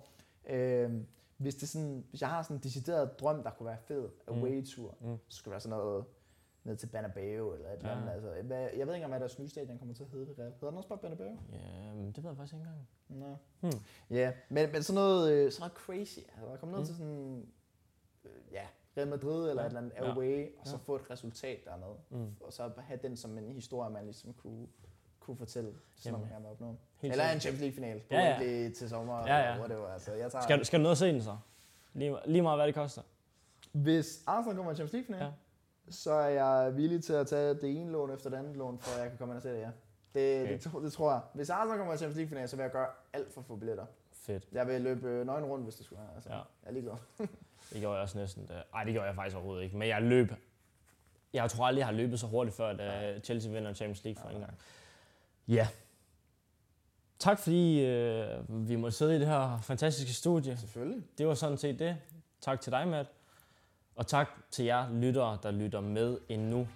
Øhm, 0.49 1.07
hvis, 1.37 1.55
det 1.55 1.63
er 1.63 1.67
sådan, 1.67 2.05
hvis 2.09 2.21
jeg 2.21 2.29
har 2.29 2.43
sådan 2.43 2.57
en 2.57 2.63
decideret 2.63 3.19
drøm, 3.19 3.43
der 3.43 3.49
kunne 3.49 3.67
være 3.67 3.77
fed, 3.87 4.09
away-tour, 4.27 4.95
Mm. 5.01 5.07
mm. 5.09 5.17
så 5.27 5.37
skulle 5.37 5.51
det 5.51 5.51
være 5.51 5.59
sådan 5.61 5.77
noget 5.77 6.05
ned 6.63 6.77
til 6.77 6.87
Banabeo 6.87 7.53
eller 7.53 7.67
et 7.69 7.73
eller 7.77 7.89
Ja. 7.89 7.97
andet. 7.97 8.09
Altså, 8.11 8.41
hvad, 8.43 8.57
jeg 8.59 8.69
ved 8.71 8.79
ikke 8.79 8.93
engang, 8.93 9.11
hvad 9.11 9.19
deres 9.19 9.39
nye 9.39 9.49
stadion 9.49 9.77
kommer 9.77 9.93
til 9.95 10.03
at 10.03 10.09
hedde 10.09 10.25
det 10.25 10.39
reelt. 10.39 10.53
Hedder 10.55 10.67
den 10.69 10.77
også 10.77 10.89
bare 10.89 10.97
Banabeo? 10.99 11.37
Ja, 11.51 11.93
men 11.93 12.11
det 12.11 12.23
ved 12.23 12.29
jeg 12.29 12.37
faktisk 12.37 12.53
ikke 12.53 12.65
engang. 12.67 12.87
Nej. 13.09 13.35
Hmm. 13.59 14.15
Ja, 14.17 14.31
men, 14.49 14.71
men 14.71 14.83
sådan 14.83 14.95
noget, 15.01 15.31
øh, 15.33 15.51
sådan 15.51 15.61
noget 15.61 15.73
crazy. 15.77 16.19
Altså, 16.19 16.45
der 16.51 16.57
kommer 16.57 16.75
ned 16.77 16.81
Mm. 16.83 16.85
til 16.85 16.95
sådan, 16.95 17.45
øh, 18.25 18.31
ja, 18.51 18.65
Real 18.97 19.07
Madrid 19.07 19.49
eller 19.49 19.61
Ja. 19.61 19.67
et 19.67 19.69
eller 19.69 19.81
andet 19.81 19.93
Ja. 19.97 20.13
away, 20.13 20.47
og 20.59 20.67
så 20.67 20.75
Ja. 20.75 20.77
få 20.77 20.95
et 20.95 21.09
resultat 21.11 21.59
dernede. 21.65 21.95
Mm. 22.09 22.35
Og 22.41 22.53
så 22.53 22.71
have 22.77 22.99
den 23.03 23.17
som 23.17 23.37
en 23.37 23.51
historie, 23.51 23.89
man 23.89 24.03
ligesom 24.03 24.33
kunne, 24.33 24.67
kunne 25.19 25.37
fortælle, 25.37 25.73
sådan 25.95 26.11
noget, 26.11 26.27
man 26.29 26.35
gerne 26.41 26.49
opnå. 26.49 26.75
Eller 27.01 27.31
en. 27.31 27.39
Champions 27.39 27.61
League-final. 27.61 28.01
Ja, 28.11 28.19
ja. 28.19 28.41
Ja, 28.41 28.63
ja. 28.63 28.69
til 28.69 28.89
sommer, 28.89 29.17
Ja, 29.17 29.25
ja, 29.25 29.37
ja. 29.37 29.43
ja. 29.45 29.51
eller 29.53 29.59
whatever. 29.59 29.87
Altså, 29.87 30.13
jeg 30.13 30.31
tager, 30.31 30.41
Skal, 30.43 30.59
du- 30.59 30.63
skal 30.63 30.79
du 30.79 30.81
ned 30.81 30.91
og 30.91 30.97
se 30.97 31.07
den 31.07 31.21
så? 31.21 31.37
Lige, 31.93 32.17
lige 32.25 32.41
meget, 32.41 32.57
hvad 32.57 32.67
det 32.67 32.75
koster. 32.75 33.01
Hvis 33.71 34.23
Arsenal 34.27 34.55
kommer 34.55 34.71
i 34.71 34.75
Champions 34.75 34.93
League-final, 34.93 35.25
Ja. 35.25 35.31
Ja. 35.87 35.91
så 35.91 36.11
er 36.11 36.29
jeg 36.29 36.77
villig 36.77 37.03
til 37.03 37.13
at 37.13 37.27
tage 37.27 37.53
det 37.53 37.63
ene 37.79 37.91
lån 37.91 38.11
efter 38.13 38.29
det 38.29 38.37
andet 38.37 38.57
lån, 38.57 38.79
for 38.79 38.91
at 38.95 39.01
jeg 39.01 39.09
kan 39.09 39.17
komme 39.17 39.31
ind 39.33 39.37
og 39.37 39.41
se 39.43 39.49
det, 39.49 39.59
ja. 39.59 39.69
Det, 40.13 40.41
Okay. 40.41 40.53
det, 40.53 40.61
tro- 40.61 40.83
det, 40.83 40.93
tror 40.93 41.11
jeg. 41.11 41.21
Hvis 41.33 41.49
Arsenal 41.49 41.77
kommer 41.77 41.93
i 41.93 41.97
Champions 41.97 42.17
League-final, 42.17 42.47
så 42.47 42.55
vil 42.55 42.63
jeg 42.63 42.71
gøre 42.71 42.87
alt 43.13 43.33
for 43.33 43.41
at 43.41 43.47
få 43.47 43.55
billetter. 43.55 43.85
Fedt. 44.13 44.47
Jeg 44.51 44.67
vil 44.67 44.81
løbe 44.81 45.07
øh, 45.09 45.25
nøgen 45.25 45.45
rundt, 45.45 45.63
hvis 45.63 45.75
det 45.75 45.85
skulle 45.85 46.01
være. 46.01 46.15
Altså, 46.15 46.29
Ja. 46.29 46.35
Jeg 46.35 46.43
er 46.63 46.71
ligeglad. 46.71 46.93
Det 47.73 47.79
gjorde 47.79 47.95
jeg 47.95 48.01
også 48.03 48.17
næsten. 48.17 48.45
Da. 48.45 48.53
Ej, 48.73 48.83
det 48.83 48.93
gjorde 48.93 49.07
jeg 49.07 49.15
faktisk 49.15 49.35
overhovedet 49.35 49.63
ikke. 49.63 49.77
Men 49.77 49.87
jeg 49.87 50.01
løb. 50.01 50.31
Jeg 51.33 51.49
tror 51.49 51.65
aldrig, 51.65 51.79
jeg 51.79 51.87
har 51.87 51.93
løbet 51.93 52.19
så 52.19 52.27
hurtigt 52.27 52.55
før, 52.57 52.73
da 52.73 53.19
Chelsea 53.19 53.51
vinder 53.51 53.73
Champions 53.73 54.03
League 54.03 54.21
for 54.21 54.29
en 54.29 54.39
gang. 54.39 54.53
Ja. 55.47 55.67
Tak 57.19 57.39
fordi 57.39 57.85
øh, 57.85 58.67
vi 58.69 58.75
måtte 58.75 58.97
sidde 58.97 59.15
i 59.15 59.19
det 59.19 59.27
her 59.27 59.59
fantastiske 59.61 60.13
studie. 60.13 60.57
Selvfølgelig. 60.57 61.03
Det 61.17 61.27
var 61.27 61.33
sådan 61.33 61.57
set 61.57 61.79
det. 61.79 61.97
Tak 62.41 62.61
til 62.61 62.71
dig, 62.71 62.87
Matt. 62.87 63.09
Og 63.95 64.07
tak 64.07 64.29
til 64.51 64.65
jer 64.65 64.89
lyttere, 64.91 65.37
der 65.43 65.51
lytter 65.51 65.81
med 65.81 66.17
endnu. 66.29 66.67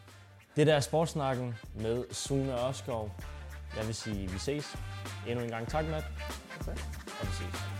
Det 0.55 0.67
der 0.67 0.75
er 0.75 0.79
Sportsnakken 0.79 1.55
med 1.75 2.05
Sune 2.11 2.67
Ørskov. 2.67 3.11
Jeg 3.77 3.85
vil 3.85 3.95
sige, 3.95 4.31
vi 4.31 4.37
ses. 4.39 4.77
Endnu 5.27 5.43
en 5.43 5.49
gang 5.49 5.67
tak, 5.67 5.85
Matt. 5.85 6.05
Okay. 6.59 6.77
Og 7.21 7.27
vi 7.27 7.31
ses. 7.31 7.74